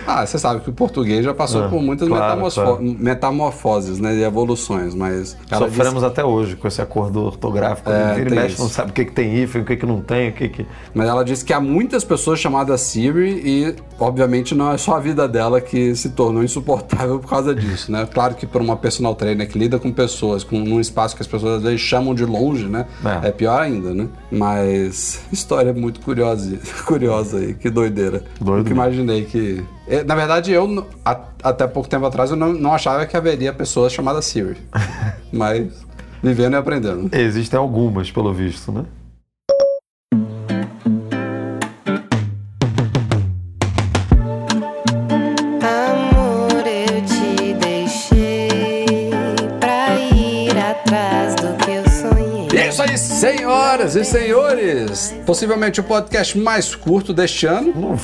Ah, 0.07 0.25
você 0.25 0.39
sabe 0.39 0.61
que 0.61 0.71
o 0.71 0.73
português 0.73 1.25
já 1.25 1.35
passou 1.35 1.65
É, 1.65 1.69
por 1.69 1.83
muitas 1.83 2.07
claro, 2.07 2.25
metamorfo- 2.25 2.63
claro. 2.63 2.83
metamorfoses, 2.83 3.76
né? 4.01 4.15
E 4.15 4.23
evoluções, 4.23 4.95
mas. 4.95 5.37
Sofremos 5.49 6.03
até 6.03 6.25
hoje 6.25 6.57
com 6.57 6.67
esse 6.69 6.81
acordo 6.81 7.25
ortográfico. 7.25 7.91
É, 7.91 8.21
e 8.21 8.25
tem 8.27 8.35
mexe, 8.39 8.55
isso. 8.55 8.63
não 8.63 8.69
sabe 8.69 8.91
o 8.91 8.95
que, 8.95 9.05
que 9.05 9.13
tem 9.13 9.43
hífen, 9.43 9.63
o 9.63 9.65
que, 9.65 9.77
que 9.77 9.87
não 9.87 10.01
tem, 10.01 10.31
o 10.31 10.33
que, 10.33 10.49
que. 10.49 10.67
Mas 10.95 11.09
ela 11.09 11.25
disse 11.25 11.45
que 11.45 11.53
há 11.53 11.61
muitas 11.61 12.05
pessoas 12.05 12.39
chamadas 12.39 12.81
Siri 12.81 13.43
e, 13.45 13.77
obviamente, 13.99 14.55
não 14.55 14.73
é 14.73 14.79
só 14.79 14.97
a 14.97 15.01
vida 15.01 15.29
dela 15.29 15.61
que 15.61 15.95
se 15.95 16.11
tornou 16.11 16.43
insuportável 16.43 17.19
por 17.19 17.29
causa 17.29 17.55
disso, 17.55 17.91
né? 17.91 18.07
Claro 18.13 18.35
que 18.35 18.47
por 18.47 18.61
uma 18.61 18.77
personal 18.77 19.15
trainer 19.15 19.49
que 19.49 19.59
lida 19.59 19.79
com 19.79 19.93
pessoas, 19.93 20.45
com 20.45 20.59
num 20.59 20.81
espaço 20.81 21.15
que 21.17 21.23
as 21.23 21.29
pessoas 21.29 21.57
às 21.57 21.63
vezes 21.63 21.81
chamam 21.81 22.15
de 22.15 22.25
longe, 22.25 22.67
né? 22.67 22.87
É. 23.05 23.29
É, 23.29 23.33
pior 23.33 23.61
ainda, 23.61 23.93
né? 23.93 24.09
Mas 24.31 25.21
história 25.33 25.73
muito 25.73 26.01
curiosa, 26.01 26.59
curiosa 26.87 27.39
aí, 27.39 27.55
que 27.55 27.71
doideira. 27.71 28.23
Doido 28.41 28.59
Nunca 28.59 28.71
imaginei 28.71 29.25
que... 29.25 29.63
Eh, 29.89 30.03
Na 30.05 30.15
verdade, 30.15 30.53
eu, 30.53 30.87
até 31.43 31.67
pouco 31.67 31.89
tempo 31.89 32.07
atrás, 32.07 32.31
eu 32.31 32.37
não, 32.37 32.53
não 32.53 32.73
achava 32.73 33.07
que 33.07 33.17
haveria 33.17 33.53
pessoas 33.53 33.93
chamadas 33.93 34.25
Siri. 34.25 34.57
Mas 35.33 35.85
vivendo 36.23 36.55
e 36.55 36.57
aprendendo. 36.57 37.15
Existem 37.15 37.59
algumas, 37.59 38.11
pelo 38.11 38.33
visto, 38.33 38.73
né? 38.73 38.85
Amor, 45.63 46.65
eu 46.67 47.03
te 47.05 47.55
deixei 47.55 49.11
pra 49.59 49.99
ir 49.99 50.57
atrás 50.57 51.35
do 51.37 51.57
que 51.65 51.71
eu 51.73 51.89
sonhei. 51.89 52.49
E 52.53 52.57
é 52.59 52.69
isso 52.69 52.83
aí, 52.83 52.97
senhoras 52.97 53.97
e 53.97 54.05
senhores! 54.05 55.15
Possivelmente 55.27 55.81
o 55.81 55.85
podcast 55.85 56.39
mais 56.39 56.75
curto 56.75 57.13
deste 57.13 57.47
ano, 57.47 57.73
Não, 57.75 57.97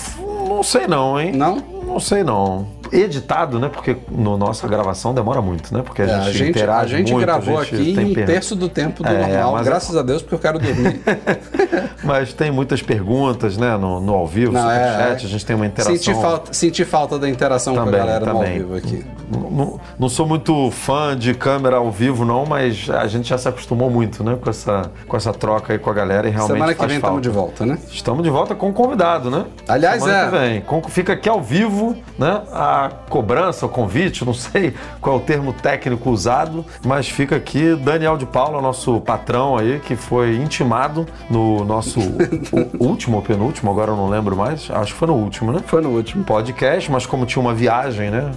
não 0.48 0.62
sei 0.62 0.86
não, 0.86 1.20
hein? 1.20 1.32
não? 1.32 1.71
Não 1.92 2.00
sei 2.00 2.24
não. 2.24 2.66
Editado, 2.92 3.58
né? 3.58 3.70
Porque 3.72 3.96
no 4.10 4.36
nossa 4.36 4.68
gravação 4.68 5.14
demora 5.14 5.40
muito, 5.40 5.72
né? 5.74 5.82
Porque 5.82 6.02
a 6.02 6.04
É, 6.04 6.08
gente, 6.08 6.18
a 6.18 6.32
gente, 6.32 6.42
a 6.44 6.48
interage 6.50 6.96
gente 6.96 7.12
muito, 7.12 7.24
gravou 7.24 7.58
a 7.58 7.64
gente 7.64 7.74
aqui 7.74 8.00
em 8.00 8.10
um 8.10 8.14
per- 8.14 8.26
terço 8.26 8.54
do 8.54 8.68
tempo 8.68 9.02
do 9.02 9.08
É, 9.08 9.18
normal, 9.18 9.52
mas- 9.54 9.64
graças 9.66 9.96
a 9.96 10.02
Deus, 10.02 10.20
porque 10.22 10.34
eu 10.34 10.38
quero 10.38 10.58
dormir. 10.58 11.00
Mas 12.04 12.32
tem 12.32 12.50
muitas 12.50 12.82
perguntas, 12.82 13.56
né? 13.56 13.76
No, 13.76 14.00
no 14.00 14.12
ao 14.14 14.26
vivo, 14.26 14.52
Não, 14.52 14.68
é, 14.68 14.74
superchat, 14.90 15.22
é. 15.22 15.26
a 15.26 15.30
gente 15.30 15.46
tem 15.46 15.54
uma 15.54 15.66
interação. 15.66 15.96
senti, 15.96 16.12
falta, 16.20 16.52
senti 16.52 16.84
falta 16.84 17.16
da 17.18 17.28
interação 17.28 17.74
Também, 17.74 17.90
com 17.92 17.96
a 17.96 17.98
galera 18.00 18.26
no 18.26 18.32
ao 18.32 18.38
também. 18.38 18.58
vivo 18.58 18.74
aqui. 18.74 19.06
Não, 19.30 19.80
não- 19.98 20.08
sou 20.08 20.26
muito 20.26 20.70
fã 20.72 21.16
de 21.16 21.32
câmera 21.32 21.76
ao 21.76 21.90
vivo, 21.92 22.24
não, 22.24 22.44
mas 22.44 22.88
a 22.90 23.06
gente 23.06 23.28
já 23.28 23.38
se 23.38 23.48
acostumou 23.48 23.88
muito, 23.88 24.22
né? 24.24 24.36
Com 24.40 24.50
essa, 24.50 24.90
com 25.06 25.16
essa 25.16 25.32
troca 25.32 25.72
aí 25.72 25.78
com 25.78 25.90
a 25.90 25.94
galera 25.94 26.26
e 26.26 26.30
realmente 26.32 26.52
Semana 26.54 26.74
que 26.74 26.80
vem 26.80 26.88
falta. 27.00 27.06
estamos 27.06 27.22
de 27.22 27.28
volta, 27.28 27.64
né? 27.66 27.78
Estamos 27.88 28.22
de 28.24 28.30
volta 28.30 28.54
com 28.56 28.68
o 28.70 28.72
convidado, 28.72 29.30
né? 29.30 29.44
Aliás, 29.68 30.02
Semana 30.02 30.18
é. 30.18 30.24
que 30.24 30.30
vem. 30.38 30.60
Com- 30.62 30.82
Fica 30.82 31.12
aqui 31.12 31.28
ao 31.28 31.40
vivo, 31.40 31.96
né? 32.18 32.42
A 32.52 32.81
cobrança, 32.90 33.66
o 33.66 33.68
convite, 33.68 34.24
não 34.24 34.34
sei 34.34 34.74
qual 35.00 35.16
é 35.16 35.18
o 35.18 35.22
termo 35.22 35.52
técnico 35.52 36.10
usado, 36.10 36.64
mas 36.84 37.08
fica 37.08 37.36
aqui 37.36 37.74
Daniel 37.76 38.16
de 38.16 38.26
Paula, 38.26 38.60
nosso 38.60 39.00
patrão 39.00 39.56
aí, 39.56 39.80
que 39.80 39.96
foi 39.96 40.36
intimado 40.36 41.06
no 41.30 41.64
nosso 41.64 42.00
último 42.78 43.16
ou 43.16 43.22
penúltimo, 43.22 43.70
agora 43.70 43.90
eu 43.92 43.96
não 43.96 44.08
lembro 44.08 44.36
mais, 44.36 44.70
acho 44.70 44.92
que 44.92 44.98
foi 44.98 45.08
no 45.08 45.14
último, 45.14 45.52
né? 45.52 45.60
Foi 45.66 45.80
no 45.80 45.90
último. 45.90 46.24
podcast, 46.24 46.90
mas 46.90 47.06
como 47.06 47.26
tinha 47.26 47.40
uma 47.42 47.54
viagem, 47.54 48.10
né? 48.10 48.30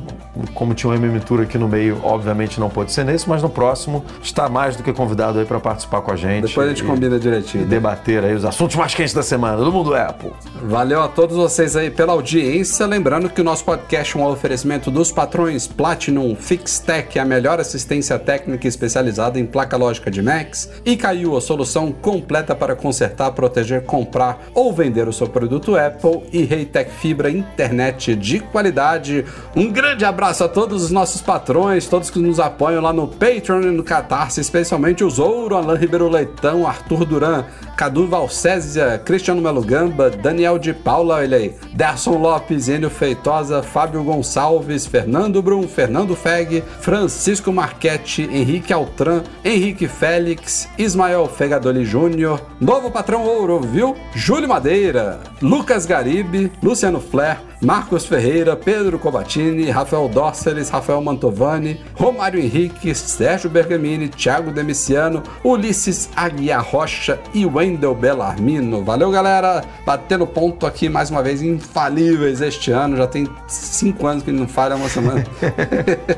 Como 0.54 0.74
tinha 0.74 0.92
uma 0.92 1.00
mimitura 1.00 1.44
aqui 1.44 1.58
no 1.58 1.68
meio, 1.68 2.00
obviamente 2.04 2.60
não 2.60 2.70
pôde 2.70 2.92
ser 2.92 3.04
nesse, 3.06 3.28
mas 3.30 3.42
no 3.42 3.50
próximo 3.50 4.04
está 4.22 4.50
mais 4.50 4.76
do 4.76 4.84
que 4.84 4.92
convidado 4.92 5.40
aí 5.40 5.46
para 5.46 5.60
participar 5.60 6.02
com 6.02 6.12
a 6.12 6.16
gente. 6.16 6.48
Depois 6.48 6.68
a 6.68 6.70
gente 6.70 6.84
e- 6.84 6.88
combina 6.88 7.16
E 7.16 7.20
direitinho. 7.20 7.66
debater 7.66 8.24
aí 8.24 8.34
os 8.34 8.44
assuntos 8.46 8.76
mais 8.76 8.94
quentes 8.94 9.14
da 9.14 9.24
semana 9.24 9.58
do 9.58 9.72
mundo 9.72 9.96
Apple. 9.96 10.32
Valeu 10.64 11.02
a 11.02 11.08
todos 11.08 11.36
vocês 11.38 11.76
aí 11.76 11.90
pela 11.90 12.14
audiência. 12.14 12.86
Lembrando 12.86 13.30
que 13.30 13.40
o 13.42 13.44
nosso 13.44 13.64
podcast 13.64 14.18
Um 14.18 14.24
ao 14.24 14.35
oferecimento 14.36 14.92
dos 14.92 15.12
patrões 15.12 15.66
Platinum 15.68 16.36
FixTech, 16.36 17.18
a 17.18 17.26
melhor 17.26 17.60
assistência 17.60 18.20
técnica 18.20 18.68
especializada 18.68 19.40
em 19.40 19.46
placa 19.46 19.76
lógica 19.78 20.12
de 20.12 20.22
Macs, 20.22 20.70
e 20.86 20.96
caiu 20.96 21.36
a 21.36 21.42
solução 21.42 21.92
completa 21.92 22.54
para 22.54 22.76
consertar, 22.76 23.32
proteger, 23.32 23.84
comprar 23.84 24.40
ou 24.54 24.72
vender 24.72 25.08
o 25.08 25.14
seu 25.14 25.28
produto 25.28 25.76
Apple 25.76 26.24
e 26.32 26.44
Reitec 26.44 26.92
Fibra 26.92 27.30
internet 27.30 28.16
de 28.16 28.40
qualidade. 28.40 29.26
Um 29.56 29.72
grande 29.72 30.06
abraço 30.06 30.44
a 30.44 30.48
todos 30.48 30.84
os 30.84 30.92
nossos 30.92 31.22
patrões, 31.22 31.88
todos 31.88 32.10
que 32.10 32.20
nos 32.20 32.40
apoiam 32.40 32.82
lá 32.82 32.94
no 32.94 33.08
Patreon 33.08 33.62
e 33.62 33.72
no 33.72 33.84
Catarse, 33.84 34.42
especialmente 34.42 35.04
o 35.04 35.10
Zouro, 35.10 35.56
Alain 35.56 35.78
Ribeiro 35.78 36.10
Leitão, 36.10 36.68
Arthur 36.68 37.06
Duran, 37.06 37.46
Cadu 37.76 38.08
Valcésia, 38.08 38.98
Cristiano 39.04 39.42
Melo 39.42 39.62
Gamba, 39.62 40.10
Daniel 40.10 40.58
de 40.58 40.74
Paula, 40.74 41.16
olha 41.16 41.38
aí, 41.38 41.54
Derson 41.74 42.18
Lopes, 42.18 42.70
Enio 42.70 42.90
Feitosa, 42.90 43.62
Fábio 43.62 44.02
Gonçalves, 44.04 44.86
Fernando 44.86 45.42
Brum, 45.42 45.68
Fernando 45.68 46.16
Feg, 46.16 46.64
Francisco 46.80 47.52
Marchetti, 47.52 48.24
Henrique 48.24 48.72
Altran, 48.72 49.24
Henrique 49.44 49.88
Félix, 49.88 50.70
Ismael 50.78 51.28
Fegadoli 51.28 51.84
Júnior, 51.84 52.42
novo 52.62 52.90
patrão 52.90 53.26
ouro, 53.26 53.60
viu? 53.60 53.96
Júlio 54.14 54.48
Madeira, 54.48 55.20
Lucas 55.42 55.86
Garibe, 55.86 56.52
Luciano 56.64 57.02
Flair, 57.02 57.40
Marcos 57.62 58.06
Ferreira, 58.06 58.56
Pedro 58.56 59.00
Cobatini, 59.00 59.70
Rafael 59.70 60.08
Dórceles, 60.08 60.70
Rafael 60.70 61.02
Mantovani, 61.02 61.80
Romário 61.94 62.40
Henrique, 62.40 62.94
Sérgio 62.94 63.50
Bergamini, 63.50 64.10
Thiago 64.10 64.52
Demiciano, 64.52 65.24
Ulisses 65.44 66.10
Aguiar 66.16 66.64
Rocha 66.64 67.20
e 67.34 67.46
Wendel 67.46 67.96
Bellarmino. 67.96 68.84
Valeu, 68.84 69.12
galera! 69.12 69.64
Batendo 69.86 70.28
ponto 70.28 70.66
aqui 70.66 70.90
mais 70.90 71.10
uma 71.10 71.24
vez, 71.24 71.42
infalíveis 71.42 72.42
este 72.42 72.72
ano. 72.72 72.98
Já 72.98 73.08
tem 73.08 73.28
cinco 73.48 74.08
anos 74.08 74.24
que 74.24 74.32
não 74.32 74.48
falha 74.48 74.76
uma 74.76 74.90
semana. 74.90 75.24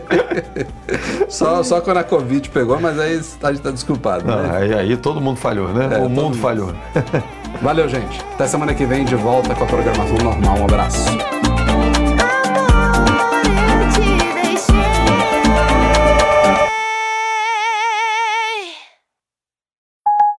só, 1.29 1.63
só 1.63 1.81
quando 1.81 1.97
a 1.97 2.03
Covid 2.03 2.49
pegou, 2.49 2.79
mas 2.79 2.99
aí 2.99 3.21
a 3.43 3.51
gente 3.51 3.61
tá 3.61 3.71
desculpado. 3.71 4.25
Não, 4.25 4.43
né? 4.43 4.57
aí, 4.57 4.73
aí 4.73 4.97
todo 4.97 5.21
mundo 5.21 5.37
falhou, 5.37 5.69
né? 5.69 5.89
É, 5.93 5.97
o 5.97 6.09
mundo 6.09 6.23
mundo. 6.23 6.37
falhou. 6.37 6.73
Valeu, 7.61 7.89
gente. 7.89 8.21
Até 8.33 8.47
semana 8.47 8.73
que 8.73 8.85
vem 8.85 9.03
de 9.03 9.15
volta 9.15 9.55
com 9.55 9.63
a 9.63 9.67
programação 9.67 10.17
normal. 10.17 10.57
Um 10.59 10.65
abraço. 10.65 11.46